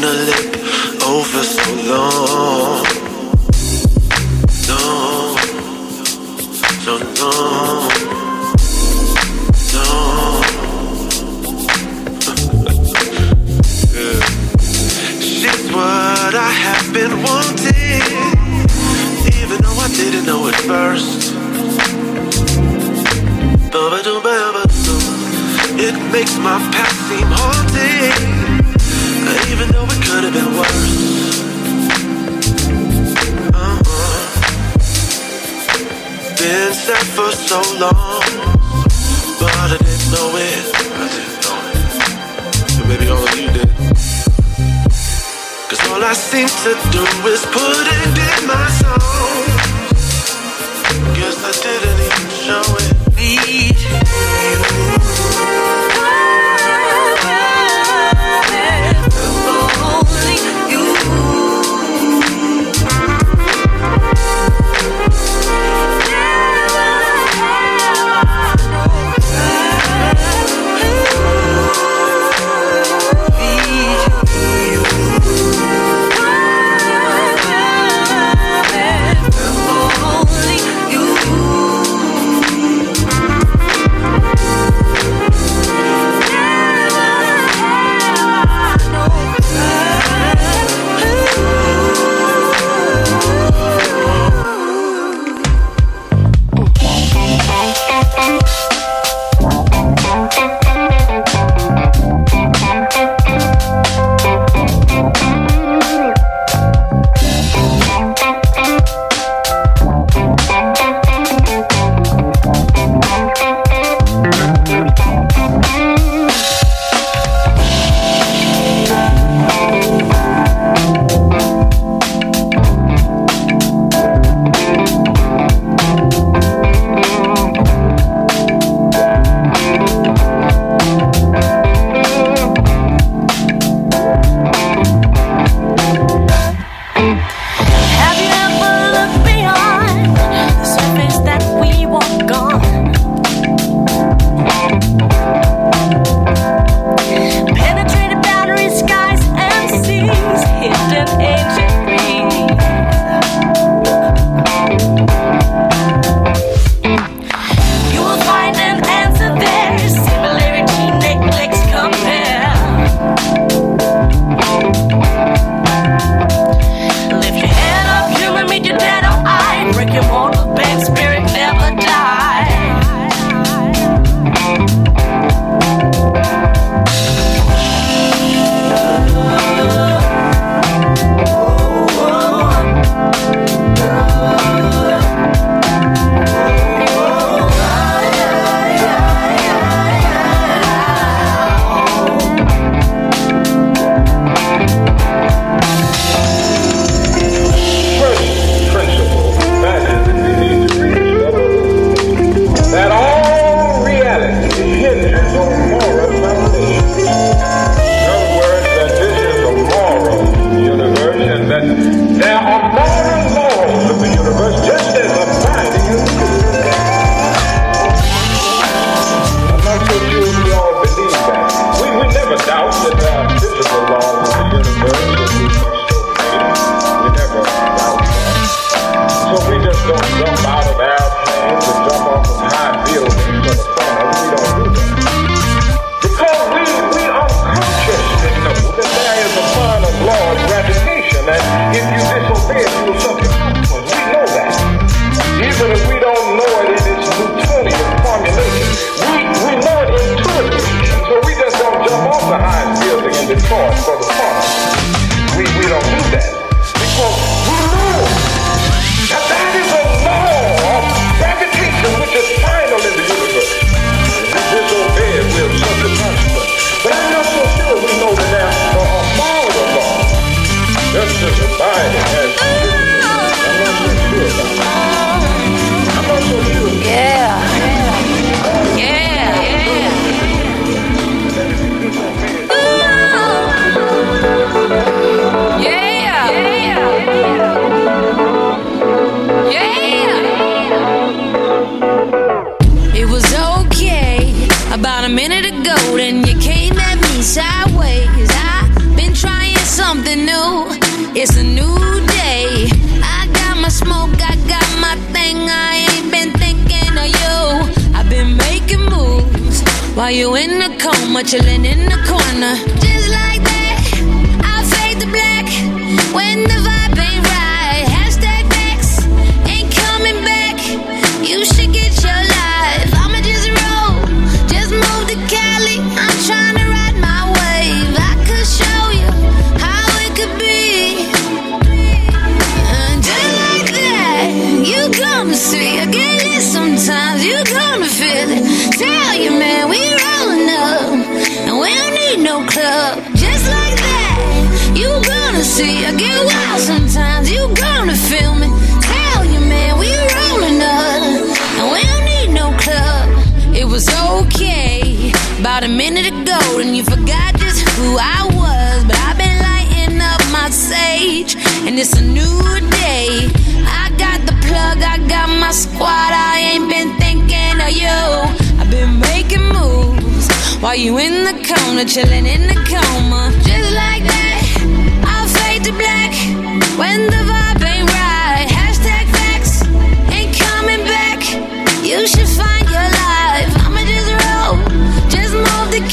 Like 0.00 0.02
we're 0.02 0.02
licking 0.02 0.04
a 0.04 0.12
lip. 0.26 0.60
Oh, 1.02 1.22
so 1.24 1.74
long. 1.88 2.84
No. 4.68 4.80
Long. 7.20 7.88
No. 9.72 9.84
Yeah. 13.94 14.20
She's 15.20 15.70
what 15.70 16.34
I 16.34 16.50
have 16.50 16.92
been 16.92 17.22
wanting. 17.22 18.02
Even 19.40 19.58
though 19.62 19.78
I 19.78 19.88
didn't 19.94 20.26
know 20.26 20.48
at 20.48 20.54
first. 20.54 21.24
It 25.76 25.94
makes 26.12 26.38
my 26.38 26.58
past 26.72 26.96
seem 27.08 27.26
haunting, 27.28 28.33
even 29.50 29.68
though 29.72 29.86
it 29.86 30.00
could 30.06 30.24
have 30.24 30.34
been 30.34 30.52
worse. 30.56 30.84
Uh-uh. 33.54 34.24
Been 36.38 36.72
sad 36.74 37.06
for 37.16 37.30
so 37.32 37.60
long, 37.78 38.24
but 39.40 39.52
I 39.62 39.66
didn't 39.72 40.04
know 40.12 40.28
it. 40.36 40.64
I 40.74 41.08
didn't 41.14 41.38
know 41.44 41.58
it. 41.70 41.84
And 42.78 42.86
maybe 42.88 43.06
all 43.08 43.22
of 43.22 43.34
you 43.38 43.48
did. 43.52 43.70
Cause 45.68 45.82
all 45.90 46.02
I 46.04 46.12
seem 46.12 46.48
to 46.48 46.72
do 46.92 47.04
is 47.28 47.42
put 47.46 47.86
it 47.86 48.18
in 48.18 48.46
my 48.46 48.68
song. 48.80 49.03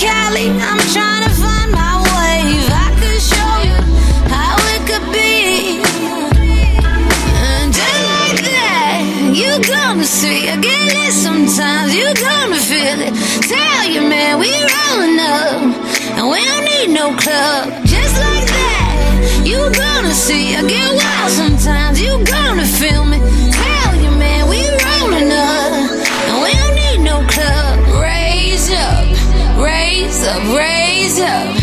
Cali, 0.01 0.49
I'm 0.49 0.81
trying 0.95 1.23
to 1.25 1.29
find 1.29 1.69
my 1.71 2.01
wave. 2.01 2.65
I 2.73 2.89
could 2.97 3.21
show 3.21 3.53
you 3.69 3.77
how 4.33 4.57
it 4.73 4.81
could 4.89 5.07
be. 5.13 5.77
And 7.37 7.69
just 7.71 8.01
like 8.09 8.41
that, 8.49 9.05
you 9.31 9.61
gonna 9.61 10.03
see. 10.03 10.49
I 10.49 10.57
get 10.57 10.89
it 11.05 11.13
sometimes, 11.13 11.93
you 11.93 12.09
gonna 12.15 12.57
feel 12.57 12.97
it. 12.97 13.13
Tell 13.45 13.85
you, 13.93 14.01
man, 14.01 14.39
we 14.39 14.49
rolling 14.73 15.19
up, 15.21 15.61
and 16.17 16.25
we 16.33 16.39
don't 16.49 16.65
need 16.65 16.89
no 16.89 17.13
club. 17.13 17.69
Just 17.85 18.17
like 18.17 18.47
that, 18.57 19.43
you 19.45 19.69
gonna 19.69 20.15
see. 20.15 20.55
I 20.55 20.65
get 20.65 20.89
wild 20.97 21.29
sometimes, 21.29 22.01
you 22.01 22.25
gonna 22.25 22.65
feel 22.65 23.05
me. 23.05 23.19
up, 30.23 30.55
raise 30.55 31.19
up. 31.19 31.60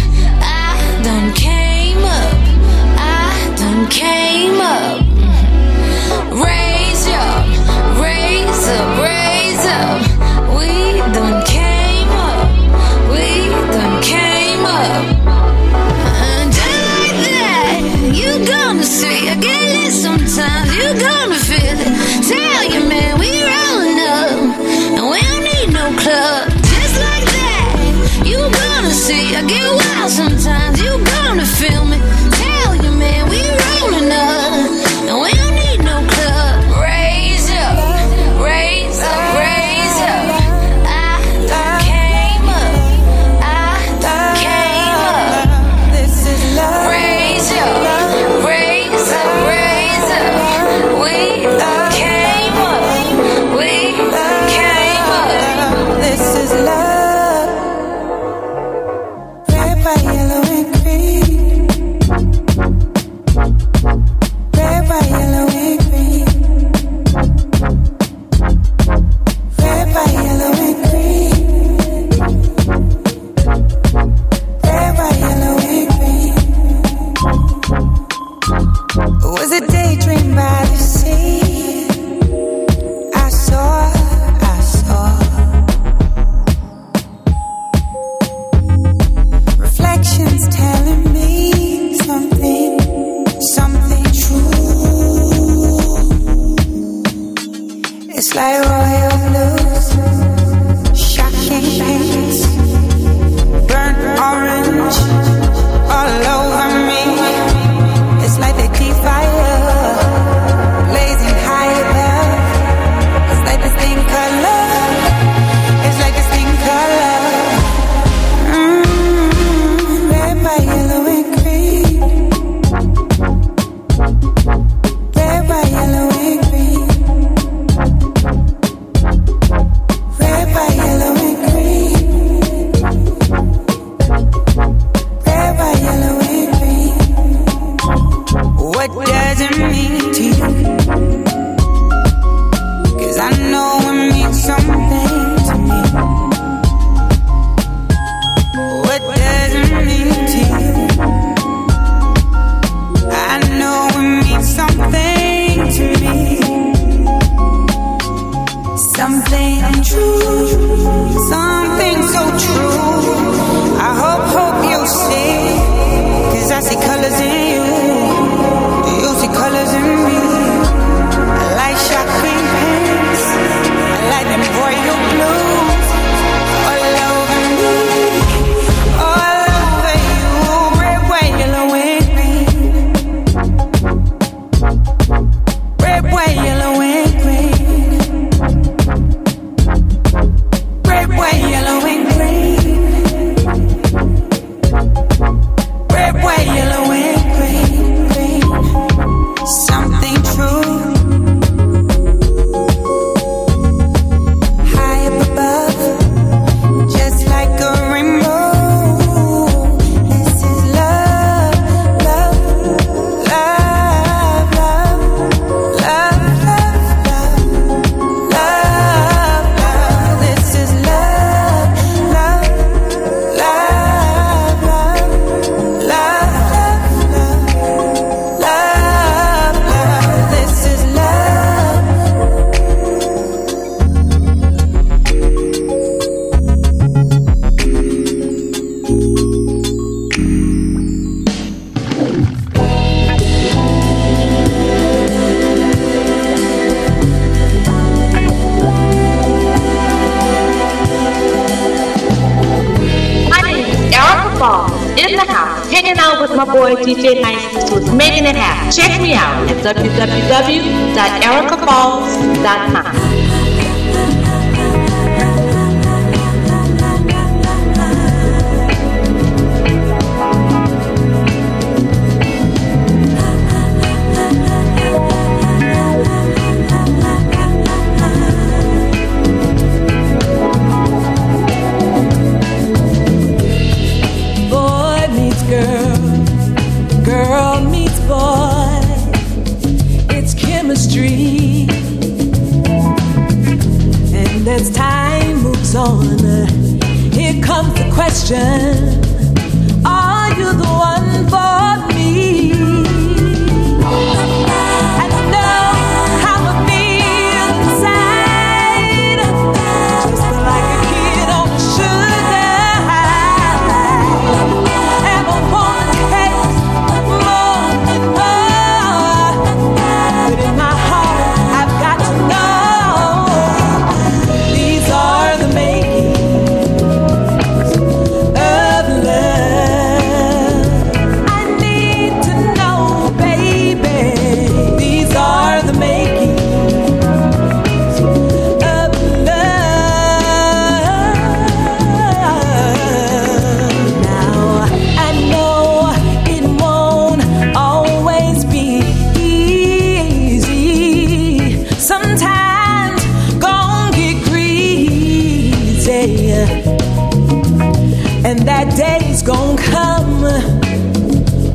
day's 358.76 359.22
gonna 359.22 359.62
come. 359.62 360.22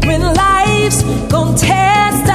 When 0.08 0.22
life's 0.22 1.04
gonna 1.30 1.58
test 1.58 2.33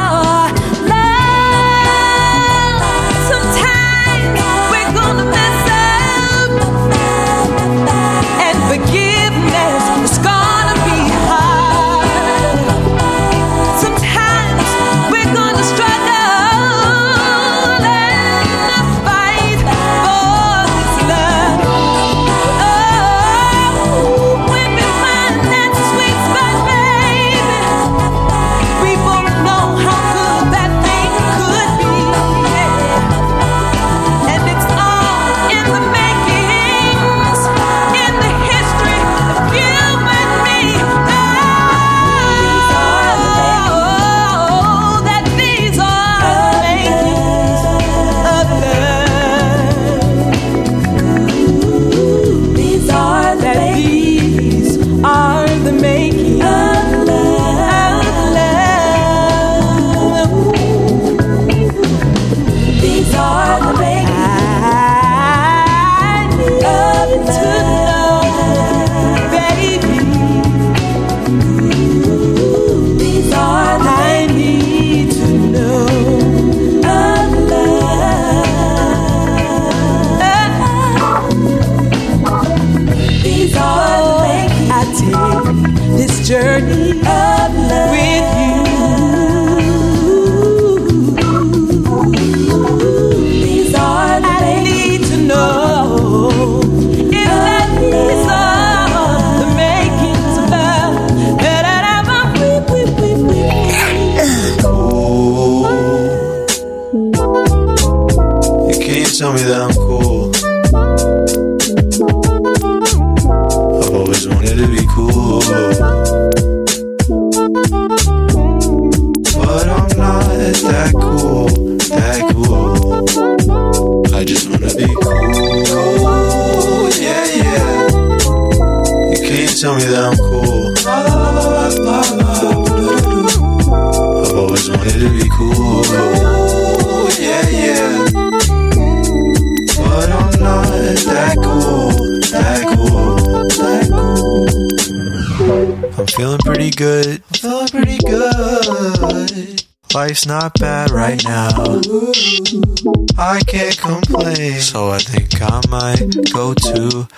can't 153.49 153.79
complain. 153.79 154.61
So 154.61 154.91
I 154.91 154.99
think 154.99 155.41
I 155.41 155.61
might 155.69 156.33
go 156.33 156.55
to 156.55 157.09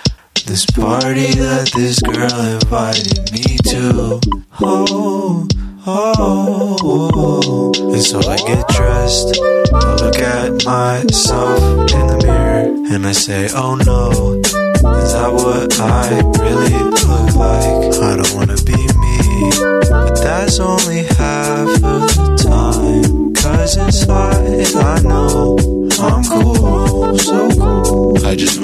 this 0.45 0.65
party 0.65 1.27
that 1.35 1.71
this 1.75 1.99
girl 2.01 2.39
invited 2.55 3.31
me 3.31 3.57
to. 3.71 4.19
Oh, 4.61 5.47
oh, 5.85 6.77
oh. 6.83 7.73
And 7.93 8.01
so 8.01 8.19
I 8.19 8.37
get 8.37 8.67
dressed, 8.69 9.39
I 9.73 9.95
look 9.95 10.19
at 10.19 10.65
myself 10.65 11.59
in 11.91 12.07
the 12.07 12.19
mirror, 12.23 12.93
and 12.93 13.05
I 13.05 13.11
say, 13.11 13.49
oh 13.53 13.75
no. 13.75 14.39
Is 15.03 15.13
that 15.13 15.31
what 15.31 15.79
I 15.79 16.09
really 16.41 16.73
look 16.89 17.35
like? 17.35 17.93
I 18.01 18.15
don't 18.15 18.33
wanna 18.35 18.57
be 18.63 18.73
me, 18.73 19.51
but 19.89 20.15
that's 20.15 20.59
only 20.59 21.03
half 21.03 21.67
of 21.83 22.01
the 22.15 22.35
time. 22.49 23.33
Cause 23.35 23.77
it's 23.77 24.07
like 24.07 24.75
I 24.75 25.01
know 25.01 25.70
I'm 26.11 26.23
cool, 26.25 27.17
so 27.17 27.49
cool. 27.51 28.25
I 28.25 28.35
just 28.35 28.60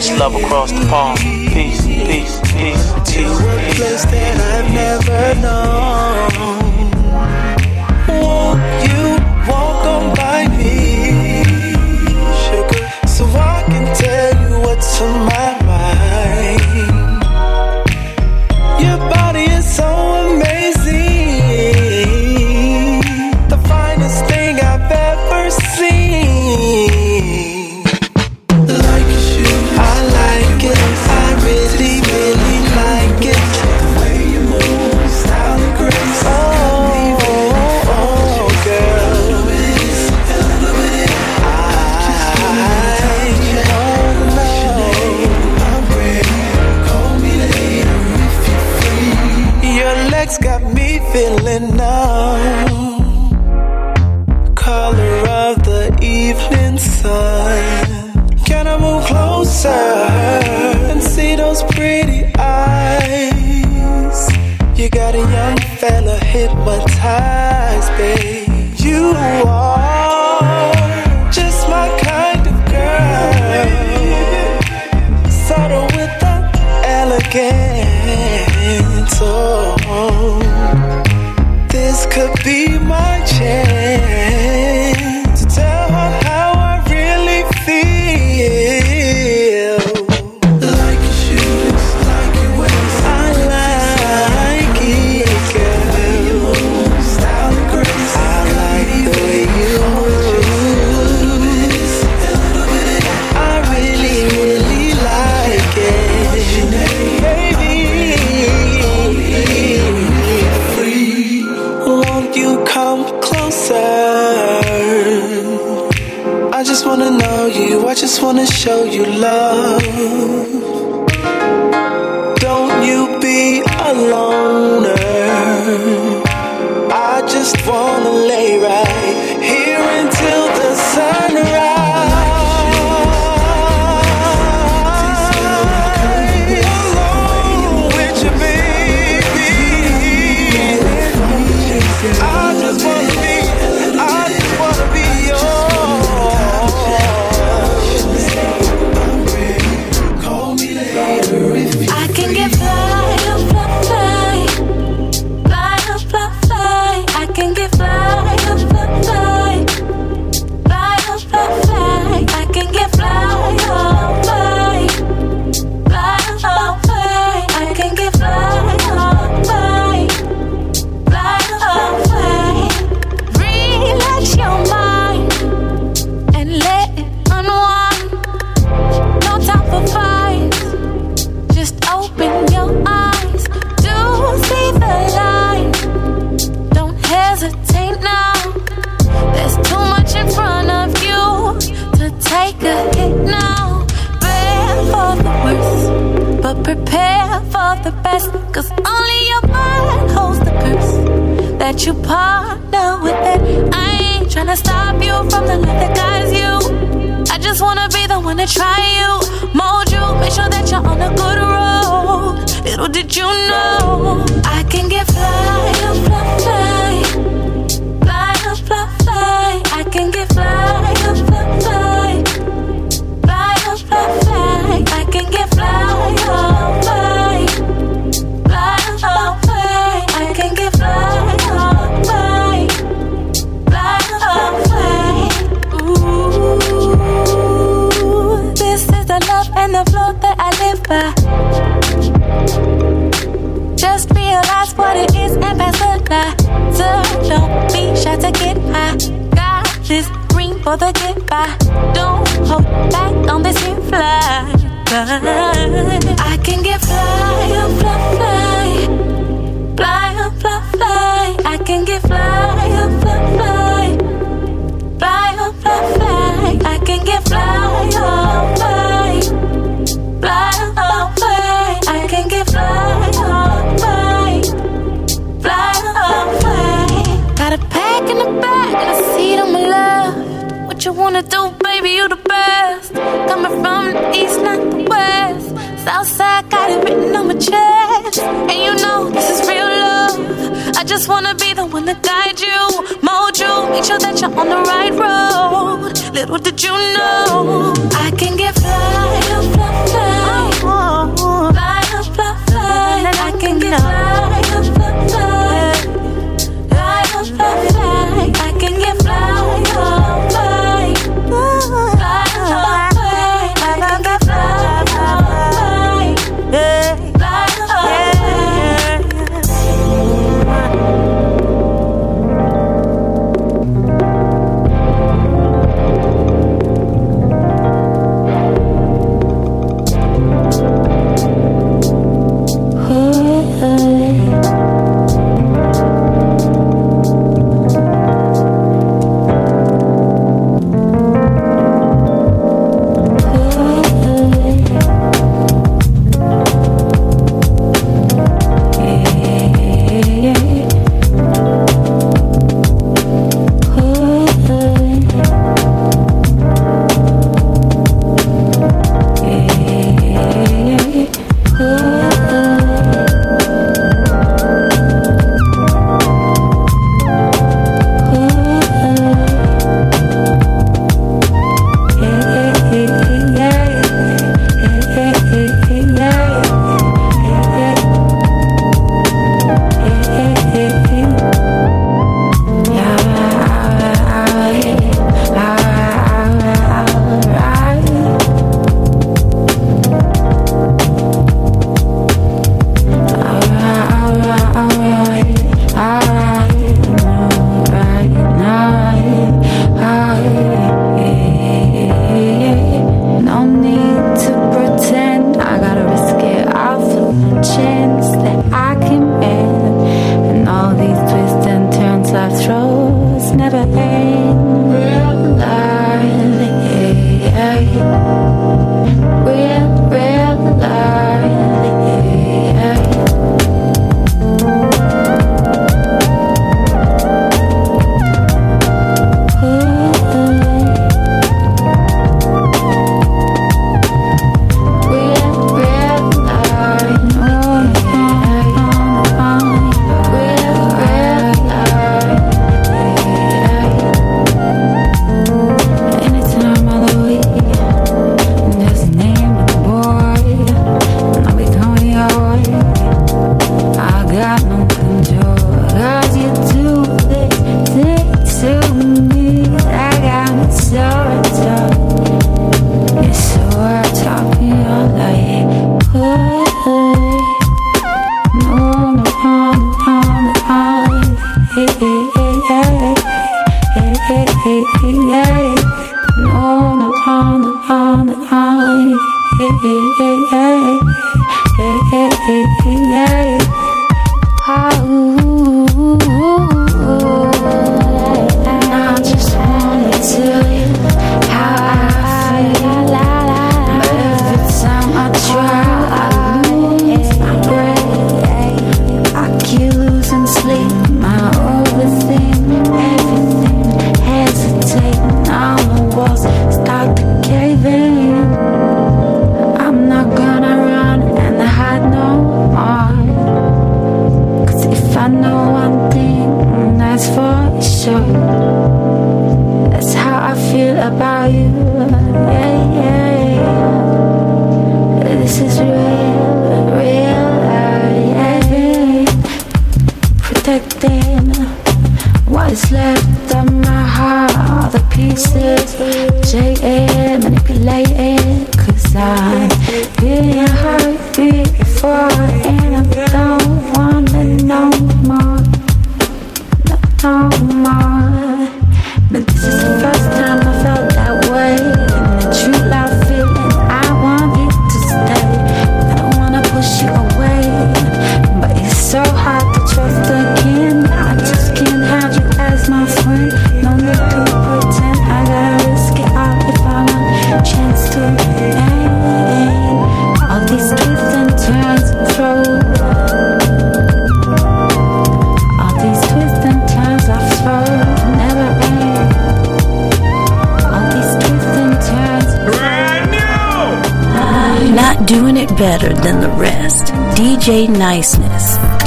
Much 0.00 0.18
love 0.18 0.34
across 0.34 0.72
the 0.72 0.86
pond. 0.86 1.29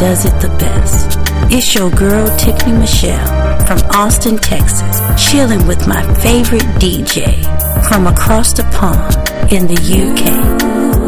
does 0.03 0.25
it 0.25 0.37
the 0.41 0.49
best. 0.59 1.17
It's 1.49 1.73
your 1.73 1.89
girl, 1.89 2.27
Tiffany 2.37 2.77
Michelle, 2.77 3.25
from 3.65 3.77
Austin, 3.91 4.37
Texas, 4.37 4.99
chilling 5.17 5.65
with 5.65 5.87
my 5.87 6.01
favorite 6.15 6.67
DJ 6.83 7.41
from 7.87 8.07
across 8.07 8.51
the 8.51 8.63
pond 8.63 9.15
in 9.49 9.65
the 9.65 9.79
UK. 9.79 11.02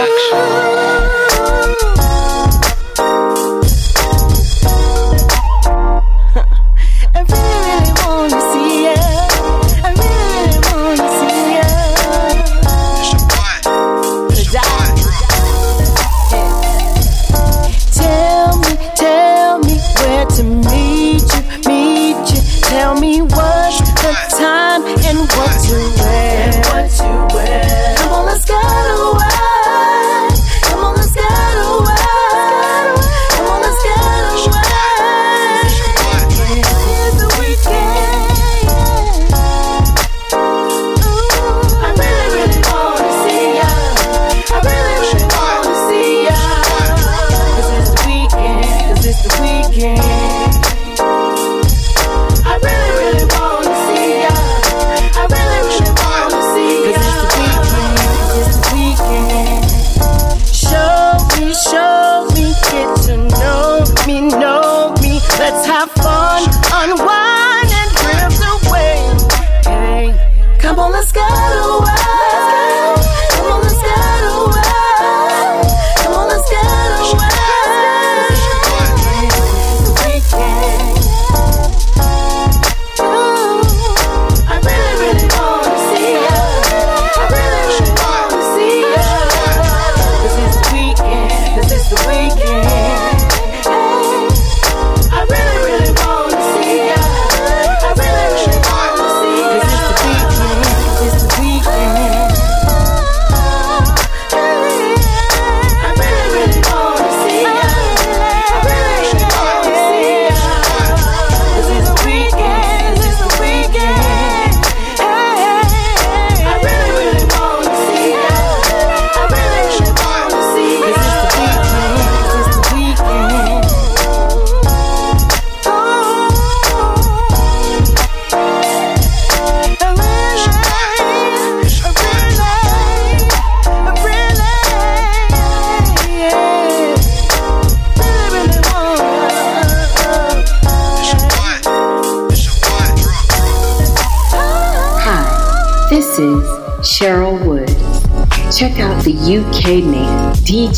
satisfaction. 0.00 0.79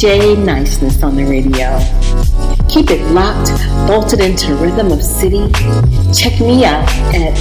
J 0.03 0.35
Niceness 0.35 1.01
on 1.05 1.15
the 1.15 1.25
radio. 1.25 1.79
Keep 2.69 2.91
it 2.91 3.01
locked, 3.13 3.53
bolted 3.87 4.19
into 4.19 4.57
rhythm 4.57 4.91
of 4.91 5.01
city. 5.01 5.49
Check 6.13 6.41
me 6.41 6.65
out 6.65 6.89
at 7.15 7.39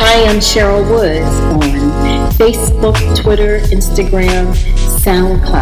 I 0.00 0.14
am 0.26 0.40
Cheryl 0.40 0.82
Woods 0.90 1.36
on 1.54 2.32
Facebook, 2.32 2.98
Twitter, 3.14 3.60
Instagram, 3.70 4.52
SoundCloud. 4.98 5.60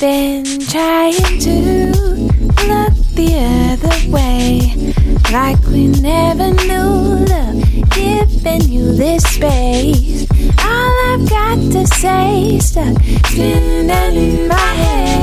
Been 0.00 0.58
trying 0.66 1.38
to 1.38 1.92
look 2.66 2.94
the 3.14 3.30
other 3.70 4.10
way, 4.10 4.74
like 5.30 5.64
we 5.68 5.86
never 5.86 6.50
knew 6.66 7.24
love, 7.26 7.62
giving 7.92 8.62
you 8.62 8.92
this 8.92 9.22
space 9.22 9.65
taste 12.00 12.76
of 12.76 12.94
spinning 13.26 13.88
in 13.88 14.48
my 14.48 14.54
head. 14.54 15.15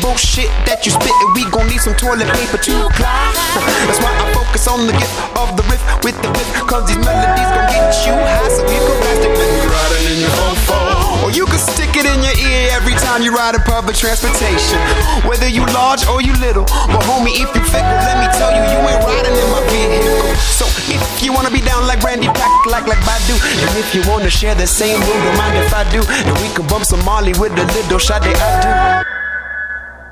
Bullshit 0.00 0.50
that 0.66 0.84
you 0.86 0.92
spittin' 0.92 1.30
We 1.34 1.46
gon' 1.50 1.66
need 1.68 1.80
some 1.80 1.94
toilet 1.94 2.28
paper 2.34 2.58
to 2.58 2.72
apply. 2.86 3.34
That's 3.86 4.00
why 4.02 4.12
I 4.14 4.26
focus 4.34 4.66
on 4.68 4.86
the 4.86 4.94
gift 4.94 5.14
of 5.34 5.54
the 5.56 5.64
riff 5.70 5.82
with 6.04 6.16
the 6.22 6.30
whip. 6.34 6.48
Cause 6.66 6.86
these 6.86 7.00
melodies 7.00 7.50
gon' 7.50 7.68
get 7.70 7.90
you 8.06 8.14
high 8.14 8.50
So 8.50 8.62
you 8.66 8.80
can 8.82 8.98
when 8.98 9.68
riding 9.70 10.04
in 10.12 10.18
your 10.22 10.34
phone. 10.66 11.24
Or 11.24 11.30
you 11.30 11.44
can 11.46 11.60
stick 11.60 11.92
it 11.98 12.06
in 12.06 12.18
your 12.22 12.36
ear 12.38 12.70
every 12.72 12.94
time 13.00 13.22
you 13.22 13.34
ride 13.34 13.54
in 13.54 13.62
public 13.66 13.96
transportation. 13.96 14.78
Whether 15.26 15.48
you 15.48 15.66
large 15.74 16.06
or 16.06 16.22
you 16.22 16.32
little 16.38 16.64
But 16.64 17.02
homie, 17.04 17.34
if 17.36 17.50
you 17.52 17.62
fickle, 17.66 17.98
let 18.06 18.16
me 18.22 18.28
tell 18.38 18.52
you, 18.54 18.62
you 18.62 18.78
ain't 18.86 19.02
riding 19.04 19.34
in 19.34 19.48
my 19.50 19.62
vehicle. 19.68 20.32
So 20.54 20.64
if 20.88 21.00
you 21.22 21.32
wanna 21.32 21.50
be 21.50 21.60
down 21.60 21.86
like 21.86 22.02
Randy 22.02 22.28
Pack, 22.28 22.66
like 22.66 22.86
like 22.86 23.02
Badu 23.04 23.36
And 23.36 23.72
if 23.78 23.94
you 23.94 24.02
wanna 24.08 24.30
share 24.30 24.54
the 24.54 24.66
same 24.66 25.00
room, 25.00 25.20
don't 25.24 25.38
mind 25.38 25.58
if 25.58 25.74
I 25.74 25.84
do? 25.90 26.00
And 26.00 26.34
we 26.40 26.48
can 26.54 26.66
bump 26.66 26.84
some 26.84 27.04
Molly 27.04 27.32
with 27.38 27.52
a 27.52 27.66
little 27.76 27.98
shot 27.98 28.22
that 28.22 28.36
I 28.38 29.02
do 29.04 29.17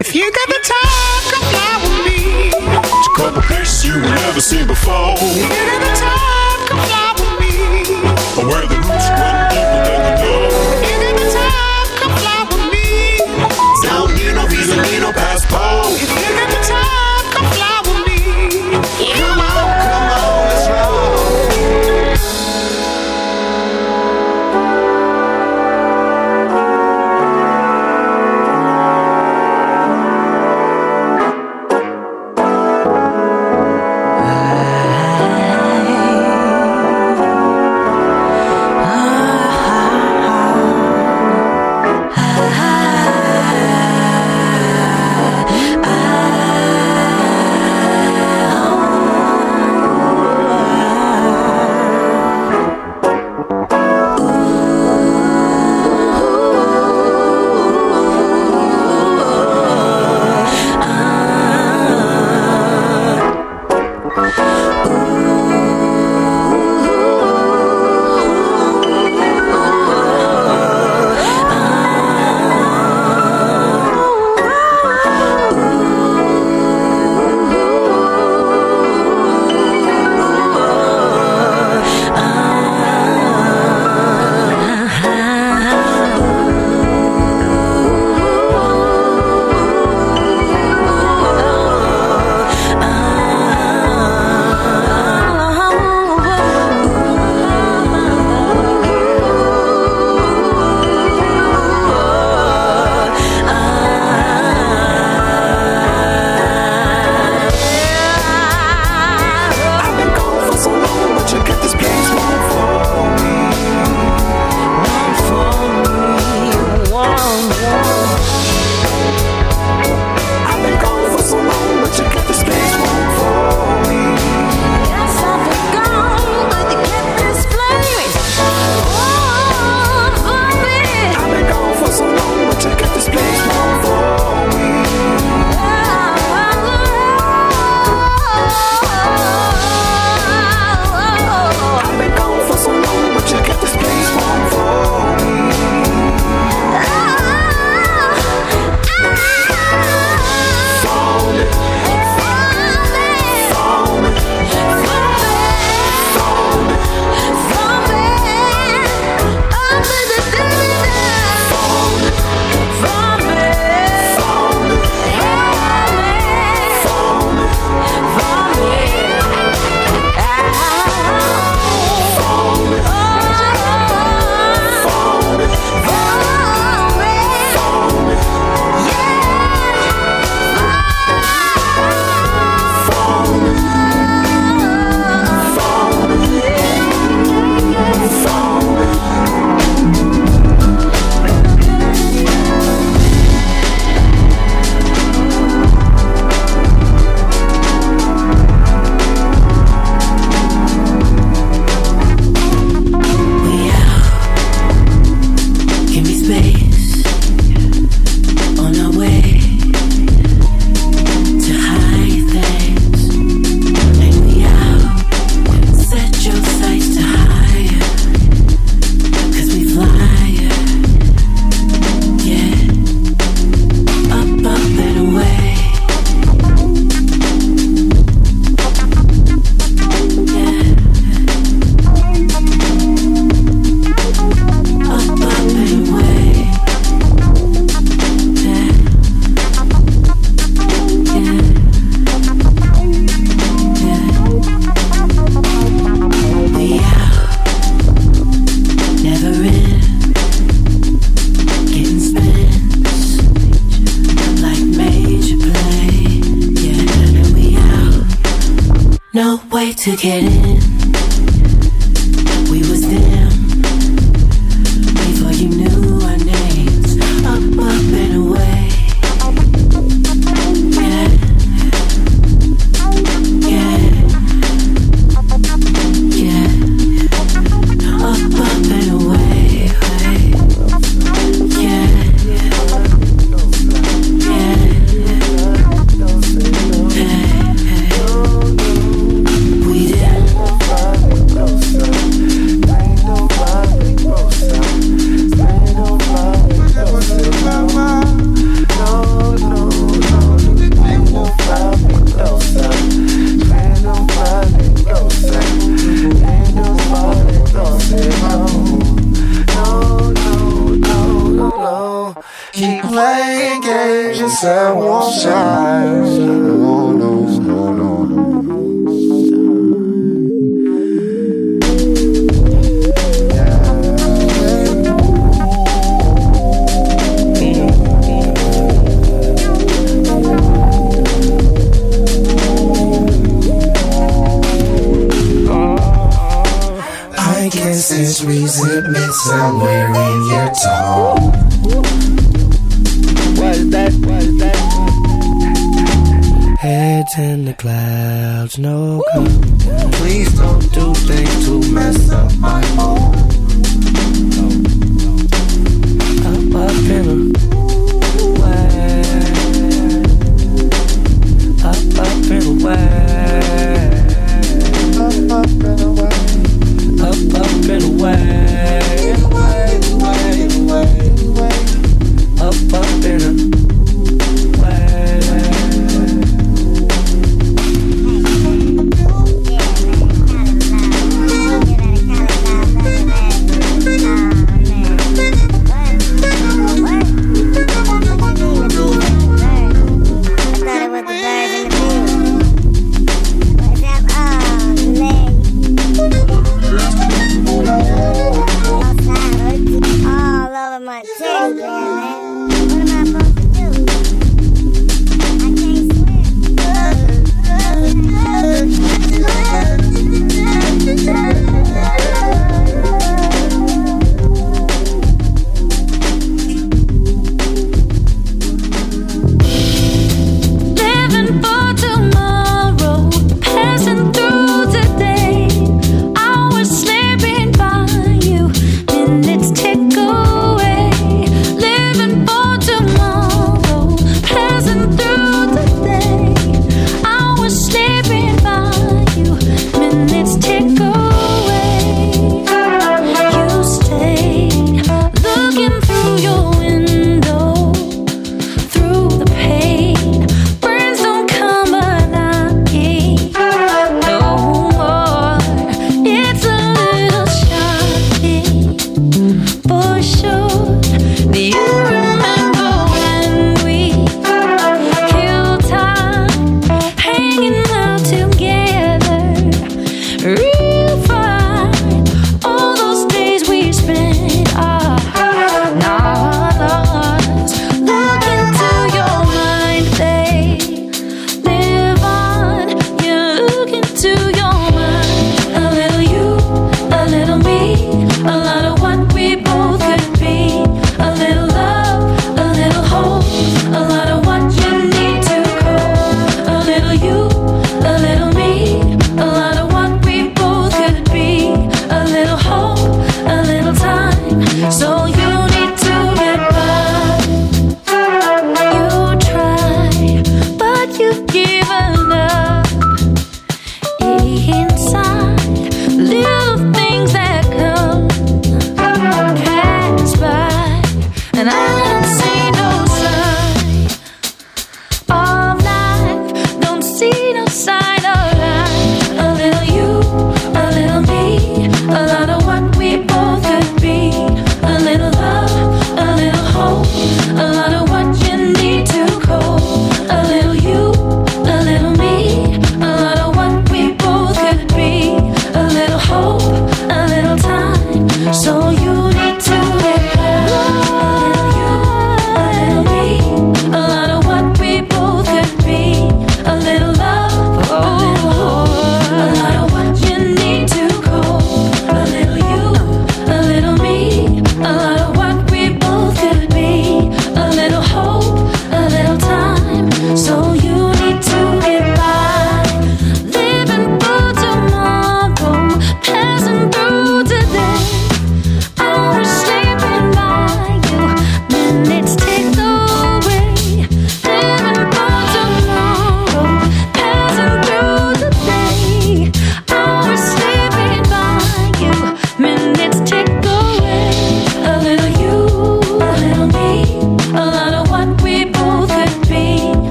If 0.00 0.14
you 0.14 0.32
got 0.32 0.48
the 0.48 0.60
time, 0.64 1.22
come 1.30 1.44
fly 1.52 1.72
with 1.84 1.98
me. 2.08 2.50
A 2.56 3.12
couple 3.16 3.42
places 3.42 3.84
you 3.84 4.00
never 4.00 4.40
seen 4.40 4.66
before. 4.66 5.14
If 5.18 5.36
You 5.36 5.44
got 5.44 5.80
the 5.84 5.92
time, 6.00 6.58
come 6.68 6.80
fly 6.88 7.12
with 7.20 7.34
me. 7.36 7.52
Or 8.40 8.48
where 8.48 8.64
the 8.66 8.76
roots 8.80 9.08
run 9.12 9.52
deeper 9.52 9.80
than 9.84 10.00
you 10.08 10.14
know. 10.24 10.40
You 10.88 10.94
got 11.04 11.14
the 11.20 11.26
time, 11.36 11.86
come 12.00 12.14
fly 12.16 12.38
with 12.48 12.64
me. 12.72 12.88
Don't 13.84 14.10
need 14.16 14.32
no 14.34 14.46
visa, 14.48 14.76
need 14.88 15.00
no 15.04 15.12
passport. 15.12 15.92
If 16.00 16.08
you 16.08 16.32
got 16.32 16.49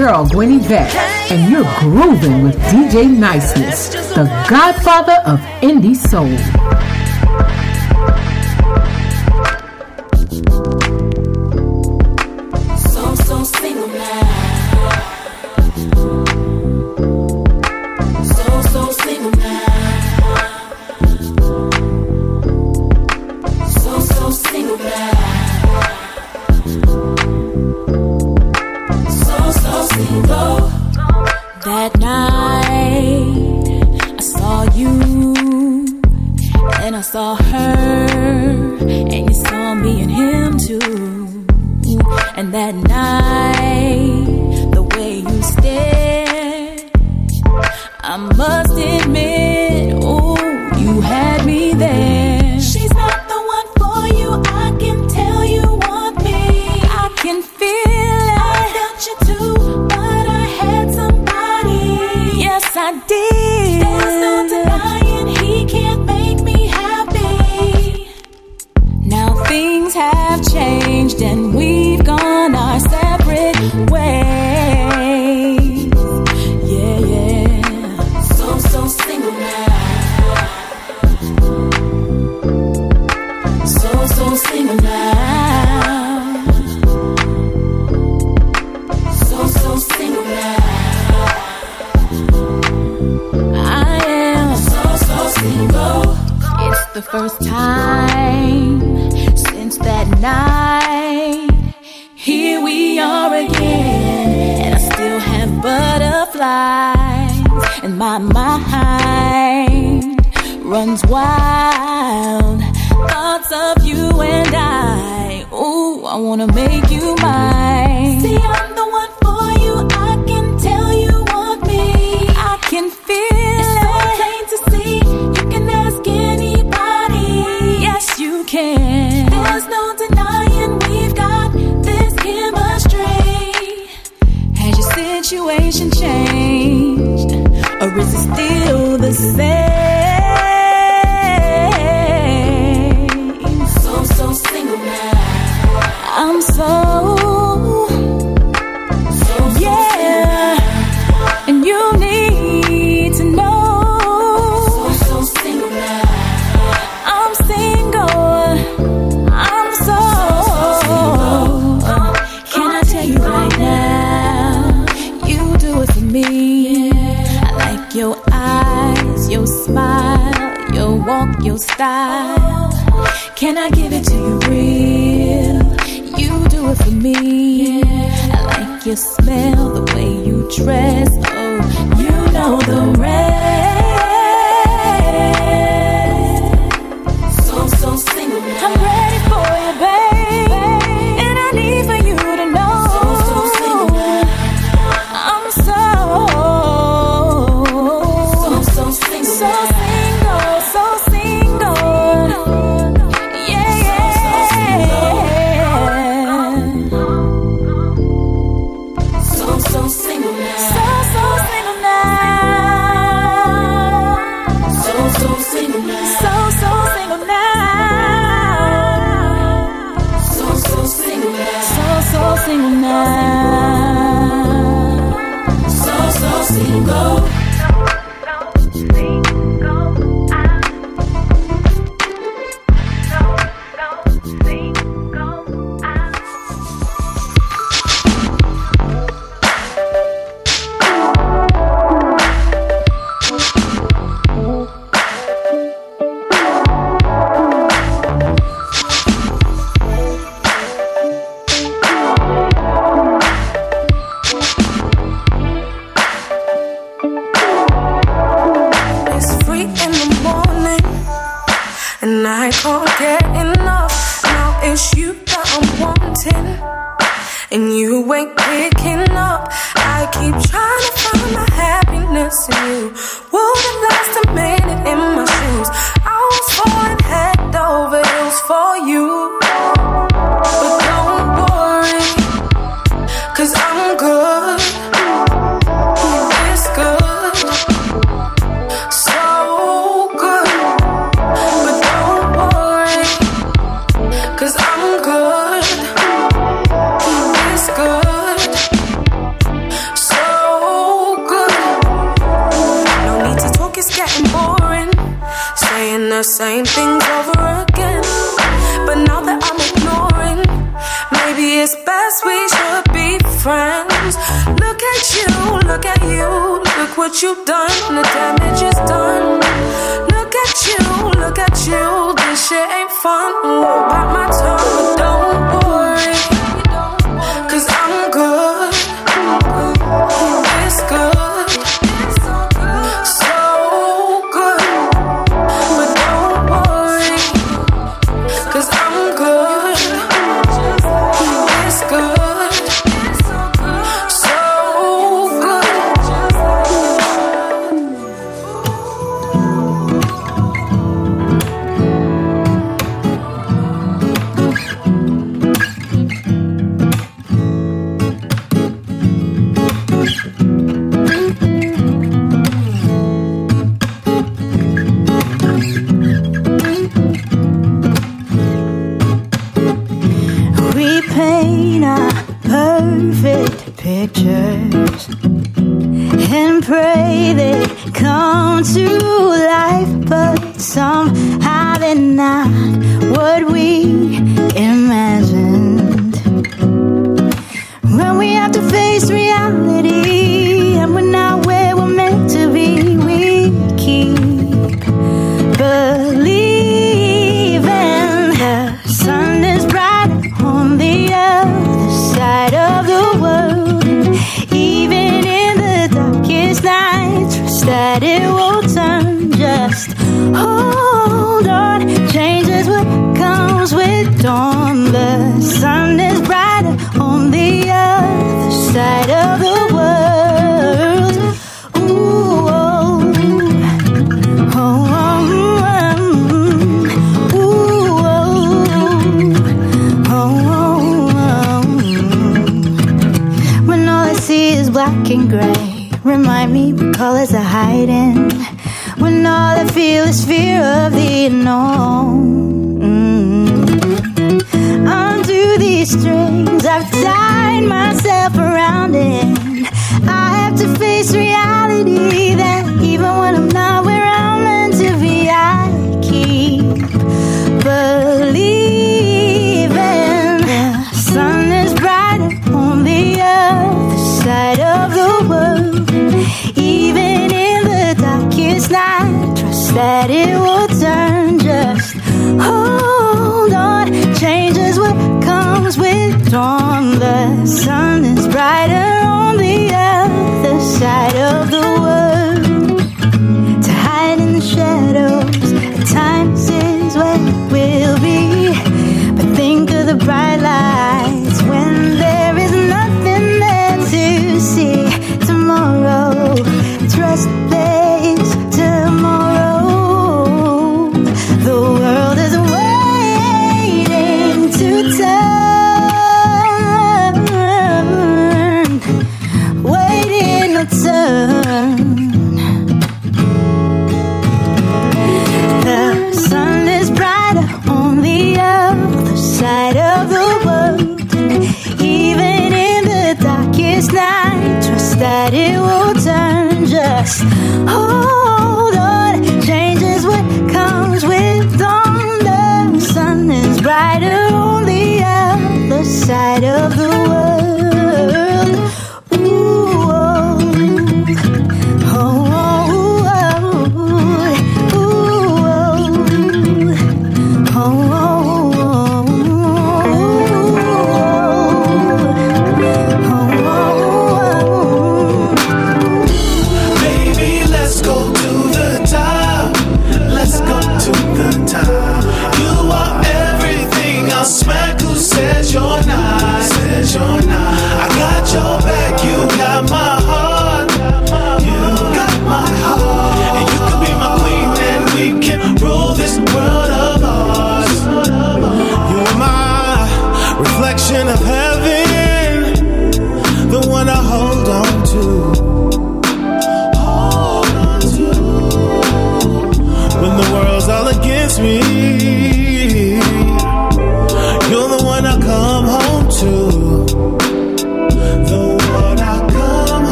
girl, 0.00 0.26
Gwenny 0.26 0.58
Vett, 0.60 0.94
and 1.30 1.52
you're 1.52 1.70
grooving 1.78 2.42
with 2.42 2.56
DJ 2.72 3.06
Niceness, 3.06 3.90
the 4.14 4.24
godfather 4.48 5.18
of 5.26 5.38
indie 5.60 5.94
soul. 5.94 6.79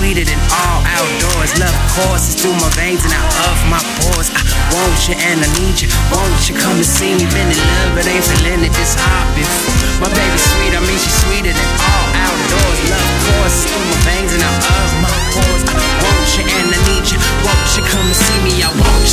Sweeter 0.00 0.24
than 0.24 0.40
all 0.48 0.80
outdoors. 0.96 1.52
Love 1.60 1.76
courses 1.92 2.32
through 2.40 2.56
my 2.56 2.72
veins 2.72 3.04
and 3.04 3.12
out 3.12 3.28
of 3.52 3.56
my 3.68 3.80
pores. 4.00 4.32
I 4.32 4.40
want 4.72 4.96
you 5.04 5.14
and 5.20 5.44
I 5.44 5.48
need 5.60 5.76
you. 5.76 5.92
Won't 6.08 6.40
you 6.48 6.56
come 6.56 6.80
and 6.80 6.88
see 6.88 7.12
me? 7.12 7.28
Been 7.28 7.52
in 7.52 7.60
love, 7.60 7.92
but 7.92 8.08
ain't 8.08 8.24
feeling 8.24 8.64
it 8.64 8.72
this 8.80 8.96
hard 8.96 9.28
before. 9.36 9.76
My 10.00 10.08
baby 10.16 10.40
sweet, 10.40 10.72
I 10.72 10.80
mean 10.88 10.96
she's 10.96 11.12
sweeter 11.20 11.52
than 11.52 11.70
all 11.84 12.06
outdoors. 12.16 12.80
Love 12.88 13.12
courses 13.28 13.68
through 13.68 13.86
my 13.92 13.98
veins 14.08 14.32
and 14.32 14.40
out 14.40 14.64
of 14.72 14.88
my 15.04 15.12
pores. 15.36 15.62
I 15.68 15.76
want 15.76 16.28
you 16.32 16.44
and 16.48 16.66
I 16.72 16.78
need 16.88 17.04
you. 17.04 17.20
Won't 17.44 17.68
you 17.76 17.84
come 17.84 18.06
and 18.08 18.16
see 18.16 18.38
me? 18.40 18.52
I 18.64 18.72
want 18.72 19.04
you. 19.04 19.09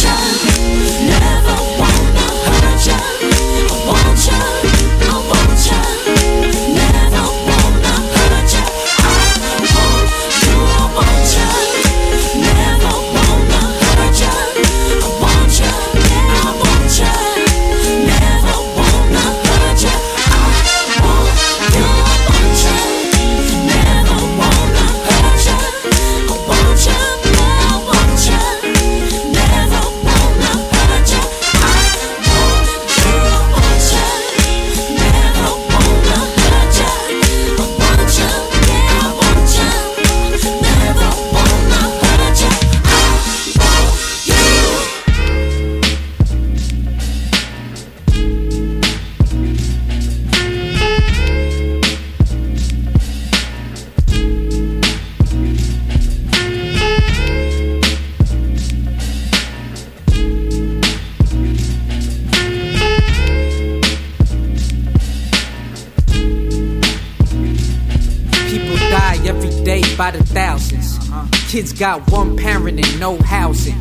Got 71.78 72.10
one 72.12 72.36
parent 72.36 72.84
and 72.84 73.00
no 73.00 73.18
housing. 73.18 73.80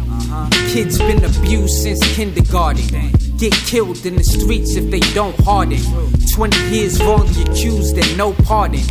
Kids 0.68 0.98
been 0.98 1.24
abused 1.24 1.82
since 1.82 2.00
kindergarten. 2.14 3.12
Get 3.38 3.52
killed 3.52 4.04
in 4.04 4.16
the 4.16 4.24
streets 4.24 4.76
if 4.76 4.90
they 4.90 5.00
don't 5.14 5.38
harden. 5.40 5.80
20 6.34 6.58
years 6.68 7.02
wrongly 7.02 7.42
accused 7.42 7.96
and 7.96 8.16
no 8.18 8.34
pardon. 8.44 8.82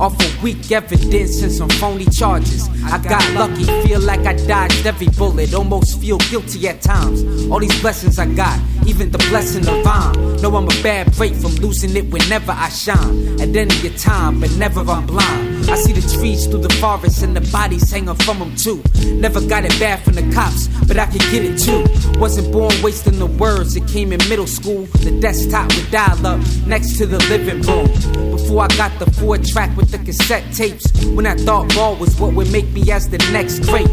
Off 0.00 0.18
of 0.18 0.42
weak 0.42 0.72
evidence 0.72 1.42
and 1.42 1.52
some 1.52 1.68
phony 1.70 2.06
charges. 2.06 2.68
I 2.84 2.98
got 2.98 3.22
lucky, 3.34 3.64
feel 3.86 4.00
like 4.00 4.20
I 4.20 4.32
dodged 4.46 4.86
every 4.86 5.08
bullet. 5.08 5.52
Almost 5.52 6.00
feel 6.00 6.18
guilty 6.30 6.66
at 6.68 6.80
times. 6.80 7.22
All 7.50 7.60
these 7.60 7.78
blessings 7.82 8.18
I 8.18 8.26
got, 8.34 8.58
even 8.86 9.10
the 9.10 9.18
blessing 9.30 9.68
of 9.68 9.86
I'm. 9.86 10.36
Know 10.40 10.56
I'm 10.56 10.64
a 10.64 10.82
bad 10.82 11.14
break 11.16 11.34
from 11.34 11.54
losing 11.56 11.94
it 11.96 12.10
whenever 12.10 12.52
I 12.52 12.70
shine. 12.70 13.40
At 13.40 13.54
any 13.54 13.90
time, 13.90 14.40
but 14.40 14.50
never 14.52 14.80
I'm 14.80 15.06
blind. 15.06 15.43
I 15.68 15.76
see 15.76 15.92
the 15.92 16.06
trees 16.18 16.46
through 16.46 16.62
the 16.62 16.74
forest 16.74 17.22
and 17.22 17.36
the 17.36 17.40
bodies 17.52 17.90
hanging 17.90 18.14
from 18.16 18.38
them 18.38 18.54
too. 18.56 18.82
Never 19.14 19.40
got 19.40 19.64
it 19.64 19.78
bad 19.78 20.02
from 20.04 20.14
the 20.14 20.22
cops, 20.32 20.68
but 20.86 20.98
I 20.98 21.06
could 21.06 21.22
get 21.32 21.44
it 21.44 21.58
too. 21.58 21.84
Wasn't 22.18 22.52
born 22.52 22.72
wasting 22.82 23.18
the 23.18 23.26
words, 23.26 23.76
it 23.76 23.86
came 23.88 24.12
in 24.12 24.18
middle 24.28 24.46
school. 24.46 24.84
The 25.02 25.18
desktop 25.20 25.74
would 25.74 25.90
dial 25.90 26.26
up 26.26 26.40
next 26.66 26.98
to 26.98 27.06
the 27.06 27.18
living 27.28 27.62
room. 27.62 27.88
Before 28.30 28.64
I 28.64 28.68
got 28.76 28.98
the 28.98 29.10
four 29.12 29.38
track 29.38 29.76
with 29.76 29.90
the 29.90 29.98
cassette 29.98 30.44
tapes. 30.52 30.84
When 31.04 31.26
I 31.26 31.34
thought 31.34 31.74
ball 31.74 31.96
was 31.96 32.18
what 32.20 32.34
would 32.34 32.50
make 32.52 32.70
me 32.72 32.90
as 32.90 33.08
the 33.08 33.18
next 33.32 33.60
great. 33.60 33.88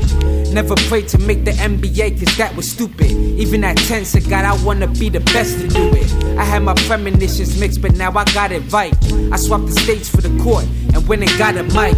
Never 0.52 0.76
prayed 0.90 1.08
to 1.10 1.18
make 1.20 1.46
the 1.46 1.52
NBA, 1.52 2.20
cause 2.20 2.38
that 2.38 2.56
was 2.56 2.70
stupid. 2.70 3.12
Even 3.12 3.64
at 3.64 3.78
10, 3.78 4.06
said 4.06 4.30
God, 4.30 4.44
I 4.44 4.62
wanna 4.64 4.88
be 4.88 5.10
the 5.10 5.22
best 5.22 5.60
to 5.60 5.68
do 5.68 5.92
it. 5.94 6.38
I 6.38 6.44
had 6.44 6.64
my 6.64 6.74
premonitions 6.88 7.60
mixed, 7.60 7.82
but 7.82 7.96
now 7.96 8.12
I 8.12 8.26
got 8.34 8.52
it 8.52 8.72
right. 8.72 8.94
I 9.32 9.38
swapped 9.38 9.68
the 9.68 9.74
stage 9.74 10.10
for 10.10 10.22
the 10.22 10.44
court 10.44 10.66
and 11.02 11.10
went 11.10 11.22
and 11.22 11.38
got 11.38 11.58
a 11.58 11.64
mic. 11.64 11.98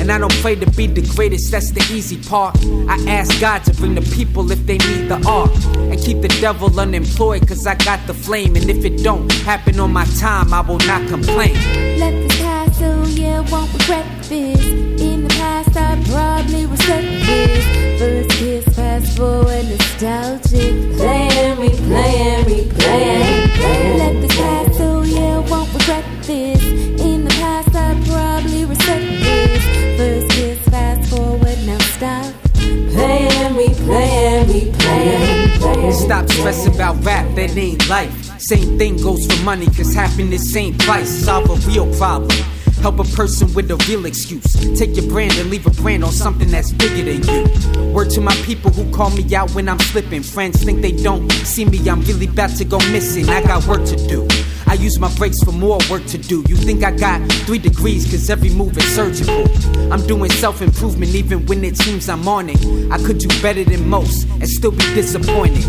And 0.00 0.10
I 0.10 0.18
don't 0.18 0.32
pray 0.34 0.54
to 0.56 0.70
be 0.72 0.86
the 0.86 1.02
greatest, 1.14 1.50
that's 1.50 1.70
the 1.70 1.80
easy 1.92 2.16
part. 2.28 2.56
I 2.88 2.96
ask 3.08 3.40
God 3.40 3.64
to 3.64 3.74
bring 3.74 3.94
the 3.94 4.02
people 4.14 4.50
if 4.50 4.64
they 4.66 4.78
need 4.78 5.08
the 5.08 5.22
art. 5.26 5.50
And 5.76 5.98
keep 6.00 6.20
the 6.20 6.28
devil 6.40 6.78
unemployed, 6.78 7.46
cause 7.46 7.66
I 7.66 7.74
got 7.76 8.06
the 8.06 8.14
flame. 8.14 8.56
And 8.56 8.68
if 8.68 8.84
it 8.84 9.02
don't 9.02 9.30
happen 9.32 9.80
on 9.80 9.92
my 9.92 10.04
time, 10.18 10.52
I 10.52 10.60
will 10.60 10.78
not 10.78 11.08
complain. 11.08 11.54
Let 11.98 12.12
this 12.12 12.38
pass, 12.38 12.78
so 12.78 13.04
yeah, 13.04 13.40
won't 13.50 13.72
regret 13.72 14.06
this. 14.24 14.64
In 15.00 15.24
the 15.24 15.28
past, 15.30 15.76
I 15.76 16.02
probably 16.10 16.66
was 16.66 16.80
this. 16.80 17.98
First 17.98 18.30
kiss, 18.38 18.64
fast 18.76 19.16
forward, 19.16 19.64
nostalgic. 19.68 20.96
Playing, 20.96 21.56
replaying, 21.56 22.44
replaying. 22.44 23.98
Let 23.98 24.20
this 24.20 24.36
pass, 24.36 24.76
so 24.76 24.93
Stop 36.14 36.30
stressing 36.30 36.74
about 36.76 37.04
rap, 37.04 37.26
that 37.34 37.56
ain't 37.56 37.88
life. 37.88 38.40
Same 38.40 38.78
thing 38.78 38.96
goes 38.98 39.26
for 39.26 39.42
money, 39.42 39.66
cause 39.66 39.92
happiness 39.92 40.54
ain't 40.54 40.78
price. 40.78 41.08
Solve 41.08 41.50
a 41.50 41.68
real 41.68 41.92
problem. 41.96 42.30
Help 42.82 43.00
a 43.00 43.04
person 43.16 43.52
with 43.52 43.68
a 43.72 43.76
real 43.88 44.06
excuse. 44.06 44.78
Take 44.78 44.94
your 44.94 45.08
brand 45.08 45.32
and 45.38 45.50
leave 45.50 45.66
a 45.66 45.70
brand 45.70 46.04
on 46.04 46.12
something 46.12 46.48
that's 46.52 46.70
bigger 46.70 47.02
than 47.02 47.24
you. 47.26 47.92
Word 47.92 48.10
to 48.10 48.20
my 48.20 48.34
people 48.46 48.70
who 48.70 48.88
call 48.92 49.10
me 49.10 49.34
out 49.34 49.50
when 49.56 49.68
I'm 49.68 49.80
slipping. 49.80 50.22
Friends 50.22 50.62
think 50.62 50.82
they 50.82 50.92
don't 50.92 51.28
see 51.32 51.64
me, 51.64 51.80
I'm 51.90 52.00
really 52.02 52.28
about 52.28 52.50
to 52.58 52.64
go 52.64 52.78
missing. 52.92 53.28
I 53.28 53.42
got 53.42 53.66
work 53.66 53.84
to 53.84 53.96
do. 54.06 54.28
I 54.74 54.76
use 54.76 54.98
my 54.98 55.14
breaks 55.14 55.40
for 55.40 55.52
more 55.52 55.78
work 55.88 56.04
to 56.06 56.18
do. 56.18 56.42
You 56.48 56.56
think 56.56 56.82
I 56.82 56.90
got 56.90 57.20
three 57.46 57.60
degrees, 57.60 58.10
cause 58.10 58.28
every 58.28 58.50
move 58.50 58.76
is 58.76 58.84
surgical. 58.92 59.44
I'm 59.92 60.04
doing 60.04 60.32
self 60.32 60.60
improvement 60.62 61.14
even 61.14 61.46
when 61.46 61.62
it 61.62 61.76
seems 61.76 62.08
I'm 62.08 62.26
on 62.26 62.48
it. 62.48 62.58
I 62.90 62.98
could 62.98 63.18
do 63.18 63.28
better 63.40 63.62
than 63.62 63.88
most 63.88 64.26
and 64.40 64.48
still 64.48 64.72
be 64.72 64.84
disappointed. 64.94 65.62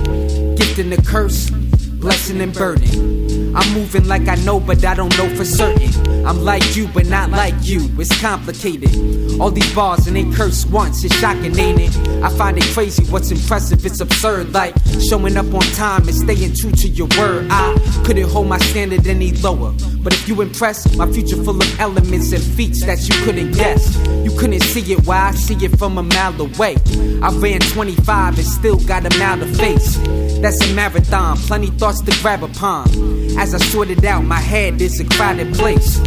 Gift 0.58 0.80
and 0.80 0.92
a 0.92 1.02
curse, 1.04 1.52
blessing 1.52 2.42
and 2.42 2.52
burden. 2.52 3.25
I'm 3.56 3.74
moving 3.74 4.08
like 4.08 4.28
I 4.28 4.36
know, 4.36 4.60
but 4.60 4.84
I 4.84 4.94
don't 4.94 5.18
know 5.18 5.34
for 5.36 5.46
certain. 5.46 6.26
I'm 6.26 6.44
like 6.44 6.76
you, 6.76 6.88
but 6.88 7.06
not 7.06 7.30
like 7.30 7.54
you. 7.62 7.90
It's 7.98 8.20
complicated. 8.20 9.40
All 9.40 9.52
these 9.52 9.74
bars 9.74 10.08
and 10.08 10.16
they 10.16 10.30
curse 10.36 10.66
once. 10.66 11.04
It's 11.04 11.16
shocking, 11.20 11.58
ain't 11.58 11.80
it? 11.80 12.24
I 12.24 12.30
find 12.30 12.58
it 12.58 12.66
crazy. 12.74 13.06
What's 13.06 13.32
impressive? 13.32 13.86
It's 13.86 14.00
absurd. 14.02 14.54
Like 14.54 14.76
showing 15.08 15.38
up 15.38 15.54
on 15.54 15.62
time 15.74 16.08
and 16.08 16.16
staying 16.16 16.56
true 16.56 16.72
to 16.72 16.88
your 16.90 17.08
word. 17.18 17.48
I 17.50 17.76
couldn't 18.06 18.30
hold 18.30 18.48
my 18.48 18.58
standard 18.58 19.08
any 19.08 19.32
lower. 19.34 19.74
But 20.00 20.14
if 20.14 20.28
you 20.28 20.42
impress, 20.42 20.96
my 20.96 21.10
future 21.12 21.42
full 21.44 21.62
of 21.62 21.80
elements 21.80 22.32
and 22.32 22.44
feats 22.44 22.86
that 22.86 23.08
you 23.08 23.16
couldn't 23.24 23.52
guess. 23.52 23.96
You 24.24 24.32
couldn't 24.38 24.62
see 24.62 24.94
it 24.94 25.06
why 25.08 25.30
I 25.30 25.32
see 25.32 25.64
it 25.64 25.78
from 25.78 25.98
a 25.98 26.04
mile 26.04 26.40
away. 26.42 26.76
I 27.22 27.30
ran 27.38 27.60
25 27.62 28.38
and 28.38 28.48
still 28.48 28.80
got 28.80 29.06
a 29.06 29.18
mile 29.18 29.40
to 29.40 29.48
face. 29.56 29.98
That's 30.42 30.62
a 30.64 30.74
marathon, 30.74 31.38
plenty 31.38 31.68
thoughts 31.68 32.02
to 32.02 32.12
grab 32.22 32.44
upon. 32.44 33.25
As 33.38 33.54
I 33.54 33.58
sorted 33.58 34.04
out, 34.06 34.24
my 34.24 34.40
head 34.40 34.82
is 34.82 35.00
a 35.00 35.06
crowded 35.06 35.54
place. 35.54 36.00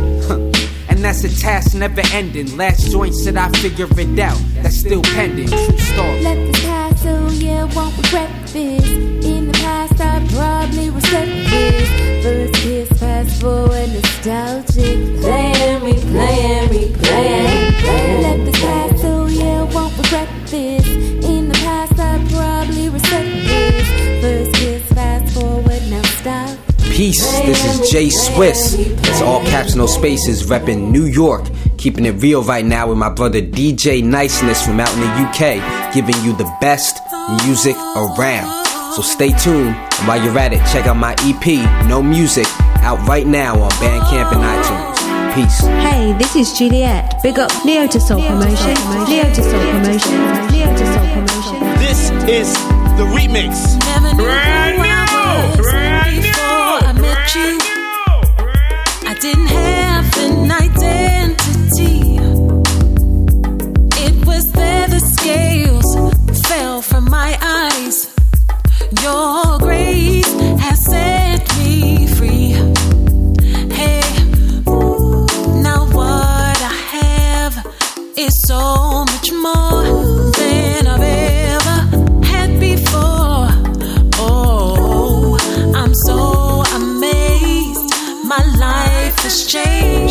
And 0.89 1.05
that's 1.05 1.23
a 1.25 1.41
task 1.41 1.75
never 1.75 2.03
ending. 2.13 2.57
Last 2.57 2.91
joint 2.91 3.15
said 3.15 3.37
I 3.37 3.51
figure 3.59 3.87
it 3.91 4.19
out. 4.19 4.39
That's 4.63 4.77
still 4.77 5.03
pending. 5.03 5.49
True 5.49 5.79
story. 5.79 6.21
Let 6.23 6.35
this 6.35 6.61
pass, 6.65 7.03
so 7.03 7.29
yeah, 7.29 7.65
won't 7.75 7.97
regret 7.97 8.31
this. 8.49 8.91
In 9.25 9.47
the 9.47 9.53
past, 9.53 10.01
I 10.01 10.27
probably 10.33 10.91
reset 10.91 11.29
this. 11.51 12.25
First 12.25 12.55
kiss, 12.63 12.89
fast 12.99 13.41
forward, 13.41 13.89
nostalgic. 13.93 15.21
Playing, 15.21 15.81
replaying, 15.87 16.69
replaying. 16.69 18.23
Let 18.23 18.45
this 18.45 18.61
pass, 18.61 19.01
so 19.01 19.27
yeah, 19.27 19.63
won't 19.73 19.97
regret 19.99 20.29
this. 20.47 20.78
Peace, 26.99 27.25
this 27.43 27.65
is 27.65 27.91
Jay 27.93 28.11
Swiss. 28.11 28.75
It's 28.77 29.23
all 29.23 29.41
caps, 29.45 29.77
no 29.77 29.87
spaces, 29.87 30.43
repping 30.43 30.91
New 30.91 31.05
York. 31.05 31.47
Keeping 31.77 32.05
it 32.07 32.21
real 32.21 32.43
right 32.43 32.65
now 32.65 32.89
with 32.89 32.99
my 32.99 33.09
brother 33.09 33.41
DJ 33.41 34.03
Niceness 34.03 34.67
from 34.67 34.81
out 34.81 34.93
in 34.95 35.03
the 35.03 35.07
UK, 35.07 35.95
giving 35.95 36.17
you 36.25 36.37
the 36.37 36.53
best 36.61 36.99
music 37.47 37.77
around. 37.95 38.67
So 38.97 39.03
stay 39.03 39.31
tuned, 39.31 39.77
and 39.77 40.09
while 40.09 40.21
you're 40.21 40.37
at 40.37 40.53
it, 40.53 40.59
check 40.73 40.89
out 40.89 40.97
my 40.97 41.15
EP, 41.21 41.47
No 41.89 42.03
Music, 42.03 42.49
out 42.83 42.99
right 43.07 43.29
now 43.29 43.55
on 43.63 43.71
Bandcamp 43.79 44.33
and 44.33 44.43
iTunes. 44.43 45.37
Peace. 45.37 45.61
Hey, 45.87 46.17
this 46.19 46.35
is 46.35 46.59
Juliet. 46.59 47.23
Big 47.23 47.39
up 47.39 47.53
Leo 47.65 47.87
to 47.87 48.01
Soul 48.01 48.21
Promotion. 48.23 48.75
Leo 49.07 49.23
to 49.23 49.43
Soul 49.45 49.71
Promotion. 49.71 50.51
Leo 50.51 50.67
to 50.77 50.87
Soul 50.93 51.07
Promotion. 51.15 51.61
This 51.79 52.11
is 52.27 52.53
the 52.99 53.07
remix. 53.15 53.79
Brand 54.17 54.83
new. 54.83 54.88
Scales 65.29 65.89
fell 66.49 66.81
from 66.81 67.05
my 67.11 67.37
eyes. 67.43 67.97
Your 69.03 69.59
grace 69.59 70.33
has 70.65 70.79
set 70.93 71.43
me 71.59 72.07
free. 72.17 72.53
Hey, 73.79 74.09
now 75.67 75.81
what 75.99 76.59
I 76.75 76.77
have 77.01 77.55
is 78.17 78.35
so 78.51 78.63
much 79.13 79.29
more 79.47 79.83
than 80.39 80.87
I've 80.95 81.09
ever 81.57 81.79
had 82.33 82.51
before. 82.59 83.49
Oh, 84.27 85.37
I'm 85.81 85.95
so 86.09 86.19
amazed. 86.81 87.87
My 88.33 88.43
life 88.67 89.19
has 89.25 89.47
changed. 89.47 90.08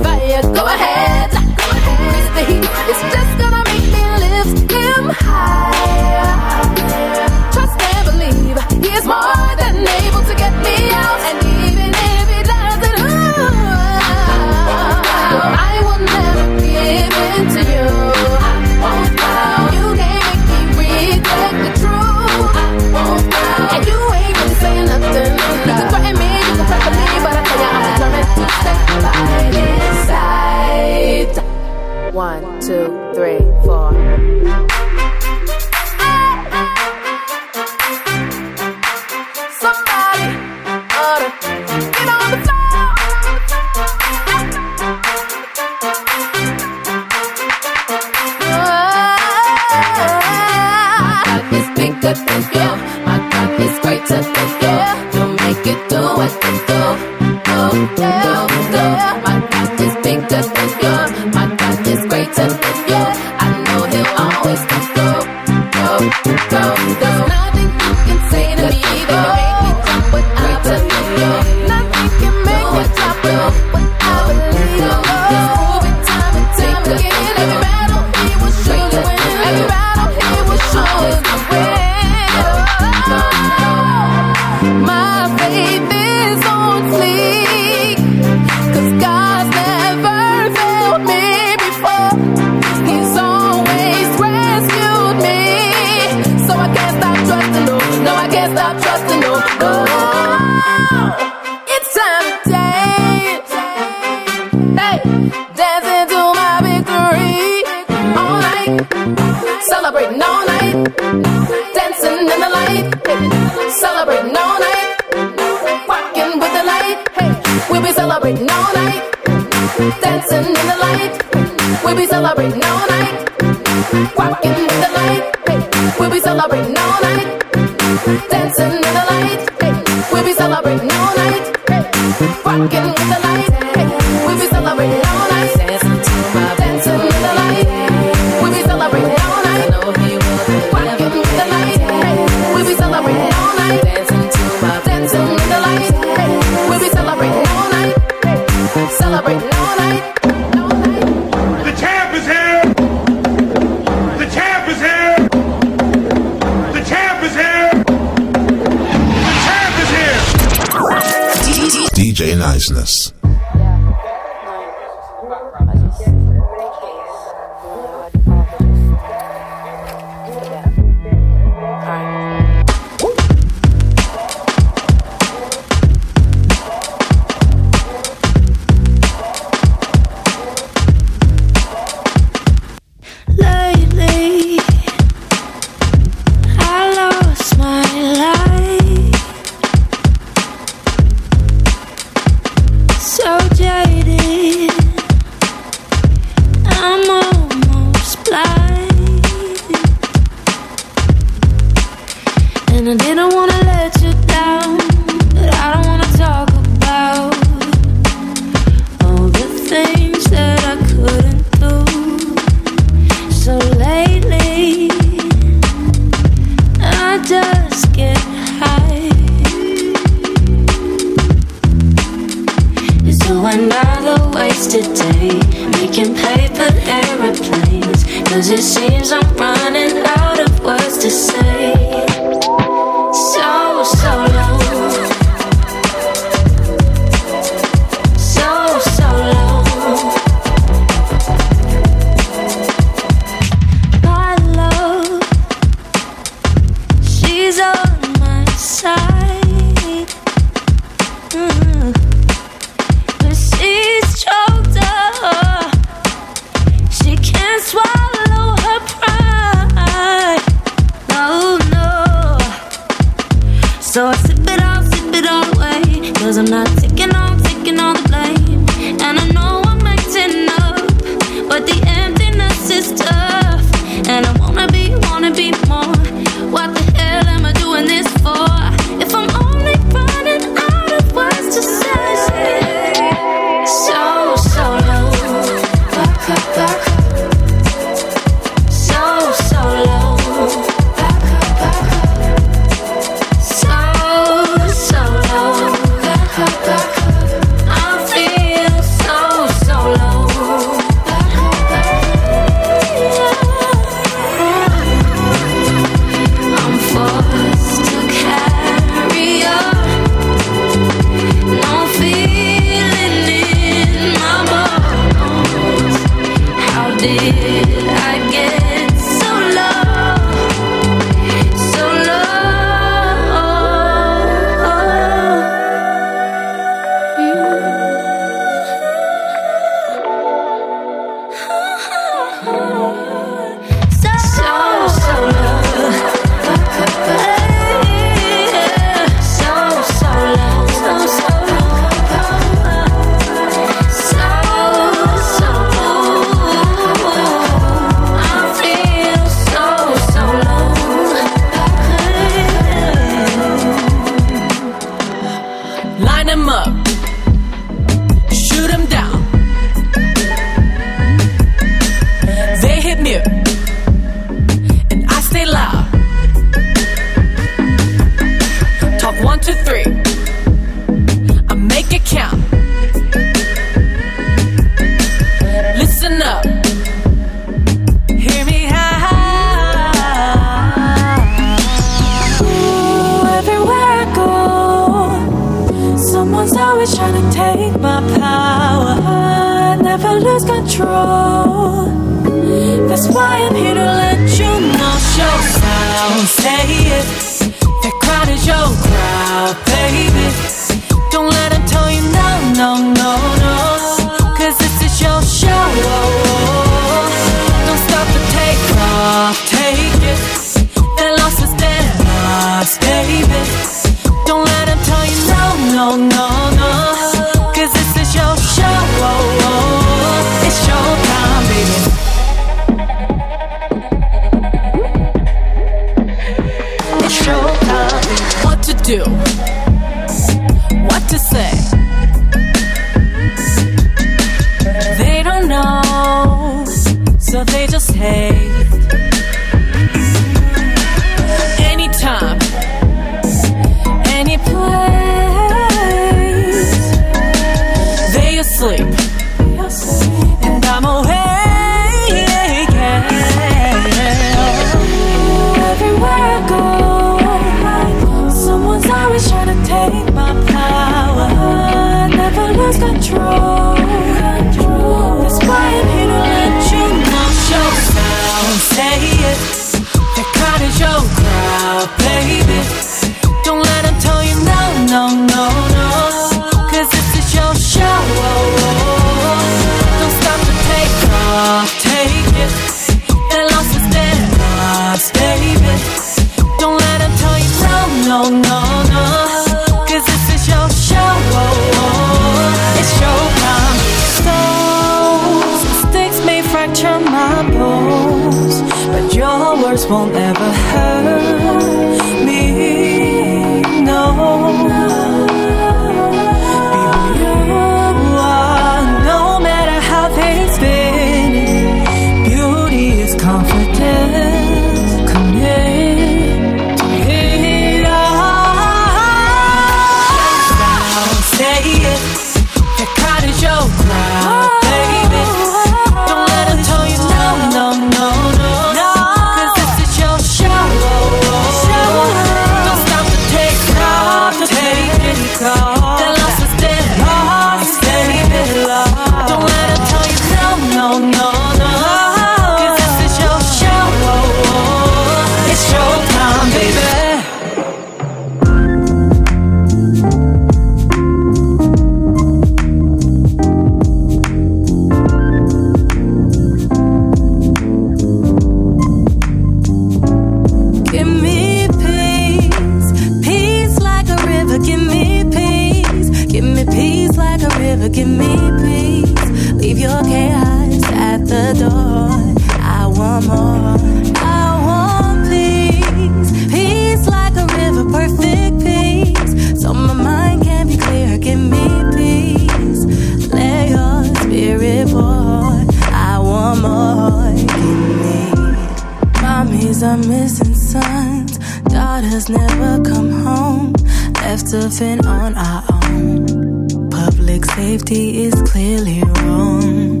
I 595.52 595.58
own. 595.82 596.90
Public 596.90 597.44
safety 597.44 598.22
is 598.26 598.34
clearly 598.50 599.02
wrong. 599.02 600.00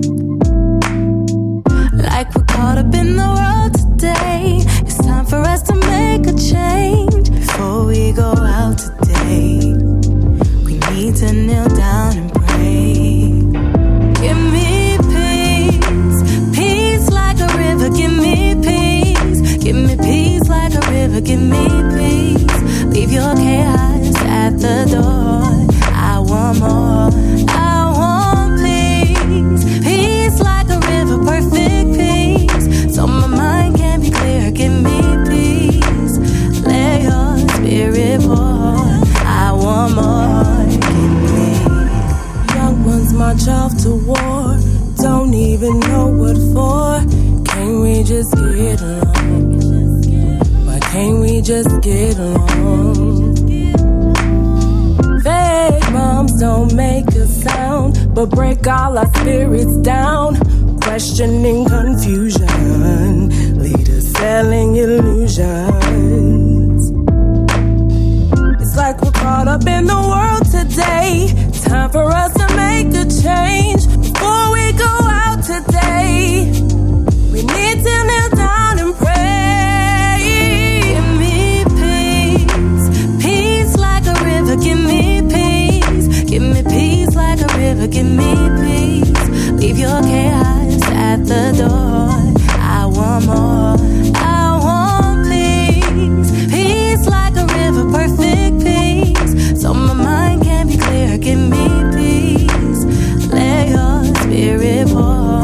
Like 2.06 2.28
we're 2.34 2.48
caught 2.54 2.78
up 2.78 2.94
in 2.94 3.08
the 3.20 3.30
world 3.38 3.72
today. 3.74 4.58
It's 4.86 4.98
time 4.98 5.26
for 5.26 5.40
us 5.52 5.62
to 5.68 5.74
make 5.74 6.24
a 6.32 6.36
change 6.52 7.30
before 7.40 7.84
we 7.86 8.12
go 8.12 8.30
out 8.58 8.78
today. 8.78 9.74
We 10.66 10.74
need 10.90 11.16
to 11.22 11.32
kneel 11.32 11.68
down 11.84 12.10
and 12.20 12.30
pray. 12.32 13.10
Give 14.22 14.40
me 14.54 14.70
peace, 15.14 16.20
peace 16.56 17.06
like 17.20 17.40
a 17.40 17.50
river. 17.64 17.88
Give 18.00 18.14
me 18.24 18.36
peace, 18.68 19.40
give 19.64 19.78
me 19.86 19.94
peace 19.96 20.48
like 20.48 20.74
a 20.80 20.84
river. 20.96 21.20
Give 21.20 21.42
me 21.54 21.64
peace. 21.96 22.56
Leave 22.94 23.12
your 23.12 23.34
chaos 23.34 24.16
at 24.42 24.52
the 24.64 24.76
door. 24.92 25.09
even 45.70 45.80
know 45.90 46.08
what 46.08 46.36
for. 46.54 47.00
Can't 47.44 47.80
we 47.80 48.02
just 48.02 48.34
get 48.34 48.80
along? 48.80 50.02
Why 50.66 50.80
can't 50.80 51.20
we 51.20 51.40
just 51.40 51.80
get 51.82 52.18
along? 52.18 53.36
Fake 55.22 55.92
moms 55.92 56.40
don't 56.40 56.74
make 56.74 57.06
a 57.08 57.26
sound, 57.26 58.14
but 58.14 58.30
break 58.30 58.66
all 58.66 58.98
our 58.98 59.06
spirits 59.14 59.76
down. 59.78 60.36
Questioning 60.80 61.64
confusion, 61.66 63.28
leaders 63.58 64.10
selling 64.12 64.76
illusions. 64.76 65.30
It's 68.60 68.76
like 68.76 69.00
we're 69.02 69.12
caught 69.12 69.48
up 69.48 69.66
in 69.66 69.86
the 69.86 70.00
world 70.12 70.44
today. 70.50 71.32
Time 71.62 71.90
for 71.90 72.10
us 72.10 72.32
to 72.34 72.56
make 72.56 72.88
a 72.94 73.04
change. 73.22 73.79
give 88.02 88.12
me 88.12 88.34
peace. 88.62 89.28
Leave 89.60 89.78
your 89.78 90.00
chaos 90.00 90.82
at 91.10 91.18
the 91.26 91.44
door. 91.60 92.08
I 92.58 92.86
want 92.86 93.26
more. 93.26 93.76
I 94.16 94.56
want 94.64 95.28
peace. 95.28 96.30
Peace 96.50 97.06
like 97.06 97.36
a 97.36 97.46
river, 97.58 97.84
perfect 97.96 98.64
peace. 98.64 99.60
So 99.60 99.74
my 99.74 99.92
mind 99.92 100.42
can 100.44 100.68
be 100.68 100.76
clear. 100.78 101.18
Give 101.18 101.38
me 101.38 101.66
peace. 101.96 102.84
Let 103.32 103.68
your 103.68 104.04
spirit 104.22 104.88
pour. 104.88 105.42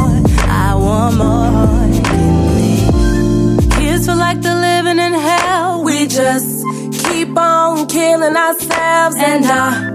I 0.48 0.74
want 0.84 1.16
more. 1.18 1.86
Give 2.08 2.46
me. 2.56 3.68
Kids 3.76 4.06
feel 4.06 4.16
like 4.16 4.40
they're 4.40 4.62
living 4.70 4.98
in 4.98 5.12
hell. 5.12 5.84
We 5.84 6.06
just 6.06 6.64
keep 7.04 7.36
on 7.36 7.86
killing 7.86 8.36
ourselves 8.36 9.16
and 9.18 9.44
I 9.44 9.85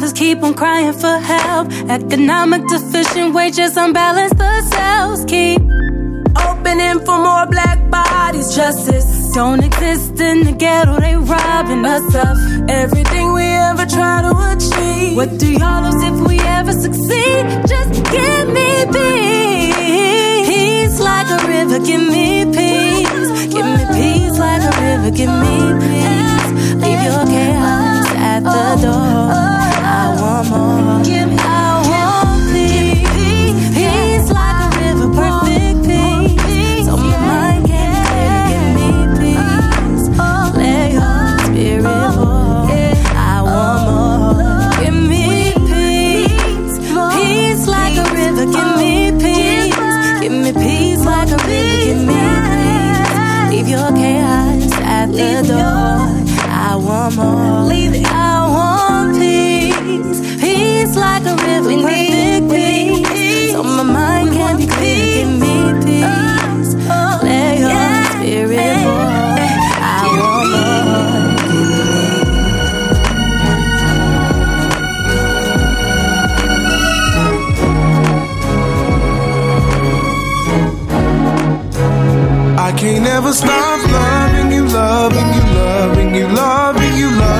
mothers 0.00 0.12
keep 0.14 0.42
on 0.42 0.54
crying 0.54 0.94
for 0.94 1.18
help. 1.18 1.70
Economic 1.90 2.62
deficient 2.68 3.34
wages 3.34 3.76
unbalance 3.76 4.32
the 4.32 4.62
cells 4.72 5.24
keep 5.26 5.60
opening 6.48 6.98
for 7.04 7.18
more 7.18 7.46
black 7.46 7.78
bodies. 7.90 8.54
Justice 8.56 9.32
don't 9.34 9.62
exist 9.62 10.18
in 10.18 10.44
the 10.44 10.52
ghetto, 10.52 10.98
they 11.00 11.16
robbing 11.16 11.84
us 11.84 12.14
of 12.14 12.70
everything 12.70 13.34
we 13.34 13.42
ever 13.42 13.84
try 13.84 14.22
to 14.22 14.32
achieve. 14.52 15.16
What 15.16 15.38
do 15.38 15.52
y'all 15.52 15.82
lose 15.84 16.02
if 16.02 16.16
we 16.26 16.40
ever 16.40 16.72
succeed? 16.72 17.42
Just 17.72 17.92
give 18.14 18.46
me 18.56 18.70
peace. 18.94 20.48
Peace 20.48 21.00
like 21.00 21.28
a 21.36 21.40
river, 21.46 21.78
give 21.84 22.04
me 22.16 22.46
peace. 22.56 23.30
Give 23.54 23.68
me 23.76 23.84
peace 23.98 24.38
like 24.38 24.62
a 24.62 24.72
river, 24.80 25.10
give 25.10 25.34
me 25.44 25.56
peace. 25.84 26.48
Leave 26.82 27.02
your 27.04 27.24
chaos 27.26 27.89
at 28.46 28.76
the 28.76 28.82
door. 28.82 28.92
I 28.92 30.16
want 30.20 30.48
more. 30.50 31.02
Give 31.04 31.28
me, 31.28 31.36
peace. 32.52 33.60
Peace 33.74 34.28
like 34.30 34.58
a 34.64 34.78
river, 34.80 35.08
perfect 35.14 35.78
peace. 35.86 36.86
So 36.86 36.96
my 36.96 37.16
mind 37.18 37.66
can. 37.66 38.48
Give 38.50 38.68
me 38.76 38.88
peace. 39.20 40.06
Let 40.56 40.92
your 40.92 41.38
spirit. 41.46 41.86
I 43.16 43.42
want 43.42 43.80
more. 43.88 44.70
Give 44.82 44.94
me 44.94 45.24
peace. 45.68 46.76
Peace 47.14 47.64
like 47.66 47.96
a 47.96 48.06
river. 48.14 48.46
Give 48.46 48.72
me 48.80 48.92
peace. 49.20 49.76
Give 50.20 50.32
me 50.32 50.52
peace 50.52 51.04
like 51.04 51.30
a 51.30 51.36
river. 51.36 51.84
Give 51.84 52.02
me 52.08 52.20
peace. 52.48 53.50
Leave 53.50 53.68
your 53.68 53.90
chaos 53.92 54.72
at 54.82 55.06
the 55.06 55.42
door. 55.46 55.90
I 56.52 56.76
want 56.76 57.16
more. 57.16 57.79
Like 61.70 61.84
a 61.84 62.40
river. 62.40 62.48
Perfect 62.48 63.12
peace. 63.12 63.52
So 63.52 63.62
my 63.62 63.82
mind 63.82 64.30
can 64.32 64.56
be 64.56 64.66
clear. 64.66 65.06
Give 65.14 65.28
me 65.40 65.54
peace. 65.84 66.74
Let 67.22 67.58
your 67.58 68.04
spirit 68.12 68.76
pour. 68.84 69.04
I 69.82 70.06
want 70.18 70.50
more. 70.52 72.30
I 82.58 82.72
can't 82.76 83.06
ever 83.06 83.32
stop 83.32 83.80
loving 83.90 84.52
you, 84.52 84.64
loving 84.66 85.28
you, 85.34 85.44
loving 85.54 86.14
you, 86.14 86.26
loving 86.28 86.96
you, 86.96 87.10
loving 87.10 87.39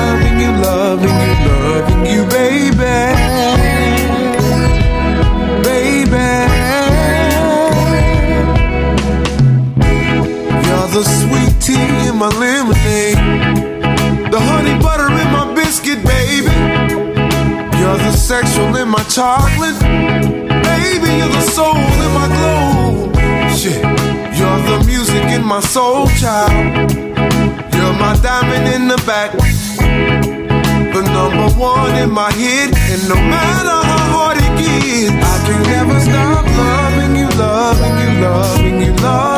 sexual 18.31 18.73
in 18.77 18.87
my 18.87 19.03
chocolate, 19.17 19.77
baby. 20.69 21.09
You're 21.19 21.33
the 21.35 21.45
soul 21.57 21.75
in 22.05 22.11
my 22.19 22.27
glow. 22.35 23.11
Shit, 23.59 23.83
you're 24.37 24.61
the 24.71 24.77
music 24.87 25.25
in 25.35 25.43
my 25.43 25.59
soul, 25.59 26.07
child. 26.21 26.53
You're 27.75 27.95
my 28.05 28.13
diamond 28.23 28.65
in 28.75 28.83
the 28.87 28.99
back, 29.05 29.31
the 30.95 31.01
number 31.17 31.49
one 31.59 31.93
in 32.03 32.09
my 32.09 32.31
head, 32.31 32.69
and 32.91 33.01
no 33.09 33.19
matter 33.35 33.77
how 33.89 34.03
hard 34.15 34.37
it 34.45 34.53
gets, 34.61 35.11
I 35.31 35.35
can 35.45 35.61
never 35.73 35.97
stop 36.07 36.45
loving 36.61 37.13
you, 37.19 37.29
loving 37.45 37.95
you, 38.01 38.11
loving 38.27 38.75
you, 38.81 38.93
loving 39.03 39.25
you, 39.25 39.30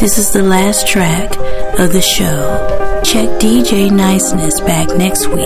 This 0.00 0.16
is 0.16 0.32
the 0.32 0.42
last 0.42 0.88
track 0.88 1.36
of 1.78 1.92
the 1.92 2.00
show. 2.00 3.02
Check 3.04 3.28
DJ 3.38 3.90
Niceness 3.90 4.58
back 4.60 4.88
next 4.96 5.26
week 5.26 5.44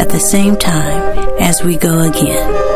at 0.00 0.08
the 0.08 0.18
same 0.18 0.56
time 0.56 1.16
as 1.38 1.62
we 1.62 1.76
go 1.76 2.00
again. 2.00 2.75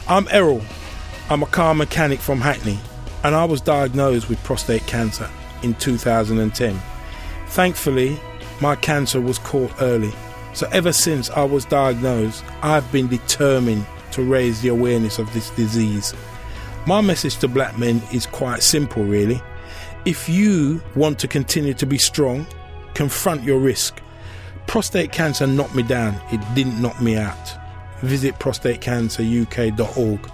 I'm 0.08 0.26
Errol. 0.30 0.62
I'm 1.30 1.42
a 1.42 1.46
car 1.46 1.74
mechanic 1.74 2.18
from 2.18 2.40
Hackney, 2.40 2.78
and 3.22 3.34
I 3.34 3.44
was 3.44 3.60
diagnosed 3.60 4.28
with 4.28 4.42
prostate 4.42 4.86
cancer 4.86 5.28
in 5.62 5.74
2010. 5.74 6.80
Thankfully, 7.46 8.18
my 8.60 8.76
cancer 8.76 9.20
was 9.20 9.38
caught 9.38 9.72
early. 9.80 10.12
So, 10.54 10.68
ever 10.72 10.92
since 10.92 11.30
I 11.30 11.44
was 11.44 11.64
diagnosed, 11.64 12.44
I've 12.62 12.90
been 12.92 13.08
determined 13.08 13.86
to 14.12 14.22
raise 14.22 14.60
the 14.60 14.68
awareness 14.68 15.18
of 15.18 15.32
this 15.32 15.50
disease. 15.50 16.14
My 16.84 17.00
message 17.00 17.36
to 17.38 17.48
black 17.48 17.78
men 17.78 18.02
is 18.12 18.26
quite 18.26 18.62
simple, 18.62 19.04
really. 19.04 19.40
If 20.04 20.28
you 20.28 20.82
want 20.96 21.20
to 21.20 21.28
continue 21.28 21.74
to 21.74 21.86
be 21.86 21.96
strong, 21.96 22.44
confront 22.94 23.44
your 23.44 23.60
risk. 23.60 24.00
Prostate 24.66 25.12
cancer 25.12 25.46
knocked 25.46 25.76
me 25.76 25.84
down, 25.84 26.20
it 26.32 26.40
didn't 26.56 26.82
knock 26.82 27.00
me 27.00 27.16
out. 27.16 27.54
Visit 28.00 28.36
prostatecanceruk.org 28.40 30.31